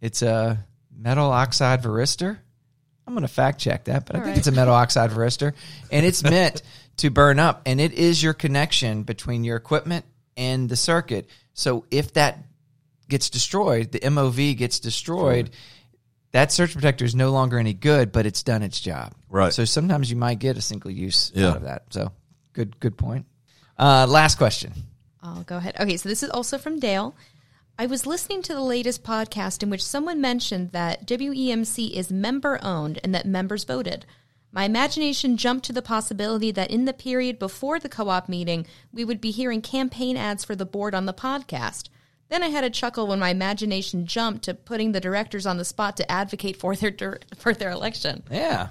It's 0.02 0.22
a 0.22 0.66
metal 0.96 1.30
oxide 1.32 1.84
varistor. 1.84 2.38
I'm 3.06 3.14
going 3.14 3.24
to 3.24 3.28
fact 3.28 3.60
check 3.60 3.86
that, 3.86 4.06
but 4.06 4.16
I 4.16 4.20
think 4.20 4.30
right. 4.30 4.38
it's 4.38 4.48
a 4.48 4.52
metal 4.52 4.74
oxide 4.74 5.12
varistor, 5.12 5.54
and 5.92 6.06
it's 6.06 6.24
meant 6.24 6.62
to 6.98 7.10
burn 7.10 7.40
up, 7.40 7.64
and 7.66 7.82
it 7.82 7.94
is 7.94 8.22
your 8.24 8.34
connection 8.34 9.04
between 9.04 9.44
your 9.44 9.58
equipment 9.58 10.06
and 10.38 10.70
the 10.70 10.76
circuit. 10.76 11.28
So 11.54 11.86
if 11.92 12.14
that 12.14 12.40
gets 13.10 13.30
destroyed, 13.30 13.92
the 13.92 14.00
MOV 14.00 14.58
gets 14.58 14.80
destroyed, 14.80 15.50
that 16.32 16.52
surge 16.52 16.74
protector 16.74 17.06
is 17.06 17.14
no 17.14 17.32
longer 17.32 17.60
any 17.60 17.74
good, 17.74 18.12
but 18.12 18.26
it's 18.26 18.42
done 18.42 18.64
its 18.64 18.80
job. 18.80 19.14
Right. 19.30 19.54
So 19.54 19.66
sometimes 19.66 20.10
you 20.10 20.16
might 20.18 20.40
get 20.40 20.58
a 20.58 20.62
single 20.62 20.92
use 20.92 21.32
Yeah. 21.36 21.50
out 21.50 21.58
of 21.58 21.64
that. 21.64 21.84
So 21.92 22.12
good, 22.54 22.80
good 22.80 22.98
point. 22.98 23.26
Uh, 23.78 24.08
last 24.08 24.38
question. 24.38 24.74
I'll 25.22 25.44
go 25.44 25.58
ahead. 25.58 25.76
Okay, 25.80 25.98
so 25.98 26.10
this 26.10 26.24
is 26.24 26.30
also 26.30 26.58
from 26.58 26.80
Dale. 26.80 27.16
I 27.78 27.88
was 27.88 28.06
listening 28.06 28.44
to 28.44 28.54
the 28.54 28.62
latest 28.62 29.04
podcast 29.04 29.64
in 29.64 29.70
which 29.72 29.84
someone 29.84 30.22
mentioned 30.22 30.74
that 30.74 31.08
WEMC 31.08 31.92
is 31.92 32.12
member 32.12 32.60
owned 32.62 33.00
and 33.04 33.16
that 33.16 33.26
members 33.26 33.64
voted. 33.64 34.06
My 34.52 34.66
imagination 34.66 35.38
jumped 35.38 35.66
to 35.66 35.74
the 35.74 35.82
possibility 35.82 36.52
that 36.52 36.70
in 36.70 36.86
the 36.86 36.94
period 36.94 37.40
before 37.40 37.80
the 37.80 37.90
co 37.90 38.10
op 38.10 38.30
meeting, 38.30 38.68
we 38.92 39.04
would 39.04 39.20
be 39.20 39.32
hearing 39.32 39.64
campaign 39.64 40.16
ads 40.16 40.46
for 40.46 40.56
the 40.56 40.68
board 40.68 40.94
on 40.94 41.08
the 41.08 41.14
podcast. 41.14 41.90
Then 42.30 42.44
I 42.44 42.50
had 42.50 42.64
a 42.64 42.70
chuckle 42.70 43.08
when 43.08 43.18
my 43.18 43.30
imagination 43.30 44.06
jumped 44.06 44.44
to 44.44 44.54
putting 44.54 44.92
the 44.92 45.02
directors 45.02 45.48
on 45.48 45.58
the 45.58 45.66
spot 45.66 45.98
to 45.98 46.12
advocate 46.12 46.58
for 46.58 46.76
their 46.76 46.92
dir- 46.92 47.22
for 47.36 47.56
their 47.56 47.72
election. 47.72 48.22
Yeah. 48.30 48.68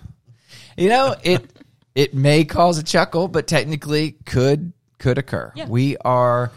You 0.77 0.89
know, 0.89 1.17
it 1.25 1.51
it 1.97 2.15
may 2.15 2.45
cause 2.45 2.79
a 2.79 2.85
chuckle, 2.85 3.27
but 3.27 3.49
technically 3.49 4.13
could 4.25 4.73
could 4.99 5.19
occur. 5.19 5.53
Yeah. 5.57 5.67
We 5.67 5.97
are 5.99 6.53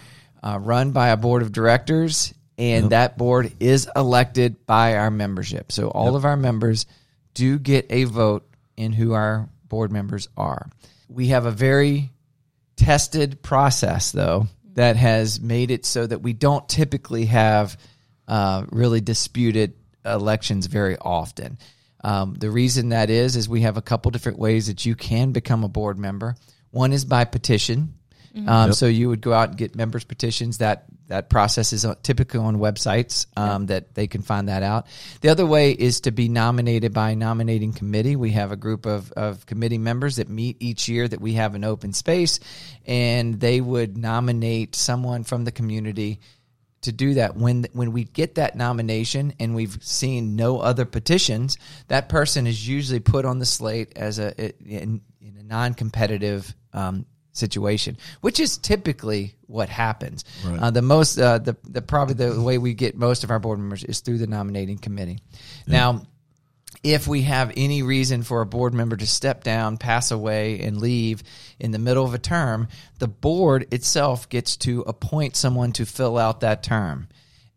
uh, 0.45 0.60
run 0.60 0.91
by 0.91 1.10
a 1.10 1.17
board 1.17 1.41
of 1.41 1.51
directors, 1.51 2.34
and 2.58 2.91
that 2.91 3.17
board 3.17 3.51
is 3.60 3.89
elected 3.95 4.65
by 4.65 4.95
our 4.95 5.10
membership. 5.10 5.71
So 5.71 5.89
all 5.89 6.15
of 6.15 6.23
our 6.23 6.38
members 6.38 6.86
do 7.34 7.58
get 7.58 7.88
a 7.89 8.05
vote 8.05 8.47
in 8.77 8.93
who 8.93 9.13
our 9.13 9.49
board 9.67 9.91
members 9.91 10.29
are. 10.38 10.69
We 11.10 11.27
have 11.27 11.45
a 11.45 11.51
very 11.51 12.12
tested 12.75 13.41
process 13.41 14.12
though 14.12 14.47
that 14.75 14.97
has 14.97 15.39
made 15.39 15.71
it 15.71 15.86
so 15.86 16.05
that 16.05 16.21
we 16.21 16.34
don't 16.34 16.67
typically 16.67 17.25
have 17.25 17.77
uh, 18.27 18.65
really 18.71 19.01
disputed 19.01 19.73
elections 20.05 20.67
very 20.67 20.97
often. 20.97 21.58
Um, 22.03 22.36
the 22.36 22.51
reason 22.51 22.89
that 22.89 23.10
is 23.10 23.36
is 23.36 23.49
we 23.49 23.62
have 23.62 23.77
a 23.77 23.81
couple 23.81 24.12
different 24.12 24.38
ways 24.38 24.67
that 24.67 24.86
you 24.86 24.95
can 24.95 25.31
become 25.31 25.63
a 25.63 25.69
board 25.69 25.97
member. 25.97 26.36
One 26.69 26.93
is 26.93 27.03
by 27.03 27.25
petition. 27.25 27.94
Um, 28.36 28.74
So 28.74 28.88
you 28.88 29.10
would 29.10 29.21
go 29.21 29.34
out 29.34 29.50
and 29.50 29.58
get 29.58 29.76
members 29.76 30.04
petitions. 30.04 30.58
That 30.58 30.86
that 31.08 31.30
process 31.30 31.71
is 31.71 31.86
typically 32.02 32.39
on 32.39 32.58
websites 32.58 33.28
um, 33.38 33.67
that 33.67 33.93
they 33.93 34.08
can 34.08 34.24
find 34.24 34.50
that 34.50 34.63
out. 34.63 34.88
The 35.21 35.30
other 35.30 35.45
way 35.45 35.71
is 35.71 36.02
to 36.02 36.12
be 36.12 36.30
nominated 36.30 36.93
by 36.93 37.12
a 37.12 37.15
nominating 37.15 37.74
committee. 37.74 38.15
We 38.15 38.32
have 38.32 38.52
a 38.52 38.56
group 38.56 38.86
of, 38.88 39.12
of 39.12 39.45
committee 39.45 39.78
members 39.78 40.15
that 40.15 40.30
meet 40.30 40.58
each 40.60 40.89
year 40.89 41.08
that 41.08 41.21
we 41.21 41.34
have 41.34 41.54
an 41.54 41.63
open 41.63 41.93
space, 41.93 42.39
and 42.86 43.39
they 43.39 43.62
would 43.62 43.98
nominate 43.98 44.76
someone 44.76 45.24
from 45.24 45.45
the 45.45 45.52
community 45.52 46.19
to 46.82 46.91
do 46.91 47.15
that 47.15 47.36
when 47.36 47.65
when 47.74 47.91
we 47.91 48.04
get 48.04 48.36
that 48.36 48.56
nomination 48.56 49.34
and 49.39 49.56
we've 49.56 49.80
seen 49.82 50.36
no 50.36 50.60
other 50.60 50.86
petitions 50.86 51.58
that 51.88 52.09
person 52.09 52.45
is 52.45 52.68
usually 52.68 52.99
put 52.99 53.26
on 53.26 53.39
the 53.39 53.45
slate 53.45 53.93
as 53.95 54.20
a 54.20 54.53
in, 54.64 55.01
in 55.20 55.36
a 55.39 55.43
non-competitive 55.43 56.53
um, 56.74 57.07
situation 57.38 57.97
which 58.21 58.39
is 58.39 58.57
typically 58.57 59.36
what 59.47 59.69
happens. 59.69 60.23
Uh, 60.45 60.71
the 60.71 60.81
most 60.81 61.19
uh, 61.19 61.38
the, 61.38 61.55
the 61.63 61.81
probably 61.81 62.15
the 62.15 62.41
way 62.41 62.57
we 62.57 62.73
get 62.73 62.95
most 62.95 63.23
of 63.23 63.31
our 63.31 63.39
board 63.39 63.59
members 63.59 63.83
is 63.83 63.99
through 63.99 64.17
the 64.17 64.27
nominating 64.27 64.77
committee. 64.77 65.19
Now 65.67 66.03
if 66.86 67.07
we 67.07 67.23
have 67.23 67.51
any 67.57 67.81
reason 67.81 68.21
for 68.21 68.41
a 68.41 68.45
board 68.45 68.73
member 68.73 68.95
to 68.95 69.07
step 69.07 69.43
down, 69.43 69.77
pass 69.77 70.11
away, 70.11 70.59
and 70.59 70.79
leave 70.79 71.23
in 71.59 71.71
the 71.71 71.79
middle 71.79 72.05
of 72.05 72.13
a 72.13 72.19
term, 72.19 72.67
the 72.99 73.07
board 73.07 73.73
itself 73.73 74.29
gets 74.29 74.57
to 74.57 74.81
appoint 74.81 75.36
someone 75.36 75.71
to 75.73 75.86
fill 75.86 76.17
out 76.17 76.41
that 76.41 76.61
term. 76.61 77.07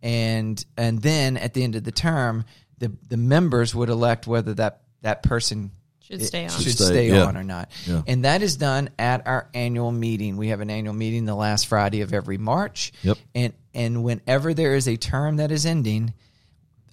And 0.03 0.65
and 0.77 1.03
then 1.03 1.37
at 1.37 1.55
the 1.55 1.63
end 1.63 1.75
of 1.75 1.85
the 1.85 1.93
term, 1.93 2.45
the 2.79 2.93
the 3.09 3.17
members 3.17 3.75
would 3.75 3.91
elect 3.91 4.27
whether 4.27 4.55
that 4.55 4.81
that 5.03 5.23
person 5.23 5.73
Should 6.09 6.23
stay 6.25 6.45
on. 6.45 6.51
should 6.51 6.63
Should 6.63 6.73
stay, 6.73 6.85
stay 6.87 7.09
yeah. 7.09 7.25
on 7.25 7.37
or 7.37 7.45
not. 7.45 7.71
Yeah. 7.87 8.03
And 8.07 8.25
that 8.25 8.43
is 8.43 8.57
done 8.57 8.89
at 8.99 9.27
our 9.27 9.49
annual 9.53 9.93
meeting. 9.93 10.39
We 10.39 10.49
have 10.49 10.61
an 10.61 10.71
annual 10.71 10.95
meeting 10.95 11.27
the 11.27 11.35
last 11.35 11.67
Friday 11.67 12.01
of 12.01 12.15
every 12.15 12.39
March. 12.39 12.93
Yep. 13.03 13.19
And 13.35 13.53
and 13.75 14.03
whenever 14.03 14.55
there 14.55 14.75
is 14.75 14.89
a 14.89 14.97
term 14.97 15.37
that 15.37 15.53
is 15.53 15.67
ending, 15.67 16.15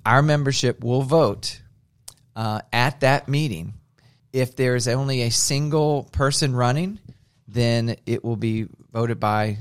our 0.05 0.21
membership 0.21 0.83
will 0.83 1.01
vote 1.01 1.61
uh, 2.35 2.61
at 2.73 2.99
that 2.99 3.29
meeting. 3.29 3.73
If 4.33 4.57
there 4.57 4.75
is 4.75 4.87
only 4.89 5.21
a 5.21 5.31
single 5.31 6.03
person 6.11 6.53
running, 6.53 6.99
then 7.47 7.95
it 8.05 8.23
will 8.23 8.35
be 8.35 8.67
voted 8.91 9.19
by 9.19 9.59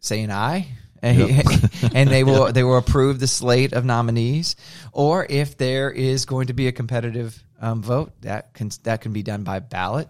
saying 0.00 0.32
aye. 0.32 0.66
and 1.94 2.08
they 2.08 2.24
will 2.24 2.52
they 2.52 2.62
will 2.62 2.78
approve 2.78 3.20
the 3.20 3.26
slate 3.26 3.72
of 3.72 3.84
nominees, 3.84 4.56
or 4.92 5.26
if 5.28 5.56
there 5.56 5.90
is 5.90 6.24
going 6.24 6.48
to 6.48 6.52
be 6.52 6.66
a 6.66 6.72
competitive 6.72 7.42
um, 7.60 7.82
vote, 7.82 8.12
that 8.22 8.54
can 8.54 8.70
that 8.82 9.00
can 9.00 9.12
be 9.12 9.22
done 9.22 9.44
by 9.44 9.58
ballot, 9.60 10.08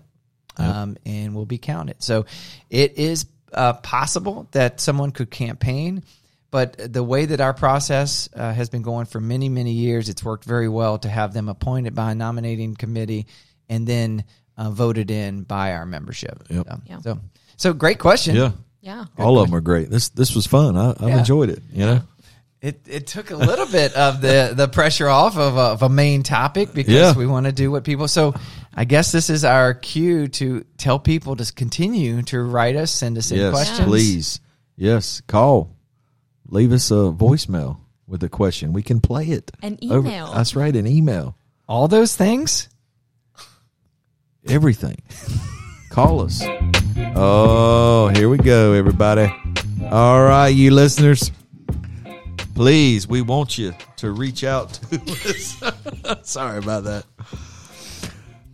um, 0.57 0.97
and 1.05 1.35
will 1.35 1.47
be 1.47 1.59
counted. 1.59 2.03
So, 2.03 2.27
it 2.71 2.99
is 2.99 3.27
uh, 3.53 3.75
possible 3.75 4.49
that 4.53 4.81
someone 4.81 5.11
could 5.11 5.31
campaign, 5.31 6.03
but 6.51 6.93
the 6.93 7.03
way 7.03 7.27
that 7.27 7.41
our 7.41 7.55
process 7.55 8.29
uh, 8.35 8.53
has 8.53 8.69
been 8.71 8.83
going 8.83 9.07
for 9.07 9.21
many 9.21 9.49
many 9.49 9.73
years, 9.73 10.09
it's 10.09 10.25
worked 10.25 10.45
very 10.45 10.69
well 10.69 10.99
to 10.99 11.09
have 11.09 11.33
them 11.35 11.49
appointed 11.49 11.95
by 11.95 12.13
a 12.13 12.15
nominating 12.15 12.75
committee 12.75 13.27
and 13.69 13.87
then 13.87 14.25
uh, 14.57 14.71
voted 14.71 15.11
in 15.11 15.43
by 15.43 15.73
our 15.73 15.87
membership. 15.87 16.43
Yep. 16.51 16.67
So, 16.67 16.81
Yeah. 16.87 17.01
so, 17.01 17.21
so 17.57 17.73
great 17.73 17.99
question. 17.99 18.35
Yeah. 18.37 18.53
Yeah. 18.89 19.05
All 19.19 19.39
of 19.39 19.47
them 19.49 19.55
are 19.55 19.61
great. 19.61 19.91
This 19.91 20.09
this 20.09 20.35
was 20.35 20.47
fun. 20.47 20.77
I, 20.77 20.91
I've 20.91 21.01
Yeah. 21.03 21.19
enjoyed 21.19 21.51
it. 21.51 21.63
You 21.73 21.85
know. 21.87 22.03
It 22.61 22.81
it 22.89 23.07
took 23.07 23.31
a 23.31 23.37
little 23.37 23.67
bit 23.67 23.95
of 23.95 24.21
the 24.21 24.53
the 24.57 24.67
pressure 24.67 25.09
off 25.09 25.37
of 25.37 25.57
a, 25.57 25.61
of 25.61 25.83
a 25.83 25.89
main 25.91 26.23
topic 26.23 26.73
because 26.73 26.95
Yeah. 26.95 27.13
we 27.15 27.27
want 27.27 27.47
to 27.47 27.53
do 27.53 27.71
what 27.71 27.85
people. 27.85 28.09
So 28.09 28.35
I 28.75 28.85
guess 28.87 29.13
this 29.13 29.29
is 29.31 29.45
our 29.45 29.75
cue 29.75 30.27
to 30.29 30.65
tell 30.79 30.99
people 30.99 31.37
to 31.37 31.53
continue 31.53 32.23
to 32.23 32.41
write 32.43 32.77
us, 32.77 32.91
send 32.91 33.19
us 33.19 33.31
in 33.31 33.51
questions. 33.53 33.87
please. 33.87 34.41
Yes, 34.77 35.21
call. 35.27 35.77
Leave 36.49 36.73
us 36.73 36.91
a 36.91 37.13
voicemail 37.13 37.77
with 38.07 38.23
a 38.25 38.29
question. 38.31 38.73
We 38.73 38.83
can 38.83 39.01
play 39.01 39.27
it. 39.27 39.51
An 39.63 39.77
Over- 39.91 40.09
email. 40.09 40.33
that's 40.33 40.57
right, 40.57 40.75
an 40.75 40.87
email. 40.87 41.37
All 41.69 41.89
those 41.89 42.17
things. 42.17 42.69
Everything. 44.49 44.97
call 45.99 46.21
us. 46.21 46.45
Oh, 47.17 48.13
here 48.15 48.29
we 48.29 48.39
go, 48.39 48.73
everybody. 48.73 49.29
All 49.91 50.23
right, 50.23 50.47
you 50.47 50.71
listeners. 50.71 51.33
Please, 52.55 53.09
we 53.09 53.21
want 53.21 53.59
you 53.59 53.75
to 53.97 54.13
reach 54.13 54.45
out 54.45 54.75
to 54.75 54.97
us. 55.27 55.61
Sorry 56.31 56.59
about 56.59 56.85
that. 56.85 57.05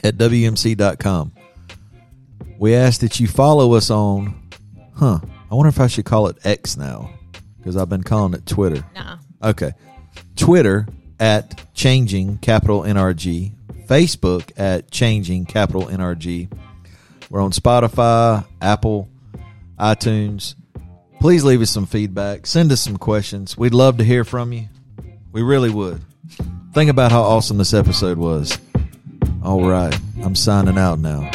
at 0.04 0.18
wmc.com. 0.18 1.32
We 2.58 2.74
ask 2.74 3.00
that 3.00 3.18
you 3.18 3.28
follow 3.28 3.72
us 3.72 3.90
on, 3.90 4.42
huh, 4.94 5.20
I 5.50 5.54
wonder 5.54 5.70
if 5.70 5.80
I 5.80 5.86
should 5.86 6.04
call 6.04 6.26
it 6.26 6.36
X 6.44 6.76
now 6.76 7.15
because 7.66 7.76
I've 7.76 7.88
been 7.88 8.04
calling 8.04 8.32
it 8.34 8.46
Twitter. 8.46 8.84
Nah. 8.94 9.18
Okay. 9.42 9.72
Twitter 10.36 10.86
at 11.18 11.74
changing 11.74 12.38
capital 12.38 12.82
NRG. 12.82 13.54
Facebook 13.88 14.52
at 14.56 14.88
changing 14.92 15.46
capital 15.46 15.86
NRG. 15.86 16.48
We're 17.28 17.40
on 17.40 17.50
Spotify, 17.50 18.46
Apple, 18.62 19.08
iTunes. 19.80 20.54
Please 21.18 21.42
leave 21.42 21.60
us 21.60 21.72
some 21.72 21.86
feedback. 21.86 22.46
Send 22.46 22.70
us 22.70 22.80
some 22.80 22.98
questions. 22.98 23.58
We'd 23.58 23.74
love 23.74 23.98
to 23.98 24.04
hear 24.04 24.22
from 24.22 24.52
you. 24.52 24.68
We 25.32 25.42
really 25.42 25.70
would. 25.70 26.00
Think 26.72 26.88
about 26.88 27.10
how 27.10 27.22
awesome 27.22 27.58
this 27.58 27.74
episode 27.74 28.16
was. 28.16 28.56
All 29.42 29.68
right. 29.68 29.98
I'm 30.22 30.36
signing 30.36 30.78
out 30.78 31.00
now. 31.00 31.32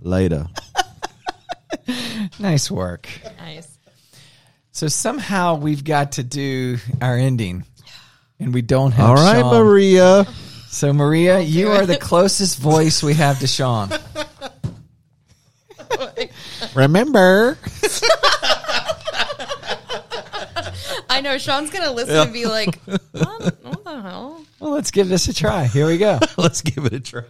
Later. 0.00 0.46
Nice 2.38 2.70
work. 2.70 3.08
Nice. 3.38 3.75
So 4.76 4.88
somehow 4.88 5.54
we've 5.54 5.82
got 5.84 6.12
to 6.12 6.22
do 6.22 6.76
our 7.00 7.16
ending, 7.16 7.64
and 8.38 8.52
we 8.52 8.60
don't 8.60 8.92
have. 8.92 9.08
All 9.08 9.14
right, 9.14 9.40
Shawn. 9.40 9.64
Maria. 9.64 10.26
So 10.68 10.92
Maria, 10.92 11.40
you 11.40 11.70
are 11.70 11.86
the 11.86 11.96
closest 11.96 12.58
voice 12.58 13.02
we 13.02 13.14
have 13.14 13.38
to 13.38 13.46
Shawn. 13.46 13.88
Remember. 16.74 17.56
I 21.08 21.22
know 21.22 21.38
Shawn's 21.38 21.70
gonna 21.70 21.92
listen 21.92 22.14
and 22.14 22.34
be 22.34 22.44
like, 22.44 22.78
what, 22.84 23.62
what 23.62 23.82
the 23.82 24.02
hell? 24.02 24.44
Well, 24.60 24.72
let's 24.72 24.90
give 24.90 25.08
this 25.08 25.26
a 25.28 25.32
try. 25.32 25.64
Here 25.64 25.86
we 25.86 25.96
go. 25.96 26.18
Let's 26.36 26.60
give 26.60 26.84
it 26.84 26.92
a 26.92 27.00
try. 27.00 27.24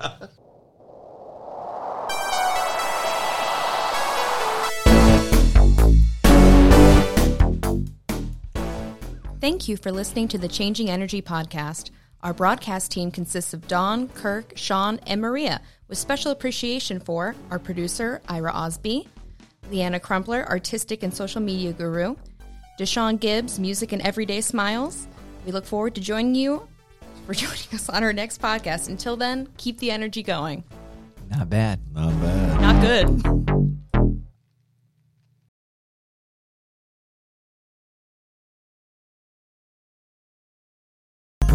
Thank 9.41 9.68
you 9.68 9.76
for 9.76 9.93
listening 9.93 10.28
to 10.28 10.39
the 10.39 10.49
Changing 10.49 10.89
Energy 10.89 11.20
podcast. 11.20 11.91
Our 12.22 12.32
broadcast 12.32 12.91
team 12.91 13.11
consists 13.11 13.53
of 13.53 13.68
Don, 13.68 14.09
Kirk, 14.09 14.55
Shawn, 14.57 14.99
and 15.07 15.20
Maria, 15.20 15.61
with 15.89 15.99
special 15.99 16.32
appreciation 16.32 17.01
for 17.01 17.37
our 17.51 17.59
producer, 17.59 18.22
Ira 18.28 18.51
Osby, 18.51 19.07
Leanna 19.70 20.01
Crumpler, 20.01 20.49
artistic 20.49 21.03
and 21.03 21.12
social 21.12 21.43
media 21.43 21.74
guru, 21.74 22.16
Deshaun 22.80 23.20
Gibbs, 23.20 23.59
music 23.59 23.93
and 23.93 24.01
everyday 24.03 24.41
smiles. 24.41 25.07
We 25.45 25.53
look 25.53 25.66
forward 25.66 25.95
to 25.97 26.01
joining 26.01 26.34
you 26.34 26.66
for 27.26 27.34
joining 27.34 27.68
us 27.74 27.91
on 27.91 28.03
our 28.03 28.14
next 28.14 28.41
podcast. 28.41 28.89
Until 28.89 29.16
then, 29.16 29.49
keep 29.59 29.78
the 29.80 29.91
energy 29.91 30.22
going. 30.22 30.64
Not 31.28 31.51
bad. 31.51 31.80
Not 31.93 32.18
bad. 32.22 32.61
Not 32.61 32.80
good. 32.80 33.66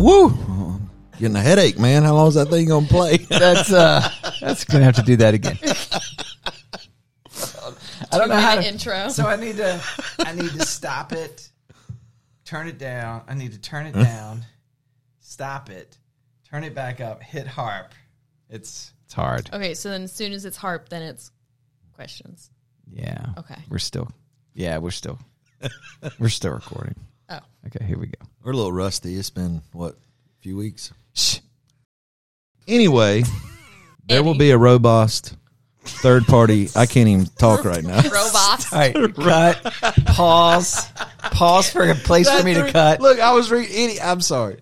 Woo! 0.02 0.80
Getting 1.20 1.36
a 1.36 1.42
headache, 1.42 1.78
man. 1.78 2.04
How 2.04 2.16
long 2.16 2.28
is 2.28 2.34
that 2.34 2.50
thing 2.50 2.68
gonna 2.68 2.88
play? 2.88 3.18
That's 3.30 3.72
uh, 3.72 4.10
that's 4.42 4.64
gonna 4.64 4.84
have 4.84 4.96
to 4.96 5.04
do 5.04 5.16
that 5.18 5.36
again. 5.36 5.60
I 8.12 8.18
don't 8.18 8.30
know 8.30 8.36
how 8.36 8.56
to. 8.56 8.68
intro. 8.68 9.08
So 9.10 9.28
I 9.28 9.36
need 9.36 9.58
to. 9.58 9.82
I 10.20 10.34
need 10.34 10.52
to 10.52 10.66
stop 10.66 11.12
it. 11.14 11.50
Turn 12.46 12.68
it 12.68 12.80
down. 12.80 13.22
I 13.28 13.36
need 13.36 13.52
to 13.52 13.60
turn 13.60 13.86
it 13.86 13.94
down. 13.94 14.44
Stop 15.20 15.70
it. 15.70 15.98
Turn 16.50 16.64
it 16.64 16.74
back 16.74 17.00
up. 17.00 17.22
Hit 17.22 17.46
harp. 17.46 17.94
It's 18.50 18.92
it's 19.06 19.14
hard. 19.14 19.50
Okay, 19.54 19.76
so 19.76 19.90
then 19.90 20.02
as 20.04 20.12
soon 20.12 20.34
as 20.34 20.46
it's 20.46 20.58
harp, 20.58 20.90
then 20.90 21.04
it's 21.04 21.32
questions. 21.94 22.50
Yeah. 22.92 23.28
Okay. 23.38 23.58
We're 23.70 23.78
still. 23.78 24.10
Yeah, 24.56 24.80
we're 24.80 24.90
still. 24.92 25.20
we're 26.20 26.30
still 26.30 26.52
recording. 26.54 26.96
Oh. 27.32 27.40
Okay, 27.68 27.86
here 27.86 27.98
we 27.98 28.08
go. 28.08 28.28
We're 28.44 28.52
a 28.52 28.56
little 28.56 28.74
rusty. 28.74 29.16
It's 29.16 29.30
been 29.30 29.62
what 29.72 29.94
a 29.94 30.42
few 30.42 30.58
weeks. 30.58 30.92
Shh. 31.14 31.40
Anyway, 32.68 33.24
there 34.08 34.22
will 34.24 34.38
be 34.38 34.52
a 34.52 34.58
robust 34.58 35.38
third 35.84 36.26
party. 36.26 36.68
I 36.76 36.86
can't 36.86 37.08
even 37.08 37.26
talk 37.38 37.64
right 37.64 37.84
now. 37.84 37.96
Robots. 38.04 38.74
All 38.74 38.80
right, 38.80 39.16
cut. 39.16 39.64
Pause. 40.08 40.88
Pause 41.20 41.70
for 41.72 41.90
a 41.90 41.96
place 41.96 42.30
for 42.30 42.44
me 42.44 42.54
to 42.54 42.70
cut. 42.72 43.00
Look, 43.00 43.20
I 43.20 43.32
was 43.32 43.50
reading. 43.50 43.98
I'm 44.04 44.22
sorry. 44.22 44.60